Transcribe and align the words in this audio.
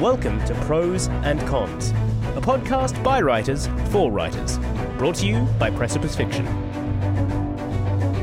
Welcome 0.00 0.38
to 0.44 0.54
Prose 0.60 1.08
and 1.08 1.40
Cons, 1.48 1.90
a 2.36 2.40
podcast 2.40 3.02
by 3.02 3.20
writers 3.20 3.66
for 3.90 4.12
writers, 4.12 4.56
brought 4.96 5.16
to 5.16 5.26
you 5.26 5.40
by 5.58 5.72
Precipice 5.72 6.14
Fiction. 6.14 6.46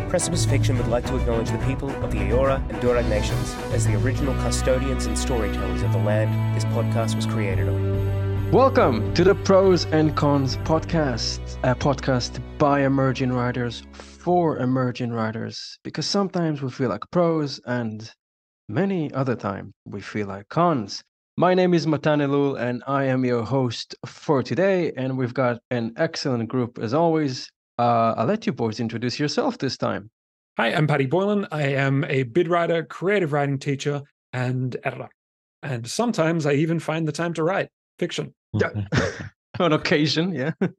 Precipice 0.07 0.45
Fiction 0.45 0.77
would 0.77 0.87
like 0.87 1.05
to 1.07 1.17
acknowledge 1.17 1.51
the 1.51 1.57
people 1.67 1.89
of 2.01 2.11
the 2.13 2.19
Eora 2.19 2.65
and 2.69 2.81
Dharug 2.81 3.09
nations 3.09 3.53
as 3.73 3.85
the 3.85 3.95
original 3.95 4.33
custodians 4.35 5.05
and 5.05 5.19
storytellers 5.19 5.81
of 5.81 5.91
the 5.91 5.97
land 5.97 6.55
this 6.55 6.63
podcast 6.63 7.13
was 7.13 7.25
created 7.25 7.67
on. 7.67 8.51
Welcome 8.53 9.13
to 9.13 9.25
the 9.25 9.35
Prose 9.35 9.83
and 9.87 10.15
Cons 10.15 10.55
podcast, 10.59 11.57
a 11.63 11.75
podcast 11.75 12.41
by 12.57 12.85
emerging 12.85 13.33
writers 13.33 13.83
for 13.91 14.59
emerging 14.59 15.11
writers, 15.11 15.77
because 15.83 16.05
sometimes 16.05 16.61
we 16.61 16.69
feel 16.69 16.87
like 16.87 17.03
pros 17.11 17.59
and 17.65 18.09
many 18.69 19.13
other 19.13 19.35
times 19.35 19.73
we 19.83 19.99
feel 19.99 20.27
like 20.27 20.47
cons. 20.47 21.03
My 21.37 21.53
name 21.53 21.73
is 21.73 21.85
Matan 21.85 22.21
Elul 22.21 22.57
and 22.57 22.81
I 22.87 23.03
am 23.03 23.25
your 23.25 23.43
host 23.43 23.93
for 24.05 24.41
today, 24.41 24.93
and 24.95 25.17
we've 25.17 25.33
got 25.33 25.59
an 25.69 25.91
excellent 25.97 26.47
group 26.47 26.79
as 26.79 26.93
always. 26.93 27.51
Uh, 27.77 28.13
I'll 28.15 28.25
let 28.25 28.45
you 28.45 28.53
boys 28.53 28.79
introduce 28.79 29.19
yourself 29.19 29.57
this 29.57 29.75
time. 29.75 30.09
Hi, 30.57 30.73
I'm 30.73 30.87
Paddy 30.87 31.07
Boylan. 31.07 31.45
I 31.51 31.73
am 31.73 32.05
a 32.05 32.23
bid 32.23 32.47
writer, 32.47 32.85
creative 32.85 33.33
writing 33.33 33.59
teacher, 33.59 34.01
and 34.31 34.77
editor. 34.85 35.09
And 35.61 35.85
sometimes 35.85 36.45
I 36.45 36.53
even 36.53 36.79
find 36.79 37.05
the 37.05 37.11
time 37.11 37.33
to 37.33 37.43
write 37.43 37.67
fiction. 37.99 38.33
Yeah. 38.53 38.69
On 39.59 39.73
occasion, 39.73 40.33
yeah. 40.33 40.51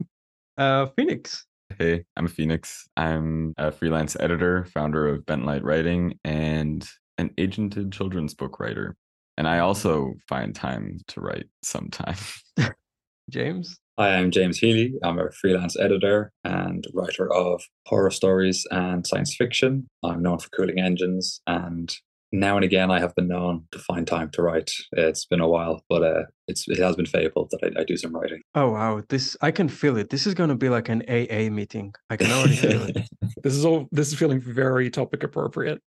Uh, 0.59 0.87
Phoenix. 0.96 1.45
Hey, 1.79 2.04
I'm 2.16 2.29
Phoenix. 2.29 2.88
I'm 2.96 3.52
a 3.59 3.70
freelance 3.70 4.16
editor, 4.18 4.65
founder 4.65 5.07
of 5.07 5.27
Bentlight 5.27 5.62
Writing, 5.62 6.18
and 6.24 6.88
an 7.18 7.29
agented 7.37 7.93
children's 7.93 8.32
book 8.32 8.59
writer. 8.59 8.96
And 9.36 9.46
I 9.46 9.58
also 9.58 10.14
find 10.28 10.54
time 10.54 11.00
to 11.08 11.20
write 11.20 11.46
sometimes. 11.62 12.42
James. 13.30 13.78
Hi, 13.98 14.16
I'm 14.16 14.30
James 14.30 14.59
Healy. 14.59 14.95
I'm 15.02 15.18
a 15.18 15.30
freelance 15.32 15.78
editor 15.78 16.30
and 16.45 16.87
writer 16.95 17.32
of 17.32 17.62
horror 17.87 18.10
stories 18.10 18.66
and 18.70 19.06
science 19.06 19.34
fiction. 19.37 19.88
I'm 20.04 20.23
known 20.23 20.38
for 20.38 20.48
Cooling 20.51 20.78
Engines, 20.78 21.40
and 21.46 21.95
now 22.30 22.56
and 22.56 22.65
again 22.65 22.90
I 22.90 23.01
have 23.01 23.15
been 23.15 23.28
known 23.28 23.65
to 23.73 23.78
find 23.78 24.06
time 24.06 24.30
to 24.34 24.43
write. 24.43 24.70
It's 24.93 25.24
been 25.24 25.40
a 25.40 25.48
while, 25.48 25.82
but 25.88 26.02
uh, 26.02 26.23
it's 26.46 26.68
it 26.68 26.78
has 26.78 26.95
been 26.95 27.06
faithful 27.06 27.48
that 27.50 27.74
I, 27.76 27.80
I 27.80 27.84
do 27.84 27.96
some 27.96 28.15
writing. 28.15 28.43
Oh 28.54 28.71
wow, 28.71 29.02
this 29.09 29.37
I 29.40 29.50
can 29.50 29.68
feel 29.68 29.96
it. 29.96 30.10
This 30.10 30.26
is 30.26 30.34
going 30.34 30.50
to 30.50 30.56
be 30.56 30.68
like 30.68 30.88
an 30.88 31.02
AA 31.09 31.50
meeting. 31.50 31.95
I 32.10 32.16
can 32.16 32.30
already 32.30 32.56
feel 32.56 32.82
it. 32.82 32.98
This 33.43 33.54
is 33.54 33.65
all. 33.65 33.87
This 33.93 34.09
is 34.09 34.18
feeling 34.18 34.40
very 34.40 34.90
topic 34.90 35.23
appropriate. 35.23 35.80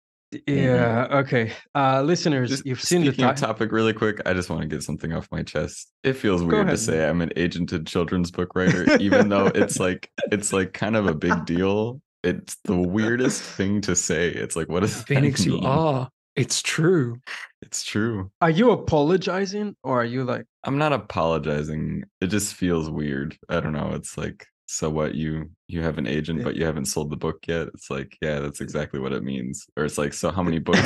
Yeah. 0.47 1.07
Okay. 1.11 1.53
Uh, 1.75 2.03
listeners, 2.03 2.51
Just 2.51 2.67
you've 2.67 2.81
seen 2.83 3.05
the 3.05 3.13
title. 3.13 3.35
topic 3.35 3.73
really 3.73 3.93
quick. 3.93 4.21
I 4.27 4.33
just 4.35 4.51
want 4.51 4.63
to 4.63 4.69
get 4.69 4.83
something 4.83 5.13
off 5.13 5.29
my 5.31 5.43
chest. 5.43 5.91
It 6.03 6.15
feels 6.15 6.41
Go 6.43 6.49
weird 6.49 6.67
ahead. 6.67 6.77
to 6.77 6.83
say 6.83 7.09
I'm 7.09 7.21
an 7.23 7.31
agented 7.37 7.87
children's 7.87 8.31
book 8.31 8.55
writer, 8.55 8.97
even 8.99 9.29
though 9.29 9.47
it's 9.47 9.79
like 9.81 10.11
it's 10.33 10.53
like 10.53 10.73
kind 10.73 10.97
of 10.97 11.07
a 11.07 11.15
big 11.15 11.45
deal. 11.47 12.01
It's 12.25 12.57
the 12.65 12.77
weirdest 12.77 13.41
thing 13.41 13.81
to 13.83 13.95
say. 13.95 14.29
It's 14.29 14.57
like, 14.57 14.69
what 14.69 14.81
does 14.81 15.01
Phoenix, 15.05 15.47
you 15.47 15.61
are. 15.61 16.09
It's 16.35 16.61
true. 16.61 17.19
It's 17.63 17.85
true. 17.85 18.31
Are 18.43 18.51
you 18.51 18.73
apologizing 18.73 19.77
or 19.85 20.03
are 20.03 20.05
you 20.05 20.25
like? 20.25 20.45
I'm 20.65 20.77
not 20.77 20.93
apologizing. 20.93 22.05
It 22.21 22.27
just 22.27 22.55
feels 22.55 22.91
weird. 22.91 23.39
I 23.49 23.61
don't 23.61 23.73
know. 23.73 23.93
It's 23.95 24.19
like, 24.19 24.47
so 24.67 24.91
what? 24.91 25.15
You 25.15 25.51
you 25.69 25.81
have 25.83 25.99
an 25.99 26.07
agent, 26.07 26.43
but 26.43 26.57
you 26.57 26.65
haven't 26.65 26.87
sold 26.87 27.11
the 27.11 27.17
book 27.17 27.47
yet. 27.47 27.69
It's 27.69 27.91
like, 27.91 28.17
yeah, 28.21 28.41
that's 28.41 28.61
exactly 28.61 29.01
what 29.01 29.13
it 29.13 29.23
means. 29.23 29.67
Or 29.77 29.85
it's 29.85 29.97
like, 29.97 30.13
so 30.13 30.31
how 30.31 30.43
many 30.43 30.59
books? 30.69 30.81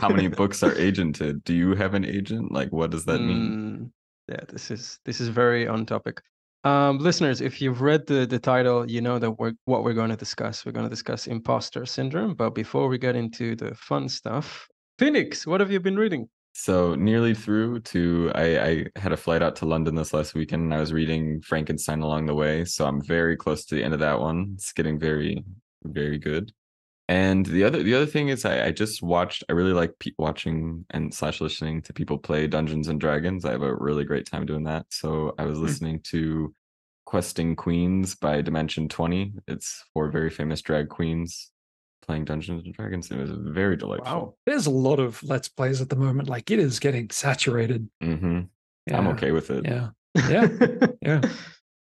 how 0.00 0.08
many 0.08 0.28
books 0.28 0.62
are 0.62 0.72
agented? 0.72 1.44
Do 1.44 1.52
you 1.54 1.74
have 1.74 1.94
an 1.94 2.04
agent? 2.04 2.52
Like, 2.52 2.72
what 2.72 2.90
does 2.90 3.04
that 3.06 3.20
mean? 3.20 3.90
Mm, 4.30 4.34
yeah, 4.34 4.44
this 4.48 4.70
is 4.70 5.00
this 5.04 5.20
is 5.20 5.28
very 5.28 5.66
on 5.66 5.84
topic. 5.84 6.22
Um, 6.62 6.98
listeners, 6.98 7.40
if 7.40 7.60
you've 7.60 7.82
read 7.82 8.06
the 8.06 8.24
the 8.24 8.38
title, 8.38 8.88
you 8.90 9.00
know 9.00 9.18
that 9.18 9.32
we're 9.32 9.54
what 9.64 9.82
we're 9.82 9.94
going 9.94 10.10
to 10.10 10.16
discuss. 10.16 10.64
We're 10.64 10.72
going 10.72 10.86
to 10.86 10.90
discuss 10.90 11.26
imposter 11.26 11.84
syndrome. 11.86 12.34
But 12.34 12.50
before 12.50 12.88
we 12.88 12.98
get 12.98 13.16
into 13.16 13.56
the 13.56 13.74
fun 13.74 14.08
stuff, 14.08 14.68
Phoenix, 14.98 15.44
what 15.46 15.60
have 15.60 15.72
you 15.72 15.80
been 15.80 15.96
reading? 15.96 16.28
So 16.56 16.94
nearly 16.94 17.34
through 17.34 17.80
to 17.80 18.30
I, 18.32 18.64
I 18.64 18.86
had 18.96 19.12
a 19.12 19.16
flight 19.16 19.42
out 19.42 19.56
to 19.56 19.66
London 19.66 19.96
this 19.96 20.14
last 20.14 20.34
weekend 20.34 20.62
and 20.62 20.72
I 20.72 20.78
was 20.78 20.92
reading 20.92 21.42
Frankenstein 21.42 22.00
along 22.00 22.26
the 22.26 22.34
way. 22.34 22.64
So 22.64 22.86
I'm 22.86 23.02
very 23.02 23.36
close 23.36 23.64
to 23.66 23.74
the 23.74 23.82
end 23.82 23.92
of 23.92 24.00
that 24.00 24.20
one. 24.20 24.52
It's 24.54 24.72
getting 24.72 24.98
very, 24.98 25.44
very 25.82 26.16
good. 26.16 26.52
And 27.08 27.44
the 27.44 27.64
other 27.64 27.82
the 27.82 27.94
other 27.94 28.06
thing 28.06 28.28
is 28.28 28.44
I, 28.44 28.66
I 28.66 28.70
just 28.70 29.02
watched 29.02 29.42
I 29.48 29.52
really 29.52 29.72
like 29.72 29.98
pe- 29.98 30.12
watching 30.16 30.86
and 30.90 31.12
slash 31.12 31.40
listening 31.40 31.82
to 31.82 31.92
people 31.92 32.18
play 32.18 32.46
Dungeons 32.46 32.86
and 32.86 33.00
Dragons. 33.00 33.44
I 33.44 33.50
have 33.50 33.62
a 33.62 33.74
really 33.74 34.04
great 34.04 34.30
time 34.30 34.46
doing 34.46 34.64
that. 34.64 34.86
So 34.90 35.34
I 35.36 35.44
was 35.46 35.58
mm. 35.58 35.62
listening 35.62 36.00
to 36.10 36.54
Questing 37.04 37.56
Queens 37.56 38.14
by 38.14 38.40
Dimension 38.42 38.88
20. 38.88 39.34
It's 39.48 39.84
four 39.92 40.08
very 40.08 40.30
famous 40.30 40.62
drag 40.62 40.88
queens 40.88 41.50
playing 42.04 42.24
Dungeons 42.24 42.62
and 42.64 42.74
Dragons. 42.74 43.10
It 43.10 43.18
was 43.18 43.30
very 43.32 43.76
delightful. 43.76 44.36
There's 44.46 44.66
a 44.66 44.70
lot 44.70 45.00
of 45.00 45.22
let's 45.22 45.48
plays 45.48 45.80
at 45.80 45.88
the 45.88 45.96
moment. 45.96 46.28
Like 46.28 46.50
it 46.50 46.58
is 46.58 46.78
getting 46.78 47.10
saturated. 47.10 47.88
hmm 48.00 48.40
Yeah. 48.86 48.98
I'm 48.98 49.08
okay 49.08 49.32
with 49.32 49.50
it. 49.50 49.64
Yeah. 49.64 49.88
Yeah. 50.28 50.46
Yeah. 51.02 51.20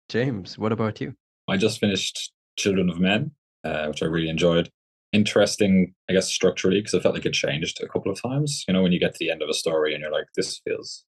James, 0.09 0.57
what 0.57 0.72
about 0.72 1.02
you? 1.02 1.16
I 1.47 1.57
just 1.57 1.80
finished 1.80 2.31
Children 2.57 2.90
of 2.90 3.00
Men, 3.00 3.31
uh, 3.63 3.88
which 3.88 4.03
I 4.03 4.06
really 4.06 4.30
enjoyed. 4.30 4.69
Interesting, 5.12 5.96
I 6.07 6.13
guess, 6.13 6.28
structurally, 6.28 6.80
because 6.80 6.94
I 6.94 7.00
felt 7.00 7.16
like 7.16 7.25
it 7.25 7.34
changed 7.34 7.81
a 7.81 7.88
couple 7.88 8.12
of 8.12 8.22
times. 8.22 8.63
You 8.68 8.74
know, 8.75 8.84
when 8.84 8.91
you 8.91 9.00
get 9.00 9.13
to 9.13 9.18
the 9.19 9.31
end 9.31 9.41
of 9.41 9.50
a 9.50 9.53
story 9.56 9.94
and 9.96 10.01
you're 10.01 10.12
like, 10.12 10.28
this 10.36 10.59
feels 10.59 11.03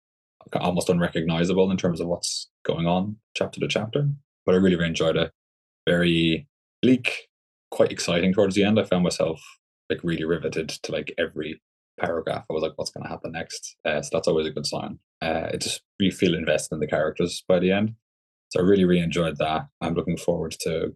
almost 0.54 0.90
unrecognizable 0.90 1.72
in 1.72 1.78
terms 1.78 2.00
of 2.00 2.08
what's 2.08 2.50
going 2.64 2.86
on 2.86 3.16
chapter 3.36 3.60
to 3.60 3.68
chapter. 3.68 4.08
But 4.46 4.54
I 4.54 4.60
really, 4.60 4.76
really 4.76 4.90
enjoyed 4.90 5.18
it. 5.18 5.32
Very 5.88 6.48
bleak, 6.84 7.27
quite 7.72 7.92
exciting 7.92 8.34
towards 8.34 8.56
the 8.56 8.64
end. 8.64 8.80
I 8.80 8.84
found 8.84 9.04
myself 9.04 9.42
like 9.90 10.00
really 10.04 10.24
riveted 10.24 10.70
to 10.70 10.92
like 10.92 11.14
every 11.18 11.62
paragraph. 12.00 12.46
I 12.50 12.54
was 12.54 12.64
like, 12.64 12.74
what's 12.76 12.92
going 12.92 13.04
to 13.04 13.10
happen 13.10 13.32
next? 13.32 13.76
Uh, 13.86 14.02
so 14.02 14.10
that's 14.14 14.28
always 14.28 14.48
a 14.48 14.52
good 14.52 14.66
sign. 14.66 15.00
Uh, 15.22 15.50
it 15.54 15.62
just 15.62 15.82
you 16.00 16.12
feel 16.12 16.36
invested 16.36 16.76
in 16.76 16.80
the 16.80 16.88
characters 16.88 17.44
by 17.48 17.60
the 17.60 17.72
end. 17.72 17.94
So 18.50 18.60
I 18.60 18.64
really, 18.64 18.86
really 18.86 19.02
enjoyed 19.02 19.38
that. 19.38 19.68
I'm 19.82 19.94
looking 19.94 20.18
forward 20.18 20.56
to 20.62 20.96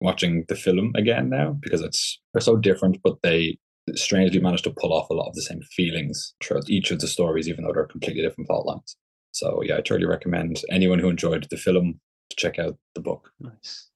watching 0.00 0.44
the 0.48 0.56
film 0.56 0.92
again 0.96 1.30
now 1.30 1.56
because 1.60 1.80
it's 1.80 2.20
they're 2.32 2.40
so 2.40 2.56
different, 2.56 2.98
but 3.02 3.22
they 3.22 3.58
strangely 3.94 4.40
managed 4.40 4.64
to 4.64 4.70
pull 4.70 4.92
off 4.92 5.10
a 5.10 5.14
lot 5.14 5.28
of 5.28 5.34
the 5.34 5.42
same 5.42 5.60
feelings 5.74 6.34
throughout 6.42 6.68
each 6.68 6.90
of 6.90 7.00
the 7.00 7.08
stories, 7.08 7.48
even 7.48 7.64
though 7.64 7.72
they're 7.72 7.86
completely 7.86 8.22
different 8.22 8.48
plot 8.48 8.66
lines. 8.66 8.96
So 9.32 9.62
yeah, 9.64 9.74
I 9.74 9.80
totally 9.80 10.06
recommend 10.06 10.60
anyone 10.70 10.98
who 10.98 11.08
enjoyed 11.08 11.46
the 11.50 11.56
film 11.56 12.00
to 12.30 12.36
check 12.36 12.58
out 12.58 12.76
the 12.94 13.00
book. 13.00 13.30
Nice. 13.40 13.88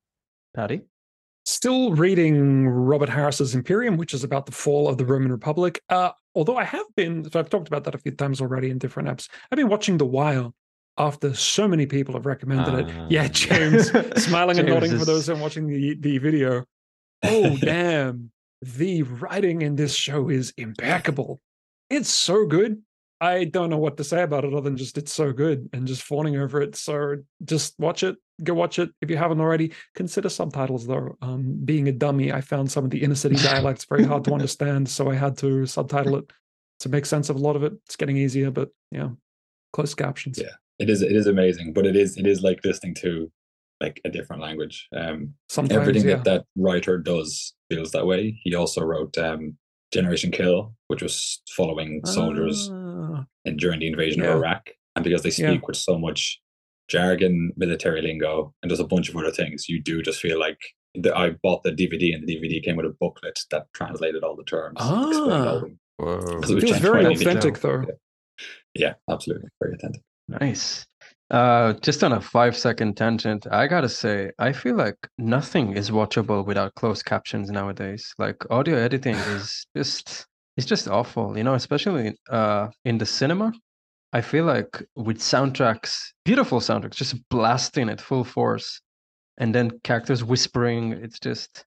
Paddy? 0.54 0.82
Still 1.46 1.92
reading 1.92 2.66
Robert 2.66 3.08
Harris's 3.08 3.54
Imperium, 3.54 3.96
which 3.96 4.12
is 4.12 4.24
about 4.24 4.46
the 4.46 4.52
fall 4.52 4.88
of 4.88 4.98
the 4.98 5.06
Roman 5.06 5.30
Republic. 5.30 5.80
Uh, 5.88 6.10
although 6.34 6.56
I 6.56 6.64
have 6.64 6.86
been, 6.96 7.30
so 7.30 7.38
I've 7.38 7.48
talked 7.48 7.68
about 7.68 7.84
that 7.84 7.94
a 7.94 7.98
few 7.98 8.10
times 8.10 8.40
already 8.40 8.68
in 8.68 8.78
different 8.78 9.08
apps. 9.08 9.28
I've 9.50 9.56
been 9.56 9.68
watching 9.68 9.96
The 9.96 10.06
Wire 10.06 10.50
after 10.98 11.34
so 11.34 11.68
many 11.68 11.86
people 11.86 12.14
have 12.14 12.26
recommended 12.26 12.74
it. 12.88 12.94
Yeah, 13.08 13.26
Ah. 13.26 13.28
James, 13.28 13.90
smiling 14.24 14.58
and 14.58 14.66
James 14.66 14.80
nodding 14.82 14.98
for 14.98 15.04
those 15.04 15.28
who 15.28 15.34
are 15.34 15.40
watching 15.40 15.68
the 15.68 15.94
the 16.00 16.18
video. 16.18 16.64
Oh 17.22 17.56
damn! 17.60 18.32
The 18.62 19.02
writing 19.04 19.62
in 19.62 19.76
this 19.76 19.94
show 19.94 20.28
is 20.28 20.52
impeccable. 20.56 21.40
It's 21.90 22.10
so 22.10 22.44
good. 22.46 22.82
I 23.20 23.44
don't 23.44 23.70
know 23.70 23.78
what 23.78 23.98
to 23.98 24.04
say 24.04 24.22
about 24.22 24.44
it 24.44 24.52
other 24.52 24.62
than 24.62 24.76
just 24.76 24.98
it's 24.98 25.12
so 25.12 25.32
good 25.32 25.68
and 25.72 25.86
just 25.86 26.02
fawning 26.02 26.36
over 26.36 26.60
it. 26.60 26.74
So 26.74 27.18
just 27.44 27.74
watch 27.78 28.02
it. 28.02 28.16
Go 28.42 28.54
watch 28.54 28.78
it 28.78 28.90
if 29.00 29.10
you 29.10 29.16
haven't 29.16 29.40
already. 29.40 29.72
Consider 29.94 30.28
subtitles 30.28 30.86
though. 30.86 31.16
Um, 31.22 31.58
being 31.64 31.88
a 31.88 31.92
dummy, 31.92 32.32
I 32.32 32.40
found 32.42 32.70
some 32.70 32.84
of 32.84 32.90
the 32.90 33.02
inner 33.02 33.14
city 33.14 33.36
dialects 33.42 33.84
very 33.86 34.04
hard 34.04 34.24
to 34.24 34.32
understand, 34.32 34.88
so 34.88 35.10
I 35.10 35.14
had 35.14 35.36
to 35.38 35.64
subtitle 35.66 36.16
it 36.16 36.30
to 36.80 36.88
make 36.90 37.06
sense 37.06 37.30
of 37.30 37.36
a 37.36 37.38
lot 37.38 37.56
of 37.56 37.62
it. 37.62 37.72
It's 37.86 37.96
getting 37.96 38.16
easier, 38.18 38.50
but 38.50 38.68
yeah, 38.90 39.08
closed 39.72 39.96
captions. 39.96 40.38
Yeah. 40.38 40.52
It 40.78 40.90
is 40.90 41.00
it 41.00 41.12
is 41.12 41.26
amazing, 41.26 41.72
but 41.72 41.86
it 41.86 41.96
is 41.96 42.18
it 42.18 42.26
is 42.26 42.42
like 42.42 42.60
listening 42.64 42.94
to 42.96 43.30
like 43.80 44.00
a 44.04 44.10
different 44.10 44.42
language. 44.42 44.86
Um, 44.94 45.32
Sometimes, 45.48 45.80
everything 45.80 46.06
yeah. 46.08 46.16
that 46.16 46.24
that 46.24 46.44
writer 46.56 46.98
does 46.98 47.54
feels 47.70 47.92
that 47.92 48.06
way. 48.06 48.38
He 48.44 48.54
also 48.54 48.82
wrote 48.84 49.16
um, 49.16 49.56
Generation 49.92 50.30
Kill, 50.30 50.74
which 50.88 51.00
was 51.02 51.40
following 51.56 52.02
soldiers 52.04 52.68
Ah, 52.70 53.24
in 53.46 53.56
during 53.56 53.80
the 53.80 53.86
invasion 53.88 54.22
Yeah. 54.22 54.30
of 54.32 54.36
Iraq, 54.36 54.68
and 54.94 55.02
because 55.04 55.22
they 55.22 55.30
Yeah. 55.30 55.50
speak 55.52 55.66
with 55.66 55.76
so 55.78 55.98
much 55.98 56.38
jargon, 56.88 57.52
military 57.56 58.02
lingo, 58.02 58.52
and 58.62 58.70
there's 58.70 58.80
a 58.80 58.86
bunch 58.86 59.08
of 59.08 59.16
other 59.16 59.30
things, 59.30 59.68
you 59.68 59.82
do 59.82 60.02
just 60.02 60.20
feel 60.20 60.38
like. 60.38 60.58
The, 60.98 61.14
I 61.14 61.32
bought 61.42 61.62
the 61.62 61.72
DVD, 61.72 62.14
and 62.14 62.26
the 62.26 62.36
DVD 62.36 62.62
came 62.64 62.76
with 62.76 62.86
a 62.86 62.96
booklet 62.98 63.38
that 63.50 63.66
translated 63.74 64.24
all 64.24 64.34
the 64.34 64.44
terms. 64.44 64.76
and 64.80 65.08
explained 65.08 65.32
all 65.32 65.42
Ah. 65.42 65.56
of. 65.56 65.70
Whoa. 65.98 66.20
Because 66.36 66.50
it 66.50 66.54
was 66.54 66.64
feels 66.64 66.78
very 66.78 67.04
authentic 67.04 67.58
though. 67.60 67.84
Yeah, 68.74 68.94
absolutely, 69.10 69.48
very 69.62 69.74
authentic. 69.74 70.00
Nice. 70.28 70.86
Uh, 71.30 71.72
just 71.82 72.02
on 72.04 72.12
a 72.12 72.20
five 72.20 72.56
second 72.56 72.96
tangent, 72.96 73.46
I 73.50 73.66
gotta 73.66 73.88
say, 73.88 74.30
I 74.38 74.52
feel 74.52 74.76
like 74.76 74.96
nothing 75.18 75.76
is 75.76 75.90
watchable 75.90 76.46
without 76.46 76.74
closed 76.76 77.04
captions 77.04 77.50
nowadays. 77.50 78.14
Like 78.18 78.36
audio 78.50 78.76
editing 78.76 79.16
is 79.16 79.66
just 79.76 80.26
it's 80.56 80.66
just 80.66 80.88
awful, 80.88 81.36
you 81.36 81.44
know, 81.44 81.54
especially 81.54 82.16
uh 82.30 82.68
in 82.84 82.96
the 82.98 83.06
cinema. 83.06 83.52
I 84.16 84.22
feel 84.22 84.46
like 84.46 84.82
with 85.06 85.18
soundtracks, 85.18 85.92
beautiful 86.24 86.58
soundtracks, 86.60 86.94
just 86.94 87.16
blasting 87.28 87.90
at 87.90 88.00
full 88.00 88.24
force, 88.24 88.80
and 89.36 89.54
then 89.54 89.66
characters 89.84 90.24
whispering. 90.24 90.92
It's 91.04 91.20
just 91.20 91.66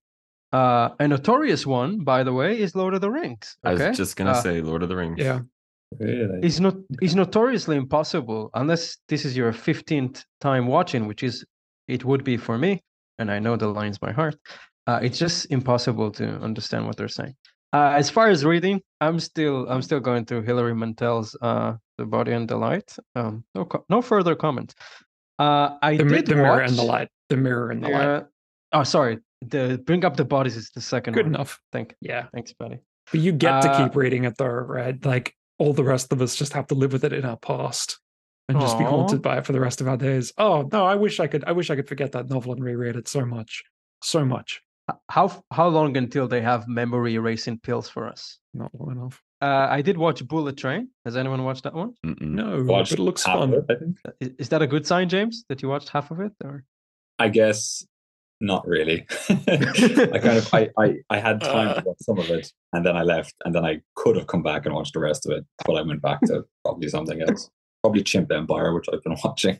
uh, 0.51 0.89
a 0.99 1.07
notorious 1.07 1.67
one, 1.67 2.03
by 2.03 2.23
the 2.23 2.33
way, 2.33 2.59
is 2.59 2.73
Lord 2.73 2.95
of 2.95 3.01
the 3.01 3.11
Rings. 3.11 3.55
I 3.63 3.73
Okay, 3.73 3.89
was 3.89 3.97
just 3.97 4.15
gonna 4.17 4.31
Uh, 4.31 4.41
say 4.41 4.61
Lord 4.61 4.81
of 4.81 4.89
the 4.89 4.95
Rings. 4.95 5.19
Yeah. 5.19 5.41
Really? 5.99 6.39
It's 6.41 6.59
not. 6.59 6.75
It's 7.03 7.13
notoriously 7.13 7.75
impossible 7.77 8.49
unless 8.55 8.97
this 9.11 9.25
is 9.25 9.37
your 9.37 9.53
fifteenth 9.53 10.25
time 10.41 10.65
watching, 10.65 11.05
which 11.05 11.21
is 11.21 11.45
it 11.87 12.03
would 12.03 12.23
be 12.23 12.35
for 12.37 12.57
me, 12.57 12.71
and 13.19 13.29
I 13.29 13.37
know 13.37 13.57
the 13.57 13.67
lines 13.67 13.99
by 13.99 14.11
heart. 14.11 14.35
Uh, 14.87 14.99
it's 15.03 15.19
just 15.19 15.51
impossible 15.51 16.09
to 16.19 16.25
understand 16.47 16.87
what 16.87 16.95
they're 16.97 17.15
saying. 17.19 17.35
Uh, 17.71 17.91
as 17.95 18.09
far 18.09 18.27
as 18.29 18.43
reading, 18.45 18.81
I'm 19.01 19.19
still 19.19 19.67
I'm 19.69 19.81
still 19.81 19.99
going 19.99 20.25
through 20.25 20.41
Hilary 20.43 20.73
Mantel's 20.73 21.35
uh, 21.41 21.75
"The 21.97 22.05
Body 22.05 22.31
and 22.33 22.47
the 22.49 22.57
Light." 22.57 22.95
Um, 23.15 23.43
no, 23.55 23.65
co- 23.65 23.85
no 23.89 24.01
further 24.01 24.35
comments. 24.35 24.73
Uh, 25.37 25.77
I 25.81 25.97
The, 25.97 26.03
did 26.03 26.25
the 26.25 26.35
mirror 26.35 26.61
and 26.61 26.75
the 26.75 26.83
light. 26.83 27.09
The 27.29 27.37
mirror 27.37 27.69
and 27.71 27.83
the 27.83 27.89
light. 27.89 28.25
Oh, 28.73 28.83
sorry. 28.83 29.19
The 29.41 29.81
bring 29.85 30.03
up 30.03 30.17
the 30.17 30.25
bodies 30.25 30.57
is 30.57 30.69
the 30.71 30.81
second 30.81 31.13
Good 31.13 31.25
one. 31.27 31.35
enough. 31.35 31.61
Thank, 31.71 31.95
Yeah. 32.01 32.25
thanks, 32.33 32.51
buddy. 32.53 32.79
But 33.11 33.21
you 33.21 33.31
get 33.31 33.61
to 33.61 33.71
Uh, 33.71 33.77
keep 33.85 33.95
reading 33.95 34.25
it 34.25 34.37
though, 34.37 34.47
right? 34.47 35.03
Like 35.05 35.33
all 35.59 35.73
the 35.73 35.83
rest 35.83 36.11
of 36.11 36.21
us 36.21 36.35
just 36.35 36.53
have 36.53 36.67
to 36.67 36.75
live 36.75 36.91
with 36.91 37.03
it 37.05 37.13
in 37.13 37.23
our 37.23 37.37
past 37.37 37.99
and 38.49 38.59
just 38.59 38.77
be 38.77 38.83
haunted 38.83 39.21
by 39.21 39.37
it 39.37 39.45
for 39.45 39.53
the 39.53 39.59
rest 39.59 39.79
of 39.79 39.87
our 39.87 39.95
days. 39.97 40.33
Oh 40.37 40.67
no, 40.71 40.85
I 40.85 40.95
wish 40.95 41.19
I 41.19 41.27
could 41.27 41.43
I 41.45 41.51
wish 41.53 41.69
I 41.69 41.75
could 41.77 41.87
forget 41.87 42.11
that 42.13 42.29
novel 42.29 42.51
and 42.51 42.63
reread 42.63 42.95
it 42.97 43.07
so 43.07 43.25
much. 43.25 43.63
So 44.03 44.25
much. 44.25 44.61
H- 44.89 44.95
How 45.09 45.43
how 45.51 45.67
long 45.67 45.95
until 45.97 46.27
they 46.27 46.41
have 46.41 46.67
memory 46.67 47.13
erasing 47.15 47.59
pills 47.59 47.87
for 47.89 48.07
us? 48.07 48.39
Not 48.53 48.71
long 48.73 48.91
enough. 48.91 49.21
Uh, 49.41 49.67
I 49.69 49.81
did 49.81 49.97
watch 49.97 50.25
Bullet 50.27 50.57
Train. 50.57 50.89
Has 51.05 51.15
anyone 51.15 51.43
watched 51.45 51.63
that 51.63 51.73
one? 51.73 51.93
Mm-mm. 52.05 52.21
No, 52.21 52.61
Watched 52.63 52.91
but 52.91 52.99
it 52.99 53.03
looks 53.03 53.23
half 53.25 53.37
of 53.37 53.49
fun. 53.49 53.53
it, 53.53 53.65
I 53.69 53.75
think. 53.75 53.97
Uh, 54.05 54.11
Is 54.37 54.49
that 54.49 54.61
a 54.61 54.67
good 54.67 54.85
sign, 54.85 55.07
James, 55.07 55.45
that 55.47 55.61
you 55.61 55.69
watched 55.69 55.89
half 55.89 56.11
of 56.11 56.19
it? 56.19 56.33
Or 56.43 56.65
I 57.19 57.29
guess 57.29 57.85
not 58.41 58.67
really. 58.67 59.05
I 59.29 60.19
kind 60.25 60.37
of 60.37 60.53
I, 60.53 60.69
I 60.77 60.95
I 61.09 61.19
had 61.19 61.41
time 61.55 61.75
to 61.75 61.83
watch 61.85 61.97
some 62.01 62.19
of 62.19 62.29
it 62.29 62.51
and 62.73 62.85
then 62.85 62.95
I 62.97 63.03
left 63.03 63.33
and 63.45 63.53
then 63.55 63.65
I 63.65 63.81
could 63.95 64.15
have 64.17 64.27
come 64.27 64.43
back 64.43 64.65
and 64.65 64.73
watched 64.75 64.93
the 64.93 64.99
rest 65.01 65.25
of 65.25 65.31
it, 65.37 65.45
but 65.65 65.73
I 65.75 65.81
went 65.83 66.01
back 66.01 66.21
to 66.27 66.43
probably 66.65 66.89
something 66.89 67.21
else. 67.21 67.49
Probably 67.83 68.03
Chimp 68.03 68.31
Empire, 68.31 68.73
which 68.73 68.87
I've 68.91 69.03
been 69.03 69.15
watching. 69.23 69.57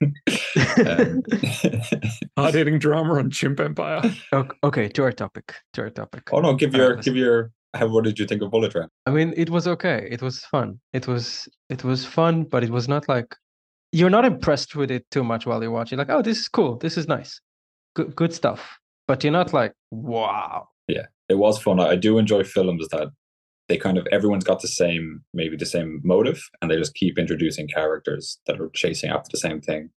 um, 0.86 1.24
Hard 2.38 2.54
hitting 2.54 2.80
drama 2.80 3.16
on 3.16 3.30
Chimp 3.31 3.60
Empire. 3.60 4.01
Ok- 4.33 4.57
okay, 4.63 4.88
to 4.89 5.04
our 5.04 5.12
topic. 5.12 5.56
To 5.74 5.83
our 5.83 5.89
topic. 5.89 6.30
oh 6.33 6.42
no, 6.42 6.54
give 6.56 6.74
your 6.75 6.95
give 6.98 7.16
your 7.16 7.51
how 7.75 7.88
what 7.88 8.04
did 8.04 8.18
you 8.19 8.25
think 8.25 8.42
of 8.42 8.51
Bullet 8.51 8.71
Train? 8.71 8.88
I 9.06 9.12
mean, 9.12 9.33
it 9.38 9.50
was 9.50 9.68
okay. 9.68 10.07
It 10.12 10.21
was 10.21 10.39
fun. 10.45 10.80
It 10.94 11.07
was 11.07 11.48
it 11.69 11.83
was 11.83 12.06
fun, 12.06 12.44
but 12.44 12.63
it 12.63 12.69
was 12.71 12.88
not 12.88 13.07
like 13.07 13.36
you're 13.92 14.10
not 14.10 14.25
impressed 14.25 14.75
with 14.75 14.92
it 14.92 15.06
too 15.12 15.24
much 15.24 15.45
while 15.45 15.62
you're 15.62 15.71
watching. 15.71 15.98
Like, 15.98 16.10
oh, 16.10 16.21
this 16.21 16.39
is 16.39 16.48
cool. 16.48 16.77
This 16.77 16.98
is 16.98 17.07
nice. 17.07 17.39
Good 17.95 18.16
good 18.16 18.33
stuff. 18.33 18.77
But 19.07 19.24
you're 19.24 19.33
not 19.33 19.54
like, 19.54 19.74
wow. 19.92 20.68
Yeah, 20.88 21.06
it 21.30 21.36
was 21.38 21.62
fun. 21.62 21.80
I 21.80 21.89
I 21.92 21.95
do 21.95 22.18
enjoy 22.18 22.44
films 22.44 22.88
that 22.92 23.10
they 23.69 23.77
kind 23.77 23.98
of 23.98 24.06
everyone's 24.12 24.44
got 24.44 24.62
the 24.62 24.68
same 24.68 25.21
maybe 25.33 25.56
the 25.56 25.66
same 25.66 26.01
motive 26.04 26.42
and 26.62 26.69
they 26.69 26.75
just 26.75 26.95
keep 26.95 27.18
introducing 27.18 27.68
characters 27.68 28.39
that 28.48 28.60
are 28.60 28.69
chasing 28.74 29.10
after 29.10 29.30
the 29.31 29.38
same 29.38 29.62
thing. 29.62 29.89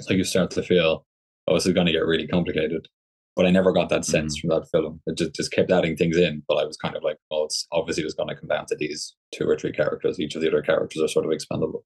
So 0.00 0.14
you 0.14 0.24
start 0.24 0.50
to 0.52 0.62
feel, 0.62 1.06
oh, 1.46 1.54
this 1.54 1.66
is 1.66 1.72
going 1.72 1.86
to 1.86 1.92
get 1.92 2.06
really 2.06 2.26
complicated. 2.26 2.88
But 3.36 3.46
I 3.46 3.50
never 3.50 3.72
got 3.72 3.88
that 3.90 4.04
sense 4.04 4.38
mm-hmm. 4.38 4.48
from 4.48 4.60
that 4.60 4.68
film. 4.70 5.00
It 5.06 5.16
just, 5.16 5.34
just 5.34 5.52
kept 5.52 5.70
adding 5.70 5.96
things 5.96 6.16
in. 6.16 6.42
But 6.48 6.56
I 6.56 6.64
was 6.64 6.76
kind 6.76 6.96
of 6.96 7.02
like, 7.02 7.16
well, 7.30 7.44
it's 7.44 7.66
obviously 7.72 8.02
just 8.02 8.16
going 8.16 8.28
to 8.28 8.34
come 8.34 8.48
down 8.48 8.66
to 8.66 8.76
these 8.76 9.14
two 9.32 9.48
or 9.48 9.56
three 9.56 9.72
characters. 9.72 10.18
Each 10.18 10.34
of 10.34 10.42
the 10.42 10.48
other 10.48 10.62
characters 10.62 11.02
are 11.02 11.08
sort 11.08 11.24
of 11.24 11.32
expendable. 11.32 11.84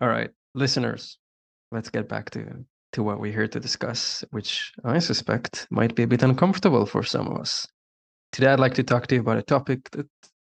All 0.00 0.08
right, 0.08 0.30
listeners, 0.54 1.18
let's 1.72 1.90
get 1.90 2.08
back 2.08 2.30
to 2.30 2.64
to 2.92 3.02
what 3.02 3.18
we're 3.18 3.32
here 3.32 3.48
to 3.48 3.58
discuss, 3.58 4.24
which 4.30 4.72
I 4.84 5.00
suspect 5.00 5.66
might 5.70 5.96
be 5.96 6.04
a 6.04 6.06
bit 6.06 6.22
uncomfortable 6.22 6.86
for 6.86 7.02
some 7.02 7.26
of 7.26 7.38
us. 7.38 7.66
Today, 8.30 8.46
I'd 8.48 8.60
like 8.60 8.74
to 8.74 8.84
talk 8.84 9.08
to 9.08 9.16
you 9.16 9.20
about 9.20 9.38
a 9.38 9.42
topic 9.42 9.90
that 9.90 10.06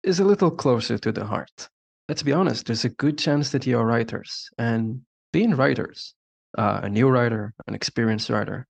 is 0.05 0.19
a 0.19 0.25
little 0.25 0.51
closer 0.51 0.97
to 0.99 1.11
the 1.11 1.25
heart. 1.25 1.67
Let's 2.07 2.23
be 2.23 2.31
honest, 2.31 2.67
there's 2.67 2.85
a 2.85 2.89
good 2.89 3.17
chance 3.17 3.49
that 3.49 3.65
you're 3.65 3.83
writers, 3.83 4.49
and 4.57 5.01
being 5.33 5.55
writers, 5.55 6.13
uh, 6.57 6.81
a 6.83 6.89
new 6.89 7.09
writer, 7.09 7.53
an 7.67 7.73
experienced 7.73 8.29
writer, 8.29 8.67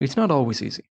it's 0.00 0.16
not 0.16 0.30
always 0.30 0.62
easy. 0.62 0.84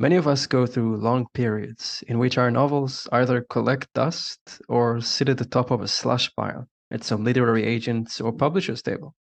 Many 0.00 0.16
of 0.16 0.26
us 0.26 0.46
go 0.46 0.66
through 0.66 0.96
long 0.96 1.26
periods 1.34 2.02
in 2.08 2.18
which 2.18 2.38
our 2.38 2.50
novels 2.50 3.06
either 3.12 3.42
collect 3.42 3.92
dust 3.94 4.40
or 4.68 5.02
sit 5.02 5.28
at 5.28 5.38
the 5.38 5.44
top 5.44 5.70
of 5.70 5.82
a 5.82 5.88
slush 5.88 6.34
pile 6.34 6.66
at 6.90 7.04
some 7.04 7.22
literary 7.22 7.64
agent's 7.64 8.20
or 8.20 8.32
publisher's 8.32 8.82
table. 8.82 9.14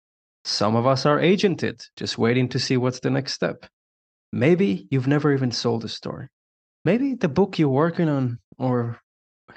Some 0.44 0.76
of 0.76 0.86
us 0.86 1.04
are 1.04 1.18
agented, 1.18 1.84
just 1.96 2.16
waiting 2.16 2.48
to 2.50 2.58
see 2.58 2.76
what's 2.76 3.00
the 3.00 3.10
next 3.10 3.32
step. 3.32 3.66
Maybe 4.32 4.86
you've 4.90 5.08
never 5.08 5.32
even 5.32 5.50
sold 5.50 5.84
a 5.84 5.88
story. 5.88 6.28
Maybe 6.84 7.14
the 7.14 7.28
book 7.28 7.58
you're 7.58 7.68
working 7.68 8.08
on 8.08 8.38
or 8.58 9.00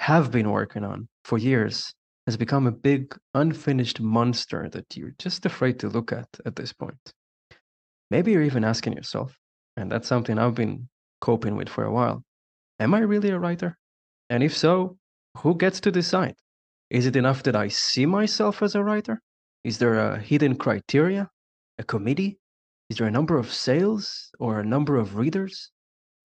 have 0.05 0.29
been 0.29 0.51
working 0.51 0.83
on 0.83 1.07
for 1.23 1.39
years 1.39 1.91
has 2.27 2.37
become 2.37 2.67
a 2.67 2.71
big, 2.71 3.17
unfinished 3.33 3.99
monster 3.99 4.69
that 4.69 4.85
you're 4.95 5.15
just 5.17 5.47
afraid 5.47 5.79
to 5.79 5.89
look 5.89 6.11
at 6.11 6.27
at 6.45 6.55
this 6.55 6.71
point. 6.71 7.11
Maybe 8.11 8.31
you're 8.31 8.43
even 8.43 8.63
asking 8.63 8.93
yourself, 8.93 9.35
and 9.75 9.91
that's 9.91 10.07
something 10.07 10.37
I've 10.37 10.53
been 10.53 10.89
coping 11.21 11.55
with 11.55 11.69
for 11.69 11.85
a 11.85 11.91
while 11.91 12.23
Am 12.79 12.93
I 12.93 12.99
really 12.99 13.31
a 13.31 13.39
writer? 13.39 13.77
And 14.29 14.43
if 14.43 14.55
so, 14.55 14.97
who 15.39 15.55
gets 15.55 15.79
to 15.79 15.91
decide? 15.91 16.35
Is 16.91 17.07
it 17.07 17.15
enough 17.15 17.41
that 17.41 17.55
I 17.55 17.69
see 17.69 18.05
myself 18.05 18.61
as 18.61 18.75
a 18.75 18.83
writer? 18.83 19.21
Is 19.63 19.79
there 19.79 19.95
a 19.95 20.19
hidden 20.19 20.55
criteria? 20.55 21.31
A 21.79 21.83
committee? 21.83 22.37
Is 22.91 22.97
there 22.97 23.07
a 23.07 23.17
number 23.17 23.39
of 23.39 23.51
sales 23.51 24.29
or 24.39 24.59
a 24.59 24.65
number 24.65 24.97
of 24.97 25.15
readers? 25.15 25.71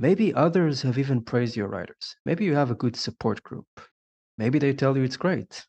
Maybe 0.00 0.32
others 0.32 0.81
have 0.81 0.97
even 0.97 1.20
praised 1.20 1.56
your 1.56 1.69
writers. 1.69 2.17
Maybe 2.25 2.47
you 2.47 2.55
have 2.55 2.70
a 2.70 2.75
good 2.75 2.97
support 2.97 3.43
group. 3.43 3.67
Maybe 4.38 4.58
they 4.58 4.73
tell 4.73 4.97
you 4.97 5.02
it's 5.02 5.19
great. 5.19 5.67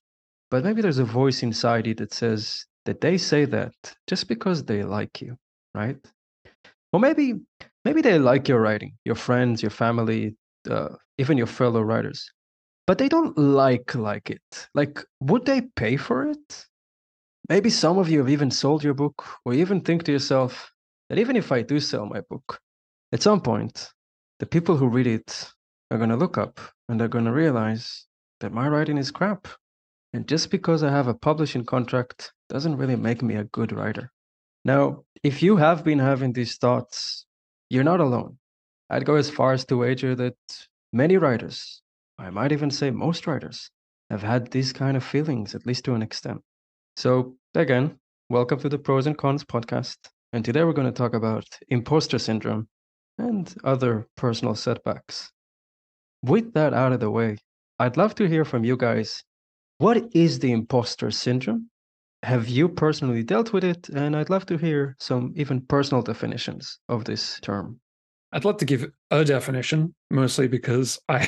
But 0.49 0.63
maybe 0.63 0.81
there's 0.81 0.99
a 0.99 1.03
voice 1.03 1.43
inside 1.43 1.85
you 1.85 1.93
that 1.95 2.13
says 2.13 2.65
that 2.85 3.01
they 3.01 3.17
say 3.17 3.43
that 3.43 3.73
just 4.07 4.29
because 4.29 4.63
they 4.63 4.83
like 4.83 5.21
you, 5.21 5.35
right? 5.75 5.97
Or 6.93 7.01
maybe 7.01 7.41
maybe 7.83 8.01
they 8.01 8.17
like 8.19 8.47
your 8.47 8.61
writing, 8.61 8.93
your 9.03 9.15
friends, 9.15 9.61
your 9.61 9.69
family, 9.69 10.37
uh, 10.69 10.95
even 11.17 11.37
your 11.37 11.47
fellow 11.47 11.81
writers, 11.81 12.31
but 12.87 12.97
they 12.99 13.09
don't 13.09 13.37
like 13.37 13.95
like 13.95 14.29
it. 14.29 14.67
Like, 14.73 15.03
would 15.19 15.45
they 15.45 15.61
pay 15.75 15.97
for 15.97 16.27
it? 16.27 16.65
Maybe 17.49 17.69
some 17.69 17.97
of 17.97 18.07
you 18.09 18.19
have 18.19 18.29
even 18.29 18.49
sold 18.49 18.81
your 18.81 18.93
book, 18.93 19.25
or 19.43 19.53
even 19.53 19.81
think 19.81 20.03
to 20.03 20.13
yourself 20.13 20.71
that 21.09 21.19
even 21.19 21.35
if 21.35 21.51
I 21.51 21.63
do 21.63 21.81
sell 21.81 22.05
my 22.05 22.21
book, 22.29 22.59
at 23.11 23.21
some 23.21 23.41
point, 23.41 23.91
the 24.41 24.47
people 24.47 24.75
who 24.75 24.87
read 24.87 25.05
it 25.05 25.53
are 25.91 25.99
going 25.99 26.09
to 26.09 26.15
look 26.15 26.35
up 26.35 26.59
and 26.89 26.99
they're 26.99 27.07
going 27.07 27.25
to 27.25 27.31
realize 27.31 28.07
that 28.39 28.51
my 28.51 28.67
writing 28.67 28.97
is 28.97 29.11
crap. 29.11 29.47
And 30.13 30.27
just 30.27 30.49
because 30.49 30.81
I 30.81 30.89
have 30.89 31.07
a 31.07 31.13
publishing 31.13 31.63
contract 31.63 32.33
doesn't 32.49 32.75
really 32.75 32.95
make 32.95 33.21
me 33.21 33.35
a 33.35 33.43
good 33.43 33.71
writer. 33.71 34.11
Now, 34.65 35.03
if 35.23 35.43
you 35.43 35.57
have 35.57 35.83
been 35.83 35.99
having 35.99 36.33
these 36.33 36.57
thoughts, 36.57 37.27
you're 37.69 37.83
not 37.83 37.99
alone. 37.99 38.39
I'd 38.89 39.05
go 39.05 39.13
as 39.13 39.29
far 39.29 39.53
as 39.53 39.63
to 39.65 39.77
wager 39.77 40.15
that 40.15 40.37
many 40.91 41.17
writers, 41.17 41.83
I 42.17 42.31
might 42.31 42.51
even 42.51 42.71
say 42.71 42.89
most 42.89 43.27
writers, 43.27 43.69
have 44.09 44.23
had 44.23 44.49
these 44.49 44.73
kind 44.73 44.97
of 44.97 45.03
feelings, 45.03 45.53
at 45.53 45.67
least 45.67 45.85
to 45.85 45.93
an 45.93 46.01
extent. 46.01 46.41
So, 46.97 47.35
again, 47.53 47.99
welcome 48.27 48.59
to 48.61 48.69
the 48.69 48.79
Prose 48.79 49.05
and 49.05 49.15
Cons 49.19 49.43
podcast. 49.43 49.97
And 50.33 50.43
today 50.43 50.63
we're 50.63 50.73
going 50.73 50.91
to 50.91 51.03
talk 51.03 51.13
about 51.13 51.45
imposter 51.69 52.17
syndrome 52.17 52.67
and 53.21 53.53
other 53.63 54.07
personal 54.17 54.55
setbacks. 54.55 55.31
With 56.23 56.53
that 56.53 56.73
out 56.73 56.93
of 56.93 56.99
the 56.99 57.09
way, 57.09 57.37
I'd 57.79 57.97
love 57.97 58.15
to 58.15 58.27
hear 58.27 58.45
from 58.45 58.63
you 58.63 58.77
guys. 58.77 59.23
What 59.77 60.03
is 60.13 60.39
the 60.39 60.51
imposter 60.51 61.11
syndrome? 61.11 61.69
Have 62.23 62.47
you 62.47 62.69
personally 62.69 63.23
dealt 63.23 63.53
with 63.53 63.63
it? 63.63 63.89
And 63.89 64.15
I'd 64.15 64.29
love 64.29 64.45
to 64.47 64.57
hear 64.57 64.95
some 64.99 65.33
even 65.35 65.61
personal 65.61 66.03
definitions 66.03 66.79
of 66.87 67.05
this 67.05 67.39
term. 67.41 67.79
I'd 68.33 68.45
love 68.45 68.57
to 68.57 68.65
give 68.65 68.85
a 69.09 69.25
definition, 69.25 69.93
mostly 70.09 70.47
because 70.47 70.99
I 71.09 71.27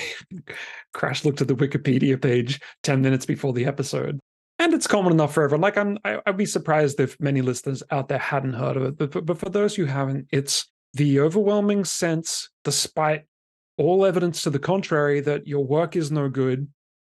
crash 0.93 1.25
looked 1.25 1.41
at 1.41 1.47
the 1.47 1.55
Wikipedia 1.55 2.21
page 2.21 2.61
10 2.83 3.01
minutes 3.01 3.25
before 3.25 3.53
the 3.53 3.65
episode. 3.65 4.19
And 4.59 4.73
it's 4.73 4.87
common 4.87 5.11
enough 5.11 5.33
for 5.33 5.43
everyone. 5.43 5.61
Like 5.61 5.77
I'm 5.77 5.97
I, 6.05 6.19
I'd 6.25 6.37
be 6.37 6.45
surprised 6.45 6.99
if 6.99 7.19
many 7.19 7.41
listeners 7.41 7.81
out 7.91 8.07
there 8.07 8.19
hadn't 8.19 8.53
heard 8.53 8.77
of 8.77 8.83
it. 8.83 8.97
But, 8.97 9.11
but 9.11 9.25
but 9.25 9.37
for 9.39 9.49
those 9.49 9.75
who 9.75 9.85
haven't, 9.85 10.27
it's 10.31 10.71
the 10.93 11.19
overwhelming 11.19 11.85
sense, 11.85 12.49
despite 12.63 13.25
all 13.77 14.05
evidence 14.05 14.43
to 14.43 14.49
the 14.49 14.59
contrary, 14.59 15.19
that 15.21 15.47
your 15.47 15.65
work 15.65 15.95
is 15.95 16.11
no 16.11 16.29
good, 16.29 16.67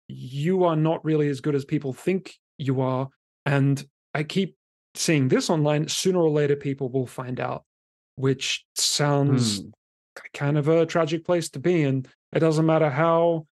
you 0.09 0.65
are 0.65 0.77
not 0.77 1.05
really 1.05 1.29
as 1.29 1.41
good 1.41 1.55
as 1.55 1.65
people 1.65 1.93
think 1.93 2.35
you 2.59 2.81
are. 2.81 3.09
And 3.47 3.85
I 4.15 4.23
keep 4.23 4.57
seeing 4.95 5.29
this 5.29 5.51
online. 5.51 5.89
Sooner 5.89 6.21
or 6.21 6.31
later, 6.31 6.57
people 6.57 6.89
will 6.89 7.07
find 7.07 7.41
out, 7.41 7.65
which 8.17 8.65
sounds 8.75 9.61
Hmm. 9.61 9.69
kind 10.33 10.57
of 10.57 10.69
a 10.69 10.87
tragic 10.87 11.25
place 11.25 11.51
to 11.51 11.59
be. 11.59 11.83
And 11.83 12.09
it 12.33 12.41
doesn't 12.41 12.67
matter 12.67 12.91
how 12.91 13.47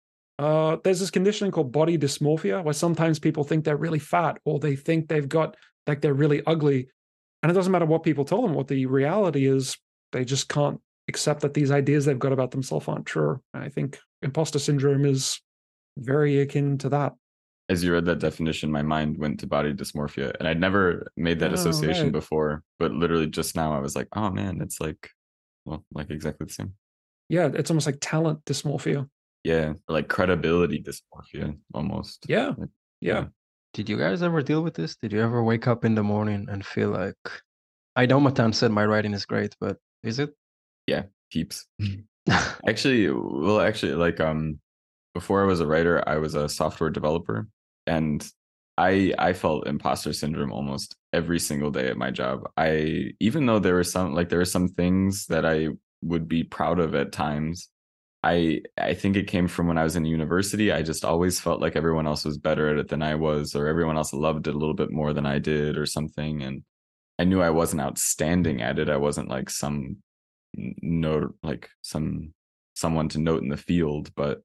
Uh, 0.41 0.77
there's 0.85 1.01
this 1.01 1.11
condition 1.11 1.51
called 1.51 1.73
body 1.73 1.99
dysmorphia, 1.99 2.63
where 2.63 2.73
sometimes 2.73 3.19
people 3.19 3.43
think 3.43 3.65
they're 3.65 3.77
really 3.77 3.99
fat 3.99 4.39
or 4.45 4.61
they 4.61 4.77
think 4.77 5.09
they've 5.09 5.29
got 5.29 5.57
like 5.89 6.01
they're 6.01 6.15
really 6.15 6.41
ugly, 6.47 6.89
and 7.43 7.51
it 7.51 7.57
doesn't 7.57 7.73
matter 7.73 7.87
what 7.87 8.05
people 8.05 8.25
tell 8.25 8.43
them. 8.43 8.55
What 8.55 8.69
the 8.69 8.87
reality 8.87 9.47
is, 9.47 9.77
they 10.13 10.25
just 10.25 10.49
can't 10.49 10.81
accept 11.09 11.41
that 11.43 11.55
these 11.55 11.71
ideas 11.71 12.05
they've 12.05 12.19
got 12.19 12.33
about 12.33 12.51
themselves 12.51 12.89
aren't 12.89 13.07
true. 13.07 13.41
And 13.55 13.63
I 13.63 13.69
think 13.69 13.99
imposter 14.23 14.59
syndrome 14.59 15.05
is 15.05 15.41
very 15.97 16.41
akin 16.41 16.79
to 16.79 16.89
that. 16.91 17.15
As 17.71 17.85
you 17.85 17.93
read 17.93 18.07
that 18.07 18.19
definition, 18.21 18.71
my 18.73 18.83
mind 18.83 19.19
went 19.19 19.41
to 19.41 19.47
body 19.47 19.75
dysmorphia, 19.75 20.35
and 20.39 20.49
I'd 20.49 20.61
never 20.61 21.07
made 21.17 21.41
that 21.41 21.51
Oh, 21.51 21.55
association 21.55 22.05
right. 22.05 22.13
before. 22.13 22.63
But 22.79 22.93
literally 22.93 23.27
just 23.27 23.55
now, 23.57 23.75
I 23.75 23.79
was 23.81 23.95
like, 23.95 24.09
"Oh 24.15 24.31
man, 24.31 24.63
it's 24.63 24.81
like, 24.81 25.11
well, 25.67 25.85
like 25.93 26.11
exactly 26.11 26.47
the 26.47 26.53
same." 26.53 26.75
Yeah, 27.29 27.51
it's 27.53 27.71
almost 27.71 27.85
like 27.87 27.99
talent 28.01 28.43
dysmorphia. 28.47 29.07
Yeah, 29.45 29.75
or 29.87 29.93
like 29.93 30.09
credibility 30.09 30.83
dysmorphia 30.83 31.59
almost. 31.75 32.25
Yeah, 32.27 32.55
Like, 32.57 32.71
yeah. 33.03 33.27
Did 33.75 33.91
you 33.91 33.99
guys 33.99 34.23
ever 34.23 34.43
deal 34.43 34.63
with 34.63 34.73
this? 34.75 34.97
Did 34.97 35.13
you 35.13 35.21
ever 35.21 35.45
wake 35.45 35.69
up 35.69 35.85
in 35.85 35.95
the 35.95 36.03
morning 36.03 36.49
and 36.51 36.65
feel 36.65 36.89
like, 36.89 37.17
I 37.95 38.07
know 38.07 38.19
Matan 38.19 38.55
said 38.55 38.71
my 38.73 38.87
writing 38.87 39.13
is 39.13 39.27
great, 39.27 39.55
but 39.61 39.77
is 40.03 40.19
it? 40.19 40.35
Yeah, 40.87 41.05
peeps. 41.31 41.67
Actually, 42.69 43.09
well, 43.11 43.61
actually, 43.61 43.95
like 43.95 44.21
um, 44.21 44.61
before 45.15 45.43
I 45.43 45.47
was 45.47 45.61
a 45.61 45.67
writer, 45.67 46.03
I 46.09 46.19
was 46.19 46.35
a 46.35 46.49
software 46.49 46.91
developer, 46.91 47.49
and 47.87 48.27
I 48.79 49.15
I 49.19 49.33
felt 49.35 49.67
imposter 49.67 50.13
syndrome 50.13 50.53
almost 50.53 50.97
every 51.13 51.39
single 51.41 51.71
day 51.71 51.89
at 51.89 51.97
my 51.99 52.11
job. 52.11 52.43
I 52.57 53.13
even 53.21 53.47
though 53.47 53.59
there 53.61 53.75
were 53.75 53.85
some 53.85 54.15
like 54.15 54.29
there 54.31 54.39
were 54.41 54.45
some 54.47 54.69
things 54.69 55.27
that 55.29 55.47
I 55.47 55.69
would 56.03 56.29
be 56.29 56.45
proud 56.45 56.81
of 56.81 56.95
at 56.95 57.13
times. 57.13 57.69
I 58.25 58.63
I 58.79 58.95
think 58.95 59.17
it 59.17 59.29
came 59.29 59.49
from 59.49 59.69
when 59.69 59.79
I 59.79 59.85
was 59.85 59.97
in 59.97 60.05
university. 60.05 60.73
I 60.73 60.83
just 60.83 61.05
always 61.05 61.41
felt 61.41 61.61
like 61.61 61.77
everyone 61.77 62.07
else 62.07 62.25
was 62.25 62.39
better 62.39 62.69
at 62.71 62.79
it 62.79 62.89
than 62.89 63.03
I 63.03 63.15
was, 63.15 63.55
or 63.55 63.67
everyone 63.69 63.97
else 63.97 64.13
loved 64.13 64.49
it 64.49 64.55
a 64.55 64.59
little 64.59 64.75
bit 64.75 64.91
more 64.91 65.13
than 65.13 65.27
I 65.27 65.39
did, 65.39 65.79
or 65.79 65.87
something. 65.87 66.43
And 66.43 66.63
I 67.19 67.25
knew 67.25 67.41
I 67.41 67.51
wasn't 67.51 67.83
outstanding 67.83 68.63
at 68.63 68.79
it. 68.79 68.89
I 68.89 68.97
wasn't 68.97 69.29
like 69.29 69.51
some 69.51 69.99
note 70.55 71.35
like 71.43 71.69
some 71.83 72.33
someone 72.75 73.09
to 73.09 73.19
note 73.19 73.43
in 73.43 73.49
the 73.49 73.57
field 73.57 74.11
but 74.15 74.43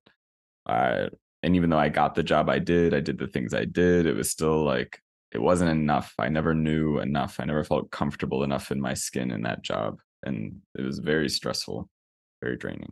i 0.67 1.07
and 1.43 1.55
even 1.55 1.69
though 1.69 1.79
i 1.79 1.89
got 1.89 2.15
the 2.15 2.23
job 2.23 2.49
i 2.49 2.59
did 2.59 2.93
i 2.93 2.99
did 2.99 3.17
the 3.17 3.27
things 3.27 3.53
i 3.53 3.65
did 3.65 4.05
it 4.05 4.15
was 4.15 4.29
still 4.29 4.63
like 4.63 4.99
it 5.31 5.41
wasn't 5.41 5.69
enough 5.69 6.13
i 6.19 6.27
never 6.27 6.53
knew 6.53 6.99
enough 6.99 7.39
i 7.39 7.45
never 7.45 7.63
felt 7.63 7.89
comfortable 7.91 8.43
enough 8.43 8.71
in 8.71 8.81
my 8.81 8.93
skin 8.93 9.31
in 9.31 9.41
that 9.41 9.61
job 9.61 9.99
and 10.23 10.55
it 10.77 10.81
was 10.81 10.99
very 10.99 11.29
stressful 11.29 11.89
very 12.41 12.57
draining 12.57 12.91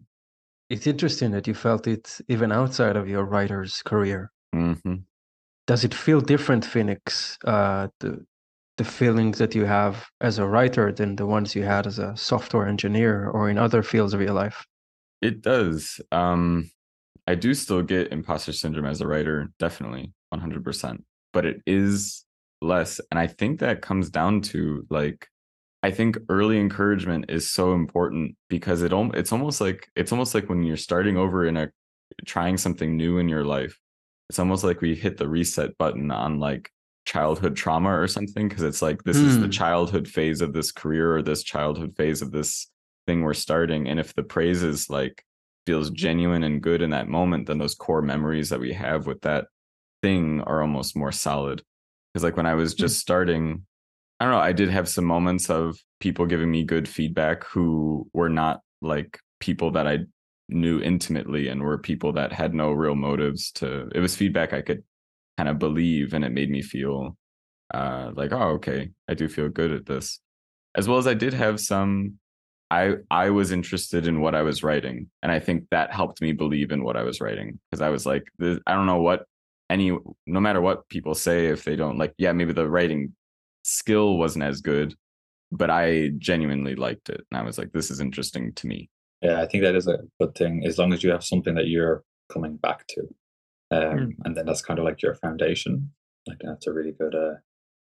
It's 0.70 0.88
interesting 0.88 1.32
that 1.32 1.48
you 1.48 1.54
felt 1.54 1.86
it 1.88 2.22
even 2.30 2.52
outside 2.52 2.96
of 2.96 3.10
your 3.10 3.26
writer's 3.26 3.82
career. 3.84 4.32
hmm 4.54 5.04
Does 5.68 5.84
it 5.84 5.94
feel 5.94 6.22
different, 6.22 6.66
Phoenix, 6.66 7.38
uh, 7.46 7.88
the, 8.00 8.26
the 8.82 8.90
feelings 8.90 9.38
that 9.38 9.54
you 9.54 9.64
have 9.66 10.08
as 10.22 10.40
a 10.40 10.48
writer 10.48 10.92
than 10.92 11.16
the 11.16 11.26
ones 11.26 11.56
you 11.56 11.62
had 11.62 11.86
as 11.86 12.00
a 12.00 12.18
software 12.18 12.68
engineer 12.68 13.30
or 13.30 13.48
in 13.48 13.60
other 13.60 13.84
fields 13.84 14.12
of 14.16 14.22
your 14.22 14.34
life? 14.34 14.66
It 15.22 15.44
does. 15.44 16.02
Um, 16.12 16.72
I 17.28 17.36
do 17.36 17.54
still 17.54 17.84
get 17.84 18.12
imposter 18.12 18.54
syndrome 18.54 18.88
as 18.88 19.00
a 19.00 19.06
writer, 19.06 19.52
definitely, 19.60 20.14
100%. 20.34 21.04
But 21.32 21.46
it 21.46 21.62
is 21.68 22.26
less. 22.60 23.00
And 23.12 23.20
I 23.20 23.28
think 23.28 23.60
that 23.60 23.84
comes 23.84 24.10
down 24.10 24.42
to 24.50 24.84
like, 24.90 25.28
I 25.84 25.92
think 25.92 26.18
early 26.28 26.60
encouragement 26.60 27.26
is 27.30 27.52
so 27.52 27.74
important 27.74 28.36
because 28.50 28.82
it 28.82 28.92
it's 29.14 29.32
almost 29.32 29.62
like 29.62 29.90
it's 29.96 30.12
almost 30.12 30.34
like 30.34 30.50
when 30.50 30.64
you're 30.64 30.78
starting 30.78 31.18
over 31.18 31.46
in 31.46 31.56
a 31.56 31.70
trying 32.26 32.58
something 32.58 32.98
new 32.98 33.20
in 33.20 33.30
your 33.30 33.46
life. 33.46 33.78
It's 34.30 34.40
almost 34.40 34.64
like 34.64 34.82
we 34.82 34.96
hit 34.96 35.18
the 35.18 35.30
reset 35.30 35.78
button 35.78 36.10
on 36.10 36.40
like 36.40 36.72
childhood 37.06 37.56
trauma 37.56 37.90
or 37.90 38.08
something 38.08 38.48
because 38.48 38.64
it's 38.64 38.82
like 38.82 39.04
this 39.04 39.18
is 39.18 39.40
the 39.40 39.46
Hmm. 39.46 39.52
childhood 39.52 40.08
phase 40.08 40.42
of 40.42 40.54
this 40.54 40.72
career 40.72 41.16
or 41.16 41.22
this 41.22 41.44
childhood 41.44 41.96
phase 41.96 42.22
of 42.22 42.32
this 42.32 42.70
thing 43.08 43.22
we're 43.22 43.34
starting 43.34 43.88
and 43.90 44.00
if 44.00 44.14
the 44.14 44.24
praise 44.24 44.62
is 44.62 44.90
like 44.90 45.24
feels 45.66 45.90
genuine 45.90 46.44
and 46.44 46.62
good 46.62 46.82
in 46.82 46.92
that 46.92 47.08
moment 47.08 47.48
then 47.48 47.58
those 47.58 47.76
core 47.76 48.02
memories 48.02 48.50
that 48.50 48.60
we 48.60 48.72
have 48.74 49.08
with 49.08 49.22
that 49.22 49.48
thing 50.04 50.42
are 50.42 50.62
almost 50.62 50.96
more 50.96 51.12
solid 51.12 51.62
because 52.14 52.24
like 52.24 52.38
when 52.38 52.46
i 52.46 52.54
was 52.54 52.76
just 52.76 53.00
starting 53.00 53.66
i 54.20 54.26
don't 54.26 54.34
know 54.34 54.40
i 54.40 54.52
did 54.52 54.70
have 54.70 54.88
some 54.88 55.06
moments 55.06 55.50
of 55.50 55.80
people 56.00 56.26
giving 56.28 56.52
me 56.52 56.64
good 56.64 56.88
feedback 56.88 57.44
who 57.46 58.08
were 58.14 58.30
not 58.30 58.62
like 58.82 59.20
people 59.40 59.72
that 59.72 59.88
i 59.88 60.00
knew 60.50 60.82
intimately 60.82 61.48
and 61.48 61.62
were 61.64 61.78
people 61.78 62.12
that 62.14 62.32
had 62.32 62.54
no 62.54 62.72
real 62.72 62.96
motives 62.96 63.52
to 63.52 63.90
it 63.96 64.00
was 64.00 64.16
feedback 64.16 64.54
i 64.54 64.62
could 64.62 64.84
kind 65.42 65.50
of 65.50 65.58
believe 65.58 66.14
and 66.14 66.24
it 66.24 66.32
made 66.32 66.52
me 66.52 66.62
feel 66.62 67.18
uh 67.74 68.12
like 68.14 68.32
oh 68.32 68.50
okay 68.58 68.92
i 69.10 69.16
do 69.16 69.28
feel 69.28 69.50
good 69.50 69.72
at 69.72 69.88
this. 69.88 70.20
As 70.76 70.88
well 70.88 71.00
as 71.00 71.08
i 71.08 71.16
did 71.16 71.34
have 71.34 71.60
some 71.60 72.20
i 72.70 72.94
i 73.10 73.32
was 73.32 73.52
interested 73.52 74.06
in 74.06 74.22
what 74.22 74.36
i 74.36 74.44
was 74.44 74.62
writing 74.62 75.08
and 75.24 75.32
i 75.32 75.40
think 75.40 75.64
that 75.72 75.92
helped 75.92 76.22
me 76.22 76.32
believe 76.32 76.72
in 76.72 76.84
what 76.84 76.96
i 76.96 77.02
was 77.02 77.20
writing 77.20 77.60
because 77.72 77.82
i 77.82 77.90
was 77.90 78.06
like 78.06 78.24
i 78.68 78.74
don't 78.76 78.86
know 78.86 79.02
what 79.02 79.26
any 79.72 79.90
no 80.28 80.40
matter 80.40 80.62
what 80.62 80.88
people 80.90 81.16
say 81.16 81.48
if 81.48 81.64
they 81.64 81.76
don't 81.76 81.98
like 81.98 82.14
yeah 82.20 82.32
maybe 82.32 82.54
the 82.54 82.70
writing 82.70 83.16
skill 83.64 84.20
wasn't 84.20 84.44
as 84.44 84.62
good 84.62 84.94
but 85.52 85.72
i 85.72 86.10
genuinely 86.20 86.76
liked 86.76 87.10
it 87.10 87.22
and 87.32 87.40
i 87.40 87.44
was 87.44 87.58
like 87.58 87.72
this 87.72 87.90
is 87.90 88.00
interesting 88.00 88.54
to 88.54 88.68
me. 88.68 88.90
Yeah, 89.24 89.42
I 89.42 89.48
think 89.48 89.64
that 89.64 89.76
is 89.76 89.88
a 89.88 90.00
good 90.20 90.34
thing 90.36 90.66
as 90.66 90.78
long 90.78 90.94
as 90.94 91.04
you 91.04 91.12
have 91.12 91.24
something 91.24 91.56
that 91.56 91.68
you're 91.68 92.04
coming 92.34 92.58
back 92.58 92.88
to, 92.88 93.02
um, 93.72 93.82
Mm. 94.00 94.12
and 94.26 94.36
then 94.38 94.46
that's 94.46 94.62
kind 94.62 94.80
of 94.80 94.86
like 94.86 95.02
your 95.02 95.16
foundation. 95.16 95.92
Like 96.28 96.40
that's 96.44 96.68
a 96.68 96.74
really 96.74 96.92
good, 96.92 97.16
uh, 97.16 97.36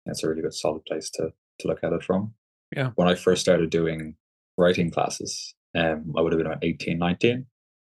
that's 0.05 0.23
a 0.23 0.29
really 0.29 0.41
good 0.41 0.53
solid 0.53 0.83
place 0.85 1.09
to 1.11 1.33
to 1.59 1.67
look 1.67 1.83
at 1.83 1.93
it 1.93 2.03
from. 2.03 2.33
Yeah. 2.75 2.91
When 2.95 3.07
I 3.07 3.15
first 3.15 3.41
started 3.41 3.69
doing 3.69 4.15
writing 4.57 4.89
classes, 4.89 5.53
um, 5.75 6.13
I 6.17 6.21
would 6.21 6.31
have 6.33 6.39
been 6.39 6.47
about 6.47 6.63
18, 6.63 6.97
19, 6.97 7.45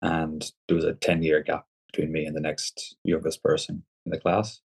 and 0.02 0.52
there 0.68 0.76
was 0.76 0.86
a 0.86 0.94
ten 0.94 1.22
year 1.24 1.42
gap 1.44 1.66
between 1.92 2.12
me 2.12 2.26
and 2.26 2.36
the 2.36 2.42
next 2.42 2.96
youngest 3.04 3.44
person 3.44 3.84
in 4.06 4.12
the 4.12 4.20
class. 4.20 4.62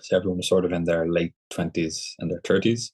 So 0.00 0.16
everyone 0.16 0.38
was 0.38 0.48
sort 0.48 0.64
of 0.64 0.72
in 0.72 0.84
their 0.84 1.06
late 1.06 1.34
twenties 1.50 2.14
and 2.18 2.30
their 2.30 2.40
thirties, 2.44 2.92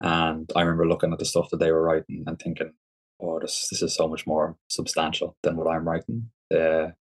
and 0.00 0.48
I 0.54 0.60
remember 0.62 0.86
looking 0.86 1.12
at 1.12 1.18
the 1.18 1.24
stuff 1.24 1.50
that 1.50 1.58
they 1.58 1.72
were 1.72 1.82
writing 1.82 2.22
and 2.26 2.38
thinking, 2.38 2.72
oh, 3.20 3.40
this 3.40 3.66
this 3.70 3.82
is 3.82 3.94
so 3.96 4.06
much 4.06 4.26
more 4.26 4.56
substantial 4.68 5.36
than 5.42 5.56
what 5.56 5.66
I'm 5.66 5.88
writing. 5.88 6.30
The 6.50 6.94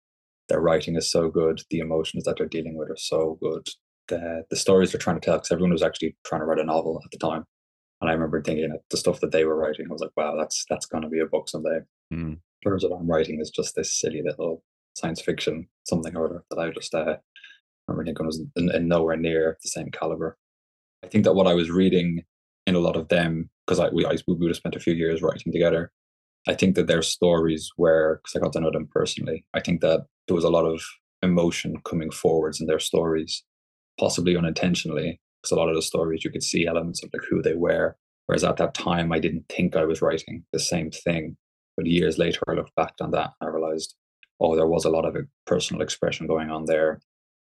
their 0.49 0.61
writing 0.61 0.95
is 0.95 1.09
so 1.09 1.29
good. 1.29 1.61
The 1.69 1.79
emotions 1.79 2.23
that 2.23 2.37
they're 2.37 2.47
dealing 2.47 2.77
with 2.77 2.89
are 2.89 2.97
so 2.97 3.37
good. 3.41 3.67
The 4.07 4.43
the 4.49 4.55
stories 4.55 4.91
they're 4.91 4.99
trying 4.99 5.19
to 5.19 5.25
tell, 5.25 5.37
because 5.37 5.51
everyone 5.51 5.71
was 5.71 5.83
actually 5.83 6.15
trying 6.25 6.41
to 6.41 6.45
write 6.45 6.59
a 6.59 6.63
novel 6.63 7.01
at 7.03 7.11
the 7.11 7.17
time. 7.17 7.43
And 7.99 8.09
I 8.09 8.13
remember 8.13 8.41
thinking 8.41 8.69
that 8.69 8.81
the 8.89 8.97
stuff 8.97 9.19
that 9.21 9.31
they 9.31 9.43
were 9.45 9.57
writing, 9.57 9.87
I 9.89 9.93
was 9.93 10.01
like, 10.01 10.15
wow, 10.15 10.35
that's 10.37 10.65
that's 10.69 10.85
gonna 10.85 11.09
be 11.09 11.19
a 11.19 11.25
book 11.25 11.49
someday. 11.49 11.79
Mm. 12.13 12.39
Whereas 12.63 12.83
what 12.83 12.99
I'm 12.99 13.09
writing 13.09 13.39
is 13.41 13.49
just 13.49 13.75
this 13.75 13.99
silly 13.99 14.21
little 14.23 14.63
science 14.95 15.21
fiction 15.21 15.67
something 15.85 16.15
or 16.15 16.25
other 16.25 16.43
that 16.49 16.59
I 16.59 16.71
just 16.71 16.93
uh 16.95 17.17
remember 17.87 18.05
thinking 18.05 18.25
was 18.25 18.41
in, 18.55 18.71
in 18.73 18.87
nowhere 18.87 19.15
near 19.17 19.57
the 19.61 19.69
same 19.69 19.91
caliber. 19.91 20.37
I 21.03 21.07
think 21.07 21.23
that 21.23 21.35
what 21.35 21.47
I 21.47 21.53
was 21.53 21.69
reading 21.69 22.23
in 22.65 22.75
a 22.75 22.79
lot 22.79 22.95
of 22.95 23.07
them, 23.09 23.49
because 23.65 23.79
I 23.79 23.89
we 23.89 24.05
I, 24.05 24.17
we 24.27 24.35
would 24.35 24.49
have 24.49 24.57
spent 24.57 24.75
a 24.75 24.79
few 24.79 24.93
years 24.93 25.21
writing 25.21 25.51
together. 25.51 25.91
I 26.47 26.53
think 26.53 26.75
that 26.75 26.87
their 26.87 27.01
stories 27.01 27.69
were 27.77 28.21
because 28.23 28.35
I 28.35 28.43
got 28.43 28.53
to 28.53 28.61
know 28.61 28.71
them 28.71 28.87
personally. 28.91 29.45
I 29.53 29.59
think 29.59 29.81
that 29.81 30.05
there 30.27 30.35
was 30.35 30.43
a 30.43 30.49
lot 30.49 30.65
of 30.65 30.81
emotion 31.23 31.77
coming 31.83 32.11
forwards 32.11 32.61
in 32.61 32.67
their 32.67 32.79
stories, 32.79 33.43
possibly 33.99 34.37
unintentionally, 34.37 35.19
because 35.41 35.51
a 35.51 35.59
lot 35.59 35.69
of 35.69 35.75
the 35.75 35.81
stories 35.81 36.23
you 36.23 36.31
could 36.31 36.43
see 36.43 36.67
elements 36.67 37.03
of 37.03 37.09
like 37.13 37.23
who 37.29 37.41
they 37.41 37.55
were. 37.55 37.95
Whereas 38.25 38.43
at 38.43 38.57
that 38.57 38.73
time, 38.73 39.11
I 39.11 39.19
didn't 39.19 39.45
think 39.49 39.75
I 39.75 39.85
was 39.85 40.01
writing 40.01 40.43
the 40.51 40.59
same 40.59 40.91
thing. 40.91 41.37
But 41.77 41.85
years 41.85 42.17
later, 42.17 42.41
I 42.47 42.53
looked 42.53 42.75
back 42.75 42.93
on 42.99 43.11
that 43.11 43.31
and 43.39 43.49
I 43.49 43.53
realized, 43.53 43.95
oh, 44.39 44.55
there 44.55 44.67
was 44.67 44.85
a 44.85 44.89
lot 44.89 45.05
of 45.05 45.15
personal 45.45 45.81
expression 45.81 46.27
going 46.27 46.49
on 46.49 46.65
there, 46.65 46.99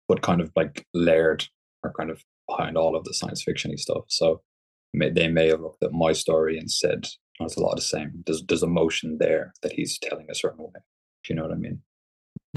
but 0.09 0.23
kind 0.23 0.41
of 0.41 0.53
like 0.57 0.87
layered 0.93 1.47
or 1.83 1.93
kind 1.93 2.11
of 2.11 2.23
behind 2.49 2.77
all 2.77 2.97
of 2.97 3.05
the 3.05 3.15
science 3.15 3.45
fictiony 3.45 3.79
stuff. 3.79 4.05
So 4.09 4.43
may, 4.93 5.11
they 5.11 5.29
may 5.29 5.49
have 5.49 5.61
looked 5.61 5.83
at 5.83 5.93
my 5.93 6.13
story 6.13 6.59
and 6.59 6.71
said, 6.71 7.07
oh, 7.41 7.45
it's 7.45 7.57
a 7.57 7.61
lot 7.61 7.73
of 7.73 7.77
the 7.77 7.83
same. 7.83 8.23
There's, 8.27 8.43
there's 8.47 8.63
emotion 8.63 9.19
there 9.21 9.55
that 9.63 9.73
he's 9.73 9.99
telling 9.99 10.27
a 10.31 10.35
certain 10.35 10.65
way. 10.65 10.81
If 11.23 11.31
you 11.31 11.37
know 11.37 11.43
what 11.43 11.53
I 11.53 11.57
mean? 11.57 11.81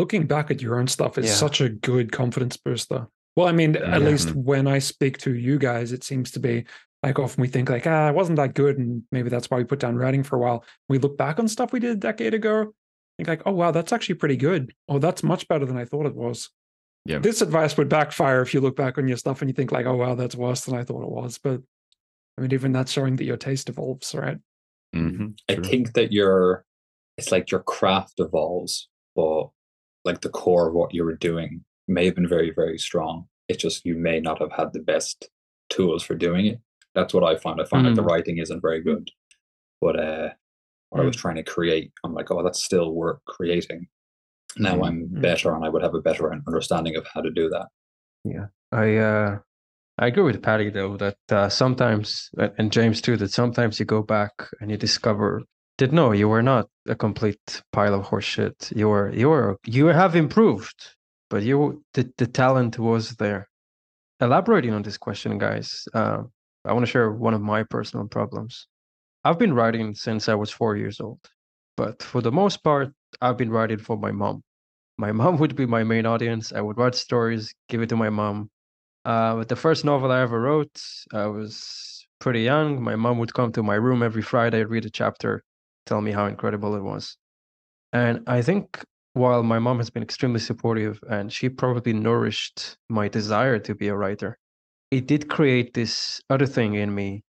Looking 0.02 0.26
back 0.26 0.50
at 0.50 0.64
your 0.64 0.80
own 0.80 0.88
stuff 0.88 1.20
is 1.20 1.28
Yeah. 1.28 1.34
such 1.36 1.62
a 1.62 1.70
good 1.70 2.12
confidence 2.12 2.58
booster. 2.58 3.08
Well, 3.36 3.48
I 3.48 3.52
mean, 3.52 3.76
at 3.76 4.02
Yeah. 4.02 4.10
least 4.10 4.34
when 4.36 4.66
I 4.68 4.80
speak 4.80 5.20
to 5.20 5.36
you 5.36 5.60
guys, 5.60 5.92
it 5.92 6.04
seems 6.04 6.32
to 6.32 6.40
be 6.40 6.66
like 7.04 7.20
often 7.20 7.40
we 7.42 7.48
think 7.48 7.70
like, 7.70 7.86
ah, 7.86 8.10
it 8.10 8.16
wasn't 8.16 8.38
that 8.38 8.56
good, 8.56 8.78
and 8.80 9.04
maybe 9.12 9.30
that's 9.30 9.50
why 9.50 9.58
we 9.58 9.64
put 9.64 9.80
down 9.80 9.96
writing 9.96 10.24
for 10.24 10.36
a 10.38 10.40
while. 10.40 10.66
We 10.90 10.98
look 10.98 11.18
back 11.18 11.38
on 11.38 11.48
stuff 11.48 11.72
we 11.72 11.80
did 11.80 11.92
a 11.92 11.96
decade 11.96 12.34
ago, 12.34 12.74
think 13.18 13.28
like, 13.28 13.44
oh 13.46 13.52
wow, 13.54 13.70
that's 13.72 13.94
actually 13.94 14.16
pretty 14.16 14.38
good. 14.38 14.74
Oh, 14.90 14.98
that's 15.00 15.22
much 15.24 15.48
better 15.48 15.66
than 15.68 15.78
I 15.78 15.86
thought 15.86 16.08
it 16.08 16.16
was. 16.16 16.50
Yeah. 17.06 17.20
This 17.20 17.42
advice 17.44 17.78
would 17.78 17.90
backfire 17.90 18.42
if 18.42 18.54
you 18.56 18.60
look 18.60 18.76
back 18.76 18.98
on 18.98 19.08
your 19.08 19.18
stuff 19.18 19.42
and 19.42 19.50
you 19.50 19.54
think 19.54 19.72
like, 19.72 19.86
oh 19.86 19.96
wow, 19.96 20.16
that's 20.16 20.36
worse 20.36 20.66
than 20.66 20.76
I 20.76 20.84
thought 20.84 21.04
it 21.04 21.10
was. 21.10 21.38
But 21.38 21.62
I 22.38 22.42
mean, 22.42 22.54
even 22.54 22.72
that's 22.72 22.92
showing 22.92 23.18
that 23.18 23.26
your 23.26 23.38
taste 23.38 23.70
evolves, 23.70 24.16
right? 24.16 24.38
hmm 24.94 25.28
I 25.48 25.56
think 25.56 25.94
that 25.94 26.12
your, 26.12 26.66
it's 27.18 27.32
like 27.32 27.50
your 27.52 27.62
craft 27.62 28.20
evolves, 28.20 28.90
but 29.16 29.50
like 30.06 30.22
the 30.22 30.30
core 30.30 30.68
of 30.68 30.74
what 30.74 30.94
you 30.94 31.04
were 31.04 31.16
doing 31.16 31.64
may 31.88 32.06
have 32.06 32.16
been 32.16 32.28
very, 32.28 32.52
very 32.52 32.78
strong. 32.78 33.28
It's 33.48 33.62
just 33.62 33.86
you 33.86 33.96
may 33.96 34.20
not 34.20 34.40
have 34.40 34.52
had 34.52 34.74
the 34.74 34.80
best 34.80 35.30
tools 35.70 36.04
for 36.04 36.16
doing 36.16 36.46
it. 36.48 36.60
That's 36.96 37.14
what 37.14 37.24
I 37.24 37.36
find. 37.38 37.62
I 37.62 37.66
found 37.66 37.86
that 37.86 37.96
the 37.96 38.02
Mm. 38.02 38.08
writing 38.10 38.38
isn't 38.38 38.62
very 38.62 38.82
good. 38.82 39.10
But 39.80 40.00
uh 40.00 40.30
what 40.90 41.02
I 41.02 41.06
was 41.06 41.16
trying 41.16 41.36
to 41.36 41.44
create, 41.44 41.94
I'm 42.04 42.14
like, 42.14 42.30
oh, 42.32 42.44
that's 42.44 42.62
still 42.64 42.94
worth 42.94 43.24
creating. 43.26 43.88
Now 44.58 44.84
I'm 44.84 45.08
Mm. 45.08 45.22
better 45.22 45.54
and 45.56 45.64
I 45.64 45.70
would 45.70 45.84
have 45.84 45.94
a 45.96 46.02
better 46.02 46.34
understanding 46.34 46.98
of 46.98 47.08
how 47.08 47.22
to 47.22 47.32
do 47.32 47.50
that. 47.50 47.68
Yeah. 48.26 48.48
I 48.74 48.98
uh, 48.98 49.40
I 49.98 50.08
agree 50.08 50.24
with 50.24 50.42
Paddy 50.42 50.70
though 50.70 50.98
that 50.98 51.18
uh, 51.30 51.50
sometimes 51.50 52.30
and 52.58 52.72
James 52.72 53.02
too 53.02 53.18
that 53.18 53.32
sometimes 53.32 53.80
you 53.80 53.86
go 53.86 54.02
back 54.02 54.32
and 54.60 54.70
you 54.72 54.78
discover 54.78 55.42
that 55.82 55.92
no, 55.92 56.12
you 56.12 56.30
were 56.30 56.44
not 56.44 56.70
a 56.88 56.96
complete 56.96 57.64
pile 57.74 57.96
of 57.96 58.06
horseshit. 58.06 58.76
You 58.76 58.88
were 58.90 59.12
you 59.14 59.30
were 59.30 59.58
you 59.66 59.88
have 59.88 60.16
improved, 60.16 60.80
but 61.28 61.42
you 61.42 61.84
the 61.96 62.04
the 62.18 62.28
talent 62.28 62.78
was 62.78 63.16
there. 63.16 63.50
Elaborating 64.20 64.74
on 64.74 64.84
this 64.84 64.98
question, 64.98 65.40
guys, 65.40 65.88
uh, 65.96 66.22
I 66.66 66.74
want 66.74 66.86
to 66.86 66.92
share 66.92 67.12
one 67.12 67.34
of 67.34 67.42
my 67.42 67.64
personal 67.64 68.08
problems. 68.08 68.68
I've 69.24 69.40
been 69.40 69.56
writing 69.56 69.96
since 69.96 70.30
I 70.30 70.36
was 70.36 70.52
four 70.52 70.78
years 70.78 71.02
old, 71.02 71.20
but 71.76 72.04
for 72.04 72.22
the 72.22 72.32
most 72.32 72.64
part, 72.64 72.94
I've 73.20 73.38
been 73.38 73.50
writing 73.50 73.80
for 73.80 73.98
my 73.98 74.12
mom. 74.12 74.44
My 75.00 75.12
mom 75.20 75.38
would 75.38 75.56
be 75.56 75.66
my 75.66 75.84
main 75.84 76.06
audience. 76.06 76.54
I 76.54 76.62
would 76.62 76.78
write 76.78 76.94
stories, 76.96 77.54
give 77.70 77.82
it 77.82 77.90
to 77.90 77.96
my 77.96 78.12
mom. 78.12 78.52
Uh, 79.04 79.36
but 79.38 79.50
the 79.50 79.56
first 79.56 79.84
novel 79.84 80.12
I 80.12 80.22
ever 80.22 80.40
wrote, 80.40 80.80
I 81.12 81.26
was 81.26 82.06
pretty 82.20 82.42
young. 82.44 82.84
My 82.84 82.96
mom 82.96 83.18
would 83.18 83.34
come 83.34 83.52
to 83.54 83.64
my 83.64 83.76
room 83.76 84.04
every 84.04 84.22
Friday, 84.22 84.64
read 84.64 84.86
a 84.86 84.92
chapter, 84.92 85.44
tell 85.86 86.02
me 86.02 86.12
how 86.12 86.26
incredible 86.28 86.76
it 86.76 86.82
was. 86.82 87.18
And 87.94 88.24
I 88.28 88.42
think 88.42 88.84
while 89.14 89.44
my 89.44 89.60
mom 89.60 89.78
has 89.80 89.90
been 89.90 90.04
extremely 90.04 90.40
supportive 90.40 91.00
and 91.10 91.32
she 91.32 91.50
probably 91.50 91.94
nourished 91.94 92.78
my 92.90 93.08
desire 93.08 93.60
to 93.60 93.76
be 93.76 93.90
a 93.90 93.96
writer, 93.96 94.38
it 94.92 95.08
did 95.08 95.30
create 95.30 95.74
this 95.74 96.22
other 96.30 96.46
thing 96.46 96.76
in 96.76 96.94
me, 96.94 97.24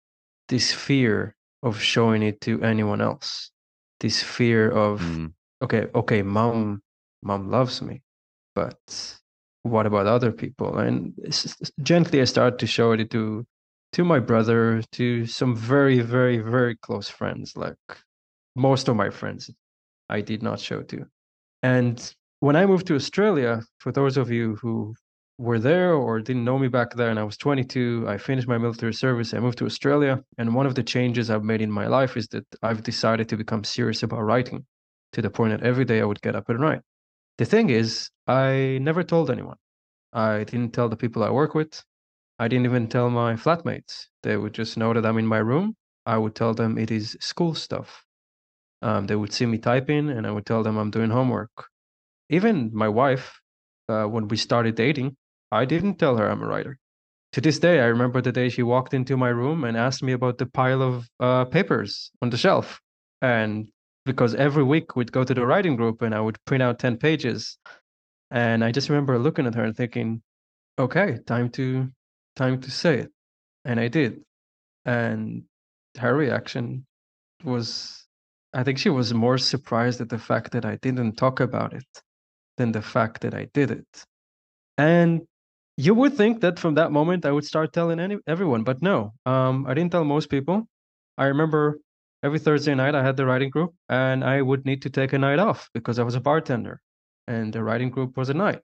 this 0.49 0.73
fear 0.73 1.35
of 1.63 1.79
showing 1.81 2.23
it 2.23 2.41
to 2.41 2.61
anyone 2.61 3.01
else, 3.01 3.51
this 3.99 4.21
fear 4.23 4.69
of 4.71 5.01
Mm. 5.01 5.33
okay, 5.63 5.87
okay, 5.95 6.21
mom, 6.21 6.81
mom 7.23 7.49
loves 7.49 7.81
me, 7.81 8.01
but 8.55 8.79
what 9.63 9.85
about 9.85 10.07
other 10.07 10.31
people? 10.31 10.77
And 10.79 11.13
gently, 11.81 12.21
I 12.21 12.25
started 12.25 12.59
to 12.59 12.67
show 12.67 12.91
it 12.93 13.09
to 13.11 13.45
to 13.93 14.05
my 14.05 14.19
brother, 14.19 14.81
to 14.93 15.25
some 15.25 15.55
very, 15.55 15.99
very, 15.99 16.37
very 16.37 16.75
close 16.77 17.09
friends. 17.09 17.57
Like 17.57 17.77
most 18.55 18.87
of 18.87 18.95
my 18.95 19.09
friends, 19.09 19.49
I 20.09 20.21
did 20.21 20.43
not 20.43 20.59
show 20.59 20.81
to. 20.83 21.05
And 21.63 22.13
when 22.39 22.55
I 22.55 22.65
moved 22.65 22.87
to 22.87 22.95
Australia, 22.95 23.61
for 23.79 23.91
those 23.91 24.17
of 24.17 24.31
you 24.31 24.55
who 24.55 24.95
were 25.37 25.59
there 25.59 25.93
or 25.93 26.19
didn't 26.19 26.43
know 26.43 26.59
me 26.59 26.67
back 26.67 26.93
then, 26.93 27.17
I 27.17 27.23
was 27.23 27.37
22. 27.37 28.05
I 28.07 28.17
finished 28.17 28.47
my 28.47 28.57
military 28.57 28.93
service. 28.93 29.33
I 29.33 29.39
moved 29.39 29.57
to 29.59 29.65
Australia. 29.65 30.23
And 30.37 30.53
one 30.53 30.65
of 30.65 30.75
the 30.75 30.83
changes 30.83 31.29
I've 31.29 31.43
made 31.43 31.61
in 31.61 31.71
my 31.71 31.87
life 31.87 32.17
is 32.17 32.27
that 32.29 32.45
I've 32.61 32.83
decided 32.83 33.29
to 33.29 33.37
become 33.37 33.63
serious 33.63 34.03
about 34.03 34.21
writing 34.21 34.65
to 35.13 35.21
the 35.21 35.29
point 35.29 35.51
that 35.51 35.65
every 35.65 35.85
day 35.85 36.01
I 36.01 36.05
would 36.05 36.21
get 36.21 36.35
up 36.35 36.49
and 36.49 36.59
write. 36.59 36.81
The 37.37 37.45
thing 37.45 37.69
is, 37.69 38.09
I 38.27 38.79
never 38.81 39.03
told 39.03 39.31
anyone. 39.31 39.57
I 40.13 40.43
didn't 40.43 40.73
tell 40.73 40.89
the 40.89 40.97
people 40.97 41.23
I 41.23 41.29
work 41.29 41.55
with. 41.55 41.83
I 42.37 42.47
didn't 42.47 42.65
even 42.65 42.87
tell 42.87 43.09
my 43.09 43.33
flatmates. 43.33 44.07
They 44.23 44.37
would 44.37 44.53
just 44.53 44.77
know 44.77 44.93
that 44.93 45.05
I'm 45.05 45.17
in 45.17 45.27
my 45.27 45.37
room. 45.37 45.75
I 46.05 46.17
would 46.17 46.35
tell 46.35 46.53
them 46.53 46.77
it 46.77 46.91
is 46.91 47.17
school 47.19 47.55
stuff. 47.55 48.03
Um, 48.81 49.07
they 49.07 49.15
would 49.15 49.33
see 49.33 49.45
me 49.45 49.57
typing, 49.57 50.09
and 50.09 50.25
I 50.25 50.31
would 50.31 50.45
tell 50.45 50.63
them 50.63 50.77
I'm 50.77 50.91
doing 50.91 51.11
homework. 51.11 51.51
Even 52.29 52.71
my 52.73 52.87
wife, 52.87 53.39
uh, 53.89 54.05
when 54.05 54.27
we 54.27 54.37
started 54.37 54.75
dating, 54.75 55.15
I 55.51 55.65
didn't 55.65 55.99
tell 55.99 56.17
her 56.17 56.29
I'm 56.29 56.41
a 56.41 56.47
writer. 56.47 56.77
To 57.33 57.41
this 57.41 57.59
day, 57.59 57.79
I 57.79 57.85
remember 57.85 58.21
the 58.21 58.31
day 58.31 58.49
she 58.49 58.63
walked 58.63 58.93
into 58.93 59.15
my 59.15 59.29
room 59.29 59.63
and 59.63 59.77
asked 59.77 60.03
me 60.03 60.11
about 60.11 60.37
the 60.37 60.45
pile 60.45 60.81
of 60.81 61.07
uh, 61.19 61.45
papers 61.45 62.11
on 62.21 62.29
the 62.29 62.37
shelf. 62.37 62.81
And 63.21 63.69
because 64.05 64.35
every 64.35 64.63
week 64.63 64.95
we'd 64.95 65.11
go 65.11 65.23
to 65.23 65.33
the 65.33 65.45
writing 65.45 65.75
group 65.75 66.01
and 66.01 66.13
I 66.13 66.19
would 66.19 66.43
print 66.45 66.63
out 66.63 66.79
10 66.79 66.97
pages. 66.97 67.57
And 68.31 68.63
I 68.63 68.71
just 68.71 68.89
remember 68.89 69.17
looking 69.17 69.45
at 69.45 69.55
her 69.55 69.63
and 69.63 69.75
thinking, 69.75 70.21
okay, 70.79 71.19
time 71.25 71.49
to 71.51 71.89
time 72.35 72.59
to 72.61 72.71
say 72.71 72.99
it. 72.99 73.11
And 73.63 73.79
I 73.79 73.87
did. 73.87 74.21
And 74.85 75.43
her 75.97 76.13
reaction 76.15 76.85
was 77.43 78.00
I 78.53 78.63
think 78.63 78.77
she 78.77 78.89
was 78.89 79.13
more 79.13 79.37
surprised 79.37 80.01
at 80.01 80.09
the 80.09 80.17
fact 80.17 80.51
that 80.51 80.65
I 80.65 80.75
didn't 80.77 81.13
talk 81.15 81.39
about 81.39 81.73
it 81.73 82.01
than 82.57 82.71
the 82.71 82.81
fact 82.81 83.21
that 83.21 83.33
I 83.33 83.47
did 83.53 83.71
it. 83.71 84.05
And 84.77 85.21
you 85.77 85.93
would 85.95 86.15
think 86.15 86.41
that 86.41 86.59
from 86.59 86.75
that 86.75 86.91
moment 86.91 87.25
I 87.25 87.31
would 87.31 87.45
start 87.45 87.73
telling 87.73 87.99
any, 87.99 88.17
everyone, 88.27 88.63
but 88.63 88.81
no, 88.81 89.13
um, 89.25 89.65
I 89.67 89.73
didn't 89.73 89.91
tell 89.91 90.03
most 90.03 90.29
people. 90.29 90.67
I 91.17 91.25
remember 91.25 91.79
every 92.23 92.39
Thursday 92.39 92.75
night 92.75 92.95
I 92.95 93.03
had 93.03 93.17
the 93.17 93.25
writing 93.25 93.49
group, 93.49 93.73
and 93.89 94.23
I 94.23 94.41
would 94.41 94.65
need 94.65 94.81
to 94.83 94.89
take 94.89 95.13
a 95.13 95.19
night 95.19 95.39
off 95.39 95.69
because 95.73 95.97
I 95.97 96.03
was 96.03 96.15
a 96.15 96.21
bartender, 96.21 96.81
and 97.27 97.53
the 97.53 97.63
writing 97.63 97.89
group 97.89 98.17
was 98.17 98.29
a 98.29 98.33
night. 98.33 98.61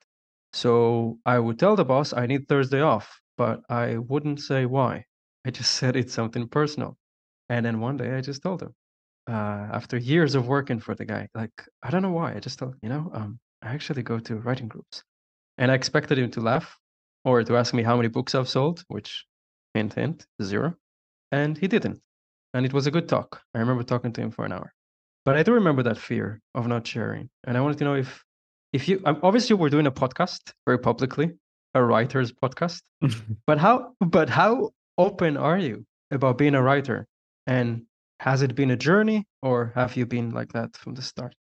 So 0.54 1.20
I 1.26 1.40
would 1.40 1.60
tell 1.60 1.76
the 1.76 1.86
boss 1.86 2.14
I 2.14 2.26
need 2.26 2.48
Thursday 2.48 2.82
off, 2.82 3.20
but 3.38 3.62
I 3.70 3.98
wouldn't 3.98 4.42
say 4.42 4.66
why. 4.66 5.06
I 5.46 5.52
just 5.52 5.72
said 5.80 5.96
it's 5.96 6.14
something 6.14 6.48
personal. 6.48 6.98
And 7.50 7.66
then 7.66 7.80
one 7.80 7.98
day 7.98 8.14
I 8.16 8.22
just 8.22 8.44
told 8.44 8.62
him, 8.62 8.74
uh, 9.28 9.68
after 9.74 9.98
years 9.98 10.36
of 10.36 10.48
working 10.48 10.80
for 10.80 10.96
the 10.96 11.06
guy, 11.06 11.28
like, 11.36 11.52
I 11.84 11.90
don't 11.90 12.02
know 12.02 12.12
why. 12.12 12.34
I 12.36 12.40
just 12.40 12.60
told, 12.60 12.76
you 12.82 12.90
know, 12.90 13.12
um, 13.14 13.40
I 13.62 13.70
actually 13.70 14.04
go 14.04 14.20
to 14.20 14.36
writing 14.38 14.68
groups. 14.68 15.04
And 15.58 15.72
I 15.72 15.76
expected 15.76 16.18
him 16.18 16.32
to 16.32 16.42
laugh 16.42 16.78
or 17.26 17.44
to 17.44 17.58
ask 17.58 17.74
me 17.74 17.84
how 17.84 17.98
many 17.98 18.08
books 18.08 18.36
I've 18.36 18.48
sold, 18.48 18.84
which, 18.88 19.26
hint, 19.74 19.94
hint, 19.94 20.26
zero. 20.42 20.76
And 21.32 21.58
he 21.58 21.68
didn't. 21.68 22.00
And 22.54 22.66
it 22.66 22.74
was 22.74 22.88
a 22.88 22.92
good 22.92 23.10
talk. 23.10 23.42
I 23.54 23.60
remember 23.60 23.84
talking 23.84 24.14
to 24.14 24.22
him 24.22 24.32
for 24.32 24.46
an 24.46 24.54
hour. 24.54 24.74
But 25.26 25.36
I 25.36 25.44
do 25.44 25.54
remember 25.54 25.84
that 25.84 25.98
fear 25.98 26.40
of 26.56 26.68
not 26.68 26.88
sharing. 26.88 27.30
And 27.46 27.58
I 27.58 27.62
wanted 27.62 27.80
to 27.80 27.84
know 27.84 27.96
if, 27.96 28.24
if 28.72 28.88
you, 28.88 29.02
um, 29.06 29.20
obviously, 29.24 29.56
we're 29.56 29.70
doing 29.70 29.88
a 29.88 29.92
podcast 29.92 30.54
very 30.66 30.80
publicly, 30.80 31.32
a 31.74 31.84
writer's 31.84 32.32
podcast. 32.32 32.82
but 33.46 33.58
how, 33.58 33.94
but 34.00 34.30
how 34.30 34.72
open 34.98 35.36
are 35.36 35.58
you 35.58 35.86
about 36.12 36.38
being 36.38 36.56
a 36.56 36.62
writer? 36.62 37.08
And 37.46 37.84
has 38.20 38.42
it 38.42 38.56
been 38.56 38.72
a 38.72 38.78
journey 38.78 39.26
or 39.42 39.72
have 39.76 39.96
you 39.96 40.06
been 40.06 40.32
like 40.32 40.52
that 40.54 40.76
from 40.78 40.96
the 40.96 41.02
start? 41.02 41.36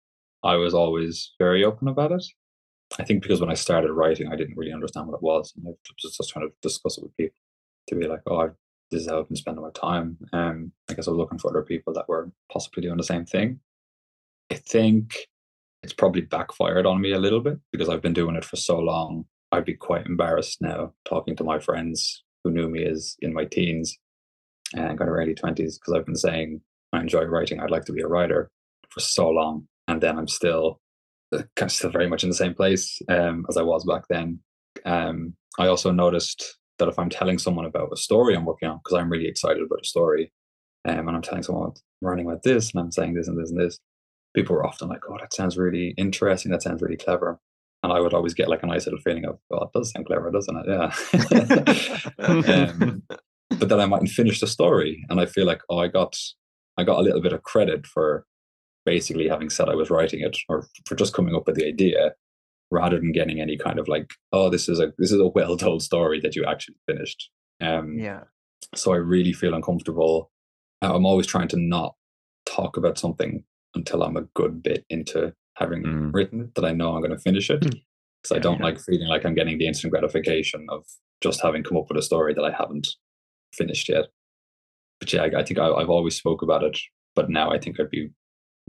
I 0.43 0.57
was 0.57 0.75
always 0.75 1.33
very 1.39 1.65
open 1.65 1.89
about 1.89 2.13
it. 2.13 2.25
I 2.99 3.05
think 3.05 3.23
because 3.23 3.41
when 3.41 3.51
I 3.51 3.55
started 3.55 3.93
writing, 3.93 4.29
I 4.29 4.37
didn't 4.37 4.57
really 4.57 4.73
understand 4.73 5.07
what 5.07 5.17
it 5.17 5.23
was, 5.23 5.53
and 5.57 5.67
I 5.67 5.71
was 5.71 6.17
just 6.17 6.31
trying 6.31 6.49
to 6.49 6.55
discuss 6.61 6.99
it 6.99 7.05
with 7.05 7.17
people 7.17 7.39
to 7.89 7.95
be 7.95 8.07
like, 8.07 8.21
"Oh, 8.27 8.51
this 8.91 9.03
is 9.03 9.09
how 9.09 9.21
I've 9.21 9.29
been 9.29 9.37
spending 9.37 9.63
my 9.63 9.71
time." 9.71 10.19
Um, 10.33 10.73
I 10.91 10.95
guess 10.95 11.09
I 11.09 11.11
was 11.11 11.19
looking 11.19 11.39
for 11.39 11.49
other 11.49 11.63
people 11.63 11.93
that 11.95 12.09
were 12.09 12.31
possibly 12.53 12.83
doing 12.83 12.99
the 12.99 13.05
same 13.05 13.25
thing. 13.25 13.61
I 14.51 14.57
think 14.57 15.29
it's 15.83 15.93
probably 15.95 16.23
backfired 16.23 16.87
on 16.87 17.01
me 17.01 17.13
a 17.13 17.19
little 17.19 17.41
bit 17.41 17.59
because 17.71 17.89
I've 17.89 18.03
been 18.03 18.13
doing 18.13 18.37
it 18.37 18.45
for 18.45 18.57
so 18.57 18.79
long. 18.79 19.25
I'd 19.53 19.65
be 19.65 19.75
quite 19.75 20.07
embarrassed 20.07 20.61
now 20.61 20.93
talking 21.05 21.37
to 21.37 21.45
my 21.45 21.59
friends 21.59 22.25
who 22.45 22.51
knew 22.51 22.69
me 22.69 22.85
as 22.85 23.17
in 23.21 23.33
my 23.33 23.45
teens 23.45 23.99
and 24.75 24.99
kind 24.99 25.09
of 25.09 25.17
early 25.17 25.35
twenties 25.35 25.79
because 25.79 25.95
I've 25.95 26.07
been 26.07 26.17
saying 26.17 26.61
I 26.93 27.01
enjoy 27.01 27.25
writing. 27.25 27.61
I'd 27.61 27.71
like 27.71 27.85
to 27.87 27.93
be 27.93 28.03
a 28.03 28.07
writer 28.09 28.51
for 28.91 29.01
so 29.01 29.29
long, 29.29 29.67
and 29.89 30.01
then 30.01 30.19
I'm 30.19 30.29
still 30.29 30.81
uh, 31.33 31.43
kind 31.57 31.71
of 31.71 31.73
still 31.73 31.91
very 31.91 32.09
much 32.09 32.23
in 32.23 32.29
the 32.29 32.37
same 32.37 32.55
place 32.55 33.01
um, 33.09 33.47
as 33.49 33.57
I 33.57 33.63
was 33.63 33.85
back 33.85 34.05
then. 34.09 34.41
Um, 34.85 35.35
I 35.59 35.67
also 35.67 35.91
noticed 35.91 36.59
that 36.79 36.89
if 36.89 36.99
I'm 36.99 37.11
telling 37.11 37.39
someone 37.39 37.65
about 37.65 37.93
a 37.93 37.97
story 37.97 38.35
I'm 38.35 38.45
working 38.45 38.69
on, 38.69 38.79
because 38.79 38.99
I'm 38.99 39.11
really 39.11 39.29
excited 39.29 39.63
about 39.63 39.83
a 39.83 39.87
story, 39.87 40.33
um, 40.89 41.09
and 41.09 41.17
I'm 41.17 41.23
telling 41.23 41.43
someone 41.43 41.69
I'm 41.71 42.09
writing 42.09 42.27
about 42.27 42.43
this, 42.43 42.73
and 42.73 42.81
I'm 42.81 42.93
saying 42.93 43.15
this 43.15 43.29
and 43.29 43.39
this 43.39 43.51
and 43.51 43.61
this, 43.61 43.79
people 44.35 44.57
are 44.57 44.67
often 44.67 44.89
like, 44.89 45.03
"Oh, 45.09 45.17
that 45.19 45.35
sounds 45.35 45.57
really 45.57 45.95
interesting. 45.97 46.53
That 46.53 46.63
sounds 46.63 46.83
really 46.83 46.97
clever." 46.97 47.39
And 47.83 47.93
I 47.93 48.01
would 48.01 48.15
always 48.15 48.35
get 48.35 48.49
like 48.49 48.63
a 48.63 48.67
nice 48.67 48.87
little 48.87 49.01
feeling 49.01 49.25
of, 49.25 49.39
"Well, 49.51 49.65
it 49.65 49.79
does 49.79 49.91
sound 49.91 50.07
clever, 50.07 50.31
doesn't 50.31 50.57
it?" 50.57 50.67
Yeah. 50.69 50.93
um, 52.79 53.03
but 53.59 53.69
then 53.69 53.81
I 53.81 53.87
mightn't 53.87 54.11
finish 54.11 54.41
the 54.41 54.47
story, 54.47 55.05
and 55.09 55.21
I 55.21 55.27
feel 55.27 55.47
like, 55.47 55.61
oh, 55.71 55.79
I 55.79 55.89
got, 55.89 56.17
I 56.77 56.85
got 56.85 56.99
a 56.99 57.03
little 57.03 57.21
bit 57.21 57.33
of 57.33 57.43
credit 57.43 57.87
for 57.87 58.25
basically 58.85 59.29
having 59.29 59.51
said 59.51 59.69
I 59.69 59.75
was 59.75 59.91
writing 59.91 60.21
it, 60.21 60.37
or 60.49 60.67
for 60.87 60.95
just 60.95 61.15
coming 61.15 61.35
up 61.35 61.47
with 61.47 61.57
the 61.57 61.67
idea, 61.67 62.13
rather 62.71 62.99
than 62.99 63.13
getting 63.13 63.41
any 63.41 63.57
kind 63.57 63.79
of 63.79 63.89
like, 63.89 64.11
oh, 64.33 64.49
this 64.51 64.69
is 64.69 64.81
a 64.81 64.93
this 64.99 65.13
is 65.13 65.21
a 65.21 65.27
well 65.29 65.57
told 65.57 65.83
story 65.83 66.21
that 66.21 66.35
you 66.37 66.45
actually 66.45 66.77
finished. 66.87 67.31
Um, 67.61 67.99
Yeah. 67.99 68.25
so 68.75 68.93
I 68.93 68.97
really 68.97 69.33
feel 69.33 69.55
uncomfortable. 69.55 70.31
I'm 70.81 71.07
always 71.07 71.27
trying 71.27 71.49
to 71.49 71.57
not 71.59 71.95
talk 72.47 72.77
about 72.77 72.99
something 72.99 73.45
until 73.75 74.03
I'm 74.03 74.17
a 74.17 74.23
good 74.35 74.63
bit 74.63 74.85
into 74.91 75.33
having 75.57 75.83
Mm. 75.85 76.15
written 76.15 76.41
it 76.41 76.55
that 76.57 76.65
I 76.65 76.73
know 76.73 76.95
I'm 76.95 77.03
going 77.03 77.13
to 77.13 77.19
finish 77.19 77.51
it. 77.51 77.61
Because 77.61 78.37
I 78.37 78.39
don't 78.39 78.59
yeah. 78.59 78.65
like 78.67 78.81
feeling 78.81 79.09
like 79.09 79.25
I'm 79.25 79.35
getting 79.35 79.59
the 79.59 79.67
instant 79.67 79.93
gratification 79.93 80.67
of 80.71 80.85
just 81.21 81.41
having 81.43 81.63
come 81.63 81.77
up 81.77 81.89
with 81.89 81.99
a 81.99 82.03
story 82.03 82.35
that 82.35 82.45
I 82.45 82.51
haven't 82.53 82.89
finished 83.53 83.89
yet. 83.89 84.07
But 85.01 85.13
yeah, 85.13 85.23
I, 85.23 85.41
I 85.41 85.45
think 85.45 85.59
I, 85.59 85.69
I've 85.71 85.91
always 85.91 86.17
spoke 86.17 86.43
about 86.43 86.63
it, 86.63 86.79
but 87.15 87.31
now 87.31 87.51
I 87.51 87.59
think 87.59 87.79
I'd 87.81 87.91
be 87.91 88.11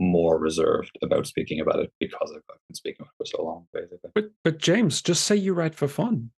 more 0.00 0.38
reserved 0.38 0.98
about 1.02 1.26
speaking 1.26 1.60
about 1.60 1.78
it 1.78 1.92
because 2.00 2.32
I've 2.34 2.42
been 2.68 2.74
speaking 2.74 2.98
about 3.02 3.10
it 3.20 3.24
for 3.30 3.36
so 3.38 3.44
long, 3.44 3.66
basically. 3.72 4.10
But 4.14 4.30
but 4.42 4.58
James, 4.58 5.00
just 5.02 5.24
say 5.24 5.36
you 5.36 5.54
write 5.54 5.74
for 5.74 5.88
fun. 5.88 6.30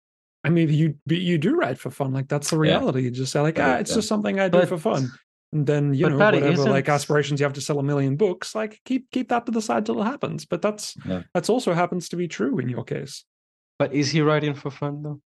I 0.43 0.51
mean, 0.51 0.69
you 0.69 0.95
you 1.07 1.39
do 1.39 1.55
write 1.57 1.79
for 1.79 1.91
fun. 1.91 2.13
Like 2.13 2.29
that's 2.29 2.51
the 2.51 2.57
Yeah. 2.57 2.73
reality. 2.79 3.03
You 3.03 3.11
just 3.11 3.33
say 3.33 3.41
like, 3.41 3.57
Yeah, 3.59 3.75
ah, 3.75 3.79
it's 3.79 3.91
yeah. 3.91 3.97
just 3.97 4.09
something 4.09 4.41
I 4.41 4.49
do 4.49 4.59
But- 4.61 4.69
for 4.69 4.79
fun. 4.79 5.11
And 5.53 5.69
then 5.69 5.95
you 5.95 6.09
know 6.09 6.19
Paddy, 6.19 6.41
whatever 6.41 6.65
like 6.69 6.89
aspirations 6.89 7.39
you 7.39 7.45
have 7.45 7.53
to 7.53 7.61
sell 7.61 7.79
a 7.79 7.83
million 7.85 8.17
books, 8.17 8.57
like 8.57 8.81
keep 8.85 9.09
keep 9.13 9.29
that 9.29 9.47
to 9.47 9.53
the 9.53 9.63
side 9.63 9.87
till 9.87 10.01
it 10.03 10.05
happens. 10.05 10.45
But 10.45 10.63
that's 10.63 10.97
Yeah. 11.07 11.23
that's 11.33 11.49
also 11.49 11.73
happens 11.75 12.09
to 12.09 12.17
be 12.17 12.27
true 12.27 12.59
in 12.59 12.69
your 12.69 12.83
case. 12.83 13.25
But 13.79 13.93
is 13.93 14.11
he 14.11 14.21
writing 14.21 14.55
for 14.55 14.73
fun 14.73 15.03
though? 15.05 15.21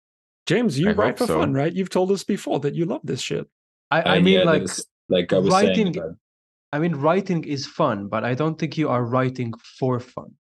James, 0.46 0.80
you 0.80 0.90
I 0.90 0.94
write 0.94 1.18
for 1.18 1.28
so. 1.28 1.40
fun, 1.40 1.54
right? 1.54 1.74
You've 1.74 1.90
told 1.90 2.12
us 2.12 2.24
before 2.24 2.60
that 2.62 2.76
you 2.76 2.86
love 2.86 3.02
this 3.04 3.22
shit. 3.22 3.48
I, 3.92 4.02
I 4.02 4.18
Uh, 4.18 4.22
mean, 4.22 4.40
yeah, 4.40 4.44
like, 4.44 4.60
there's- 4.62 4.86
like 5.10 5.34
I 5.34 5.38
was 5.40 5.50
writing- 5.52 5.94
saying, 5.94 5.98
about- 5.98 6.16
I 6.72 6.80
mean, 6.80 6.96
writing 6.96 7.44
is 7.46 7.66
fun, 7.66 8.08
but 8.08 8.24
I 8.24 8.34
don't 8.36 8.58
think 8.60 8.78
you 8.78 8.90
are 8.90 9.04
writing 9.04 9.54
for 9.80 10.00
fun. 10.00 10.36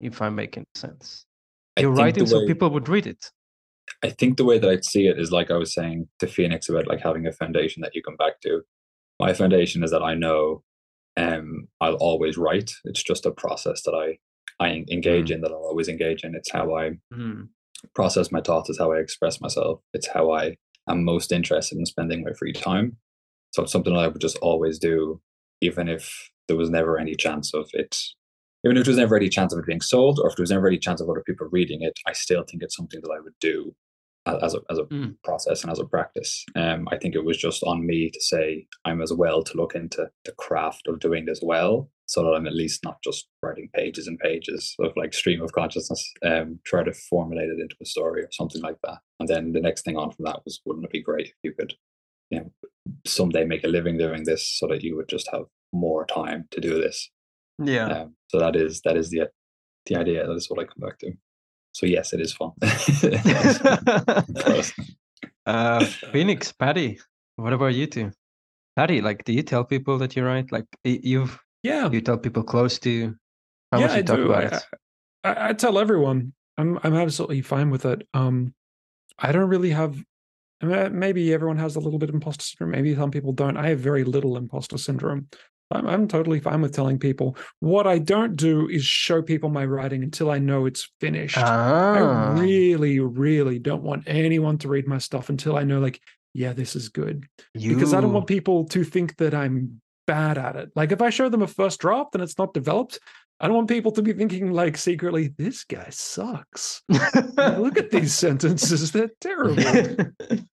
If 0.00 0.22
I'm 0.22 0.34
making 0.34 0.66
sense, 0.74 1.26
I 1.76 1.82
you're 1.82 1.90
think 1.90 1.96
the 1.96 2.02
writing 2.22 2.26
so 2.26 2.46
people 2.46 2.70
would 2.70 2.88
read 2.88 3.06
it. 3.06 3.30
I 4.02 4.10
think 4.10 4.36
the 4.36 4.44
way 4.44 4.58
that 4.58 4.70
I 4.70 4.78
see 4.80 5.08
it 5.08 5.18
is 5.18 5.30
like 5.32 5.50
I 5.50 5.56
was 5.56 5.74
saying 5.74 6.08
to 6.20 6.26
Phoenix 6.26 6.68
about 6.68 6.86
like 6.86 7.00
having 7.00 7.26
a 7.26 7.32
foundation 7.32 7.82
that 7.82 7.94
you 7.94 8.02
come 8.02 8.16
back 8.16 8.40
to. 8.42 8.62
My 9.18 9.34
foundation 9.34 9.82
is 9.82 9.90
that 9.90 10.02
I 10.02 10.14
know 10.14 10.62
um 11.16 11.68
I'll 11.80 11.96
always 11.96 12.38
write. 12.38 12.72
It's 12.84 13.02
just 13.02 13.26
a 13.26 13.30
process 13.32 13.82
that 13.82 13.92
I 13.94 14.18
I 14.64 14.70
en- 14.70 14.86
engage 14.90 15.30
in 15.30 15.40
that 15.42 15.50
I'll 15.50 15.66
always 15.70 15.88
engage 15.88 16.22
in. 16.24 16.34
It's 16.34 16.50
how 16.52 16.74
I 16.76 16.92
Hmm. 17.12 17.42
Process 17.94 18.32
my 18.32 18.40
thoughts, 18.40 18.70
is 18.70 18.78
how 18.78 18.92
I 18.92 18.98
express 18.98 19.40
myself. 19.40 19.80
It's 19.92 20.08
how 20.08 20.32
I 20.32 20.56
am 20.88 21.04
most 21.04 21.32
interested 21.32 21.78
in 21.78 21.86
spending 21.86 22.22
my 22.24 22.32
free 22.32 22.52
time. 22.52 22.96
So 23.52 23.62
it's 23.62 23.72
something 23.72 23.92
that 23.94 24.00
I 24.00 24.08
would 24.08 24.20
just 24.20 24.38
always 24.38 24.78
do, 24.78 25.20
even 25.60 25.88
if 25.88 26.30
there 26.48 26.56
was 26.56 26.70
never 26.70 26.98
any 26.98 27.14
chance 27.14 27.52
of 27.54 27.68
it 27.72 27.96
even 28.64 28.76
if 28.76 28.84
there 28.84 28.92
was 28.92 28.98
never 28.98 29.16
any 29.16 29.28
chance 29.28 29.52
of 29.52 29.58
it 29.58 29.66
being 29.66 29.80
sold 29.80 30.18
or 30.18 30.28
if 30.28 30.36
there 30.36 30.42
was 30.42 30.50
never 30.50 30.66
any 30.68 30.78
chance 30.78 31.00
of 31.00 31.08
other 31.08 31.22
people 31.22 31.48
reading 31.50 31.82
it, 31.82 31.98
I 32.06 32.12
still 32.12 32.44
think 32.44 32.62
it's 32.62 32.76
something 32.76 33.00
that 33.02 33.10
I 33.10 33.20
would 33.20 33.38
do 33.40 33.74
as 34.26 34.54
a, 34.54 34.58
as 34.70 34.78
a 34.78 34.84
Mm. 34.84 35.16
process 35.24 35.62
and 35.62 35.72
as 35.72 35.78
a 35.78 35.86
practice. 35.86 36.44
Um, 36.56 36.86
I 36.90 36.98
think 36.98 37.14
it 37.14 37.24
was 37.24 37.38
just 37.38 37.62
on 37.62 37.86
me 37.86 38.10
to 38.10 38.20
say 38.20 38.66
I'm 38.84 39.00
as 39.00 39.12
well 39.12 39.42
to 39.42 39.56
look 39.56 39.74
into 39.74 40.10
the 40.24 40.32
craft 40.32 40.88
of 40.88 41.00
doing 41.00 41.24
this 41.24 41.40
well, 41.42 41.88
so 42.10 42.24
that 42.24 42.34
I'm 42.34 42.48
at 42.48 42.54
least 42.54 42.82
not 42.82 43.00
just 43.04 43.28
writing 43.40 43.68
pages 43.72 44.08
and 44.08 44.18
pages 44.18 44.74
of 44.80 44.90
like 44.96 45.14
stream 45.14 45.40
of 45.42 45.52
consciousness. 45.52 46.12
Um, 46.26 46.58
try 46.66 46.82
to 46.82 46.92
formulate 46.92 47.50
it 47.50 47.60
into 47.60 47.76
a 47.80 47.86
story 47.86 48.22
or 48.22 48.28
something 48.32 48.60
like 48.60 48.78
that. 48.82 48.98
And 49.20 49.28
then 49.28 49.52
the 49.52 49.60
next 49.60 49.84
thing 49.84 49.96
on 49.96 50.10
from 50.10 50.24
that 50.24 50.40
was, 50.44 50.60
wouldn't 50.64 50.84
it 50.86 50.90
be 50.90 51.02
great 51.02 51.28
if 51.28 51.34
you 51.44 51.52
could, 51.52 51.74
you 52.30 52.40
know, 52.40 52.50
someday 53.06 53.44
make 53.44 53.62
a 53.62 53.68
living 53.68 53.96
doing 53.96 54.24
this, 54.24 54.44
so 54.58 54.66
that 54.66 54.82
you 54.82 54.96
would 54.96 55.08
just 55.08 55.28
have 55.30 55.44
more 55.72 56.04
time 56.04 56.46
to 56.50 56.60
do 56.60 56.80
this. 56.80 57.08
Yeah. 57.62 57.86
Um, 57.86 58.16
so 58.26 58.40
that 58.40 58.56
is 58.56 58.80
that 58.82 58.96
is 58.96 59.10
the 59.10 59.30
the 59.86 59.94
idea. 59.94 60.26
That 60.26 60.34
is 60.34 60.50
what 60.50 60.58
I 60.58 60.64
come 60.64 60.80
back 60.80 60.98
to. 60.98 61.12
So 61.72 61.86
yes, 61.86 62.12
it 62.12 62.20
is 62.20 62.32
fun. 62.32 62.50
It 62.60 63.24
is 63.24 63.58
fun 63.58 64.24
for 64.42 64.50
us. 64.50 64.72
uh, 65.46 65.84
Phoenix, 65.84 66.50
Paddy, 66.50 66.98
what 67.36 67.52
about 67.52 67.74
you 67.74 67.86
two? 67.86 68.10
Paddy, 68.74 69.00
like, 69.00 69.24
do 69.24 69.32
you 69.32 69.42
tell 69.42 69.62
people 69.64 69.98
that 69.98 70.16
you 70.16 70.24
write? 70.24 70.50
Like, 70.50 70.66
you've 70.84 71.38
Yeah. 71.62 71.90
you 71.90 72.00
tell 72.00 72.18
people 72.18 72.42
close 72.42 72.78
to 72.80 72.90
you 72.90 73.16
how 73.72 73.78
yeah, 73.78 73.86
much 73.86 73.94
you 73.94 73.98
I 73.98 74.02
talk 74.02 74.16
do. 74.16 74.24
about 74.32 74.52
I, 74.52 74.56
it. 74.56 74.62
I, 75.24 75.48
I 75.50 75.52
tell 75.52 75.78
everyone 75.78 76.32
I'm 76.58 76.78
I'm 76.82 76.94
absolutely 76.94 77.42
fine 77.42 77.70
with 77.70 77.84
it. 77.86 78.06
Um, 78.14 78.54
I 79.18 79.32
don't 79.32 79.48
really 79.48 79.70
have. 79.70 80.02
I 80.62 80.66
mean, 80.66 80.98
Maybe 80.98 81.32
everyone 81.32 81.56
has 81.56 81.76
a 81.76 81.80
little 81.80 81.98
bit 81.98 82.10
of 82.10 82.14
imposter 82.14 82.44
syndrome. 82.44 82.70
Maybe 82.70 82.94
some 82.94 83.10
people 83.10 83.32
don't. 83.32 83.56
I 83.56 83.68
have 83.68 83.80
very 83.80 84.04
little 84.04 84.36
imposter 84.36 84.76
syndrome. 84.76 85.28
I'm 85.70 85.86
I'm 85.86 86.08
totally 86.08 86.40
fine 86.40 86.60
with 86.60 86.74
telling 86.74 86.98
people. 86.98 87.36
What 87.60 87.86
I 87.86 87.98
don't 87.98 88.36
do 88.36 88.68
is 88.68 88.84
show 88.84 89.22
people 89.22 89.50
my 89.50 89.64
writing 89.64 90.02
until 90.02 90.30
I 90.30 90.38
know 90.38 90.66
it's 90.66 90.90
finished. 91.00 91.38
Ah, 91.38 92.34
I 92.34 92.40
really, 92.40 92.98
really 93.00 93.58
don't 93.58 93.82
want 93.82 94.04
anyone 94.06 94.58
to 94.58 94.68
read 94.68 94.86
my 94.86 94.98
stuff 94.98 95.28
until 95.28 95.56
I 95.56 95.62
know, 95.62 95.78
like, 95.78 96.00
yeah, 96.34 96.52
this 96.52 96.74
is 96.74 96.88
good. 96.88 97.26
Because 97.54 97.94
I 97.94 98.00
don't 98.00 98.12
want 98.12 98.26
people 98.26 98.66
to 98.68 98.84
think 98.84 99.16
that 99.16 99.32
I'm 99.32 99.80
bad 100.10 100.38
at 100.38 100.56
it. 100.56 100.70
Like, 100.74 100.92
if 100.92 101.00
I 101.00 101.10
show 101.10 101.28
them 101.28 101.42
a 101.42 101.46
first 101.46 101.80
draft 101.80 102.14
and 102.14 102.22
it's 102.22 102.38
not 102.38 102.54
developed, 102.54 102.98
I 103.38 103.46
don't 103.46 103.56
want 103.56 103.68
people 103.68 103.92
to 103.92 104.02
be 104.02 104.12
thinking, 104.12 104.52
like, 104.52 104.76
secretly, 104.76 105.32
this 105.38 105.64
guy 105.64 105.86
sucks. 105.90 106.82
Look 106.88 107.78
at 107.78 107.90
these 107.90 108.14
sentences, 108.14 108.92
they're 108.92 109.10
terrible. 109.20 110.06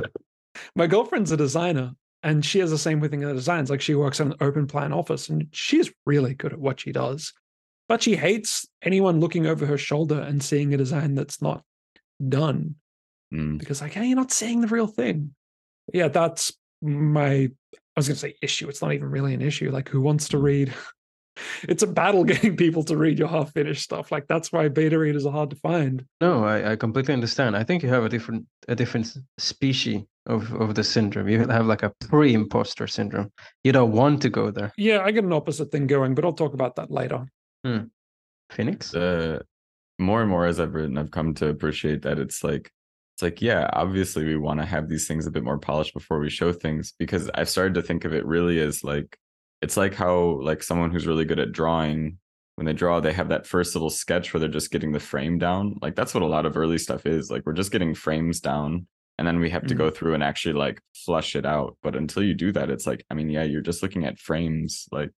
My 0.77 0.87
girlfriend's 0.87 1.33
a 1.33 1.37
designer 1.37 1.93
and 2.23 2.45
she 2.45 2.59
has 2.59 2.71
the 2.71 2.79
same 2.79 3.01
thing 3.01 3.23
in 3.23 3.29
the 3.29 3.35
designs. 3.35 3.71
Like, 3.71 3.81
she 3.81 3.95
works 3.95 4.21
in 4.21 4.33
an 4.33 4.39
open 4.41 4.67
plan 4.67 4.93
office 4.93 5.29
and 5.29 5.47
she's 5.53 5.93
really 6.07 6.35
good 6.35 6.53
at 6.53 6.59
what 6.61 6.81
she 6.81 6.93
does. 6.93 7.33
But 7.89 8.03
she 8.03 8.17
hates 8.17 8.67
anyone 8.83 9.21
looking 9.21 9.47
over 9.47 9.67
her 9.67 9.79
shoulder 9.79 10.21
and 10.21 10.43
seeing 10.43 10.73
a 10.75 10.79
design 10.79 11.15
that's 11.15 11.41
not 11.43 11.63
done 12.29 12.77
Mm. 13.33 13.59
because 13.59 13.81
like 13.81 13.95
hey 13.95 14.07
you're 14.07 14.17
not 14.17 14.31
seeing 14.31 14.61
the 14.61 14.69
real 14.69 14.87
thing 14.87 15.35
yeah 15.93 16.09
that's 16.09 16.53
my 16.83 17.51
i 17.97 18.01
was 18.01 18.09
going 18.09 18.15
to 18.15 18.21
say 18.21 18.35
issue 18.43 18.69
it's 18.69 18.83
not 18.83 18.93
even 18.93 19.09
really 19.09 19.35
an 19.35 19.43
issue 19.43 19.71
like 19.71 19.89
who 19.89 20.01
wants 20.01 20.29
to 20.29 20.39
read 20.39 20.73
it's 21.65 21.83
a 21.83 21.87
battle 21.87 22.25
getting 22.33 22.57
people 22.57 22.83
to 22.85 22.97
read 22.97 23.19
your 23.19 23.29
half 23.29 23.53
finished 23.53 23.83
stuff 23.83 24.13
like 24.13 24.27
that's 24.29 24.53
why 24.53 24.69
beta 24.69 24.99
readers 24.99 25.27
are 25.27 25.33
hard 25.33 25.51
to 25.51 25.57
find 25.57 26.05
No, 26.21 26.45
I, 26.45 26.73
I 26.73 26.77
completely 26.77 27.15
understand. 27.15 27.57
I 27.57 27.65
think 27.65 27.83
you 27.83 27.89
have 27.89 28.05
a 28.05 28.09
different 28.09 28.47
a 28.69 28.75
different 28.75 29.17
species 29.39 30.03
of, 30.27 30.53
of 30.55 30.75
the 30.75 30.85
syndrome. 30.85 31.29
You 31.29 31.47
have 31.47 31.67
like 31.67 31.83
a 31.83 31.93
pre-imposter 32.09 32.87
syndrome. 32.87 33.31
You 33.63 33.73
don't 33.73 33.93
want 33.93 34.23
to 34.23 34.31
go 34.31 34.51
there. 34.51 34.73
yeah 34.77 35.01
i 35.03 35.11
get 35.11 35.25
an 35.25 35.33
opposite 35.33 35.71
thing 35.73 35.87
going 35.87 36.15
but 36.15 36.25
i'll 36.25 36.33
talk 36.33 36.55
about 36.55 36.77
that 36.77 36.91
later 36.91 37.27
hmm. 37.65 37.85
Phoenix? 38.51 38.91
the 38.91 39.41
more 39.99 40.21
and 40.21 40.31
more 40.31 40.47
as 40.47 40.61
I've 40.61 40.75
written, 40.75 40.99
I've 40.99 41.11
come 41.11 41.35
to 41.35 41.49
appreciate 41.49 42.03
that 42.03 42.19
it's 42.19 42.43
like 42.43 42.71
it's 43.15 43.23
like 43.23 43.41
yeah, 43.41 43.71
obviously 43.73 44.25
we 44.25 44.37
want 44.37 44.61
to 44.61 44.67
have 44.67 44.89
these 44.89 45.07
things 45.07 45.27
a 45.27 45.31
bit 45.31 45.45
more 45.45 45.59
polished 45.59 45.95
before 45.95 46.19
we 46.19 46.29
show 46.31 46.53
things 46.53 46.93
because 46.99 47.31
I've 47.35 47.49
started 47.49 47.75
to 47.75 47.83
think 47.83 48.05
of 48.05 48.13
it 48.13 48.27
really 48.27 48.59
as 48.61 48.83
like 48.85 49.17
it's 49.63 49.77
like 49.77 49.95
how 49.95 50.41
like 50.43 50.63
someone 50.63 50.91
who's 50.91 51.07
really 51.07 51.25
good 51.25 51.39
at 51.39 51.53
drawing 51.53 52.19
when 52.57 52.67
they 52.67 52.73
draw 52.73 53.01
they 53.01 53.13
have 53.13 53.29
that 53.31 53.47
first 53.47 53.75
little 53.75 53.91
sketch 53.91 54.33
where 54.35 54.41
they're 54.41 54.49
just 54.49 54.71
getting 54.73 54.93
the 54.93 55.01
frame 55.01 55.39
down. 55.39 55.77
Like 55.81 55.95
that's 55.97 56.13
what 56.15 56.23
a 56.23 56.27
lot 56.27 56.45
of 56.47 56.57
early 56.57 56.79
stuff 56.79 57.07
is 57.07 57.31
like 57.31 57.43
we're 57.47 57.53
just 57.53 57.71
getting 57.73 57.95
frames 57.95 58.41
down 58.41 58.87
and 59.17 59.27
then 59.29 59.39
we 59.39 59.49
have 59.51 59.67
to 59.69 59.75
Mhm. 59.75 59.79
go 59.79 59.91
through 59.91 60.15
and 60.15 60.23
actually 60.25 60.55
like 60.55 60.81
flush 61.05 61.37
it 61.37 61.47
out. 61.47 61.77
But 61.83 61.95
until 61.97 62.23
you 62.25 62.35
do 62.35 62.51
that 62.53 62.69
it's 62.71 62.87
like 62.87 63.05
i 63.11 63.15
mean 63.15 63.31
yeah 63.31 63.45
you're 63.45 63.61
just 63.63 63.83
looking 63.83 64.05
at 64.05 64.19
frames 64.19 64.89
like 64.91 65.13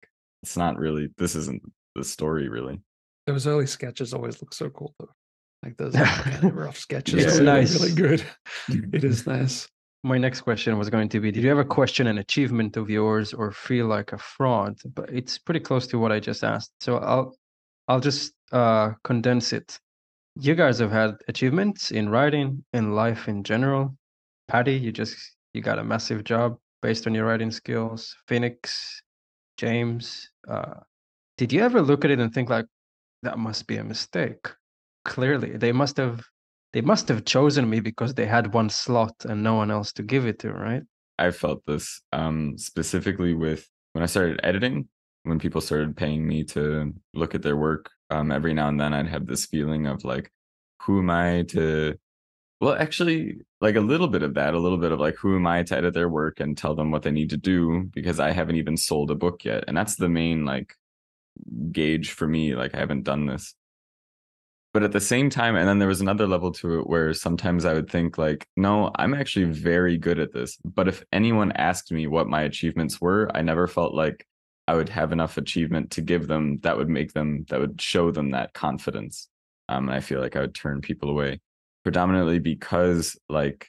it's 0.43 0.57
not 0.57 0.79
really 0.79 1.09
this 1.17 1.35
isn't 1.37 1.63
the 1.95 2.03
story 2.05 2.49
really. 2.49 2.81
Those 3.29 3.47
early 3.47 3.67
sketches 3.67 4.13
always 4.13 4.43
look 4.43 4.53
so 4.53 4.69
cool 4.69 4.95
though 4.99 5.09
like 5.65 5.77
those 5.77 5.95
kind 5.97 6.45
of 6.45 6.55
rough 6.55 6.77
sketches 6.79 7.25
It's 7.25 7.37
are 7.37 7.45
really, 7.45 7.53
nice. 7.61 7.81
really 7.81 7.95
good 7.95 8.25
it 8.95 9.05
is 9.05 9.27
nice 9.27 9.67
My 10.05 10.19
next 10.19 10.43
question 10.43 10.77
was 10.79 10.91
going 10.91 11.09
to 11.09 11.21
be 11.21 11.33
Did 11.33 11.43
you 11.45 11.51
ever 11.51 11.65
question 11.65 12.07
an 12.07 12.19
achievement 12.19 12.77
of 12.77 12.91
yours 12.91 13.33
or 13.33 13.51
feel 13.53 13.87
like 13.87 14.13
a 14.13 14.19
fraud? 14.19 14.75
But 14.95 15.09
it's 15.11 15.39
pretty 15.39 15.61
close 15.61 15.87
to 15.89 15.99
what 15.99 16.13
I 16.13 16.21
just 16.21 16.45
asked. 16.45 16.73
So 16.81 16.99
I'll 16.99 17.29
I'll 17.89 18.01
just 18.11 18.35
uh, 18.53 18.93
condense 19.03 19.53
it. 19.59 19.79
You 20.47 20.55
guys 20.55 20.79
have 20.81 20.93
had 20.93 21.13
achievements 21.29 21.91
in 21.91 22.09
writing, 22.11 22.65
in 22.73 22.95
life 22.95 23.29
in 23.33 23.45
general. 23.45 23.97
Paddy, 24.49 24.77
you 24.85 24.93
just 24.93 25.17
you 25.55 25.63
got 25.63 25.79
a 25.79 25.85
massive 25.85 26.23
job 26.25 26.59
based 26.83 27.07
on 27.07 27.15
your 27.15 27.25
writing 27.25 27.51
skills. 27.51 28.15
Phoenix, 28.29 29.01
James, 29.57 30.29
uh, 30.49 30.81
did 31.39 31.51
you 31.51 31.63
ever 31.63 31.81
look 31.81 32.05
at 32.05 32.11
it 32.11 32.21
and 32.21 32.31
think 32.33 32.51
like 32.51 32.67
that 33.23 33.39
must 33.39 33.67
be 33.67 33.79
a 33.79 33.85
mistake? 33.85 34.45
Clearly, 35.05 35.57
they 35.57 35.73
must 35.73 35.97
have 35.99 36.25
they 36.73 36.81
must 36.81 37.07
have 37.09 37.25
chosen 37.25 37.71
me 37.71 37.79
because 37.79 38.15
they 38.15 38.27
had 38.27 38.53
one 38.53 38.69
slot 38.69 39.15
and 39.25 39.45
no 39.45 39.55
one 39.55 39.71
else 39.71 39.93
to 39.93 40.03
give 40.03 40.27
it 40.27 40.41
to, 40.41 40.53
right? 40.53 40.83
I 41.19 41.31
felt 41.31 41.65
this 41.67 42.03
um, 42.13 42.59
specifically 42.59 43.33
with 43.33 43.69
when 43.93 44.03
I 44.03 44.07
started 44.07 44.41
editing. 44.43 44.89
When 45.23 45.39
people 45.39 45.63
started 45.63 45.97
paying 45.97 46.27
me 46.27 46.45
to 46.45 46.93
look 47.15 47.35
at 47.35 47.41
their 47.43 47.57
work, 47.57 47.91
um, 48.11 48.31
every 48.31 48.53
now 48.53 48.69
and 48.69 48.79
then 48.79 48.93
I'd 48.93 49.07
have 49.07 49.27
this 49.27 49.47
feeling 49.47 49.87
of 49.87 50.05
like, 50.05 50.31
who 50.83 50.99
am 50.99 51.09
I 51.09 51.45
to? 51.49 51.95
Well, 52.61 52.75
actually, 52.75 53.39
like 53.61 53.77
a 53.77 53.81
little 53.81 54.09
bit 54.09 54.23
of 54.23 54.35
that, 54.35 54.53
a 54.53 54.59
little 54.59 54.77
bit 54.77 54.93
of 54.93 55.01
like, 55.01 55.15
who 55.17 55.37
am 55.37 55.47
I 55.47 55.63
to 55.63 55.77
edit 55.79 55.95
their 55.95 56.11
work 56.11 56.41
and 56.41 56.59
tell 56.59 56.75
them 56.75 56.91
what 56.91 57.03
they 57.03 57.11
need 57.11 57.31
to 57.31 57.39
do 57.39 57.89
because 57.95 58.21
I 58.21 58.33
haven't 58.33 58.57
even 58.57 58.77
sold 58.77 59.11
a 59.11 59.15
book 59.15 59.45
yet, 59.45 59.65
and 59.67 59.77
that's 59.77 59.97
the 59.97 60.11
main 60.11 60.45
like 60.45 60.75
gauge 61.71 62.11
for 62.11 62.27
me. 62.27 62.55
Like 62.55 62.75
I 62.75 62.79
haven't 62.79 63.05
done 63.05 63.25
this 63.25 63.55
but 64.75 64.83
at 64.83 64.93
the 64.93 65.01
same 65.01 65.31
time 65.31 65.55
and 65.55 65.69
then 65.69 65.79
there 65.79 65.89
was 65.89 66.01
another 66.01 66.27
level 66.27 66.51
to 66.51 66.81
it 66.81 66.87
where 66.89 67.15
sometimes 67.15 67.65
i 67.65 67.73
would 67.73 67.89
think 67.89 68.19
like 68.19 68.47
no 68.57 68.91
i'm 68.97 69.15
actually 69.15 69.47
very 69.47 69.97
good 69.97 70.19
at 70.19 70.35
this. 70.35 70.59
But 70.65 70.89
if 70.89 71.05
anyone 71.13 71.53
asked 71.53 71.91
me 71.93 72.07
what 72.09 72.27
my 72.27 72.43
achievements 72.43 73.01
were 73.01 73.31
i 73.35 73.41
never 73.41 73.67
felt 73.67 73.95
like 73.95 74.27
i 74.69 74.75
would 74.75 74.89
have 74.91 75.13
enough 75.13 75.39
achievement 75.39 75.93
to 75.93 76.03
give 76.03 76.27
them 76.27 76.59
that 76.63 76.77
would 76.77 76.89
make 76.91 77.13
them 77.15 77.47
that 77.49 77.61
would 77.61 77.81
show 77.81 78.11
them 78.11 78.33
that 78.33 78.53
confidence. 78.53 79.29
Um 79.69 79.89
and 79.89 79.97
i 79.97 80.01
feel 80.01 80.21
like 80.21 80.37
i 80.37 80.41
would 80.41 80.55
turn 80.55 80.83
people 80.83 81.09
away. 81.09 81.41
Predominantly 81.85 82.41
because 82.41 83.17
like 83.29 83.69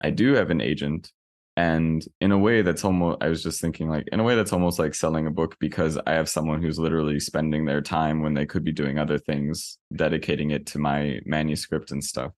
i 0.00 0.10
do 0.10 0.34
have 0.34 0.50
an 0.50 0.62
agent 0.62 1.12
And 1.58 2.04
in 2.20 2.32
a 2.32 2.38
way, 2.38 2.60
that's 2.60 2.84
almost, 2.84 3.22
I 3.22 3.28
was 3.28 3.42
just 3.42 3.62
thinking, 3.62 3.88
like, 3.88 4.06
in 4.12 4.20
a 4.20 4.22
way, 4.22 4.34
that's 4.34 4.52
almost 4.52 4.78
like 4.78 4.94
selling 4.94 5.26
a 5.26 5.30
book 5.30 5.56
because 5.58 5.98
I 6.06 6.12
have 6.12 6.28
someone 6.28 6.60
who's 6.60 6.78
literally 6.78 7.18
spending 7.18 7.64
their 7.64 7.80
time 7.80 8.22
when 8.22 8.34
they 8.34 8.44
could 8.44 8.62
be 8.62 8.72
doing 8.72 8.98
other 8.98 9.18
things, 9.18 9.78
dedicating 9.94 10.50
it 10.50 10.66
to 10.66 10.78
my 10.78 11.20
manuscript 11.24 11.92
and 11.92 12.04
stuff, 12.04 12.32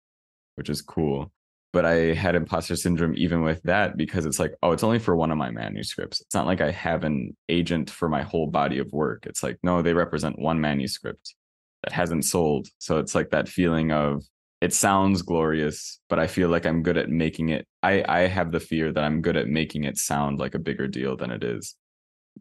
which 0.54 0.70
is 0.70 0.82
cool. 0.82 1.32
But 1.72 1.84
I 1.84 2.14
had 2.14 2.36
imposter 2.36 2.76
syndrome 2.76 3.14
even 3.16 3.42
with 3.42 3.60
that 3.64 3.96
because 3.96 4.24
it's 4.24 4.38
like, 4.38 4.54
oh, 4.62 4.70
it's 4.70 4.84
only 4.84 5.00
for 5.00 5.16
one 5.16 5.32
of 5.32 5.36
my 5.36 5.50
manuscripts. 5.50 6.20
It's 6.20 6.34
not 6.34 6.46
like 6.46 6.60
I 6.60 6.70
have 6.70 7.02
an 7.02 7.36
agent 7.48 7.90
for 7.90 8.08
my 8.08 8.22
whole 8.22 8.46
body 8.46 8.78
of 8.78 8.92
work. 8.92 9.26
It's 9.26 9.42
like, 9.42 9.58
no, 9.64 9.82
they 9.82 9.94
represent 9.94 10.38
one 10.38 10.60
manuscript 10.60 11.34
that 11.82 11.92
hasn't 11.92 12.24
sold. 12.24 12.68
So 12.78 12.98
it's 12.98 13.16
like 13.16 13.30
that 13.30 13.48
feeling 13.48 13.90
of, 13.90 14.24
it 14.60 14.72
sounds 14.74 15.22
glorious, 15.22 16.00
but 16.08 16.18
I 16.18 16.26
feel 16.26 16.48
like 16.48 16.66
I'm 16.66 16.82
good 16.82 16.96
at 16.96 17.08
making 17.08 17.50
it. 17.50 17.66
I, 17.82 18.04
I 18.08 18.20
have 18.26 18.50
the 18.52 18.60
fear 18.60 18.92
that 18.92 19.04
I'm 19.04 19.22
good 19.22 19.36
at 19.36 19.46
making 19.46 19.84
it 19.84 19.96
sound 19.98 20.38
like 20.38 20.54
a 20.54 20.58
bigger 20.58 20.88
deal 20.88 21.16
than 21.16 21.30
it 21.30 21.44
is. 21.44 21.76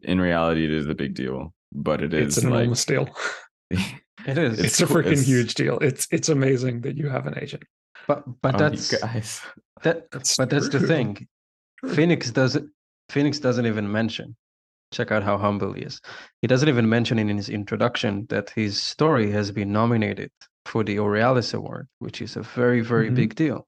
In 0.02 0.20
reality, 0.20 0.64
it 0.64 0.70
is 0.72 0.86
a 0.86 0.94
big 0.94 1.14
deal, 1.14 1.52
but 1.72 2.02
it 2.02 2.12
is 2.14 2.36
It's 2.38 2.44
an 2.44 2.50
like 2.50 2.60
enormous 2.62 2.84
deal. 2.84 3.08
It 4.26 4.36
is. 4.36 4.58
It's, 4.58 4.80
a 4.80 4.86
freaking 4.86 5.12
it's- 5.12 5.26
huge 5.26 5.54
deal. 5.54 5.78
It's 5.78 6.06
it's 6.10 6.28
amazing 6.28 6.80
that 6.82 6.96
you 6.96 7.08
have 7.08 7.26
an 7.26 7.38
agent. 7.40 7.62
but 8.08 8.24
but 8.42 8.56
Oh, 8.56 8.58
that's 8.58 8.98
guys. 8.98 9.40
that 9.84 10.10
That's 10.10 10.36
but 10.36 10.50
that's 10.50 10.68
the 10.68 10.80
thing. 10.80 11.26
Phoenix 11.94 12.30
doesn't 12.32 12.68
Phoenix 13.10 13.38
doesn't 13.38 13.64
even 13.64 13.90
mention. 13.90 14.36
Check 14.92 15.12
out 15.12 15.22
how 15.22 15.38
humble 15.38 15.72
he 15.72 15.82
is. 15.82 16.00
He 16.42 16.48
doesn't 16.48 16.68
even 16.68 16.88
mention 16.88 17.18
in 17.18 17.28
his 17.28 17.48
introduction 17.48 18.26
that 18.28 18.50
his 18.50 18.82
story 18.82 19.30
has 19.30 19.52
been 19.52 19.72
nominated 19.72 20.32
for 20.68 20.84
the 20.84 20.98
Aurealis 20.98 21.54
Award, 21.54 21.88
which 21.98 22.20
is 22.20 22.36
a 22.36 22.42
very, 22.42 22.80
very 22.80 23.10
Mhm. 23.10 23.16
big 23.16 23.34
deal. 23.34 23.66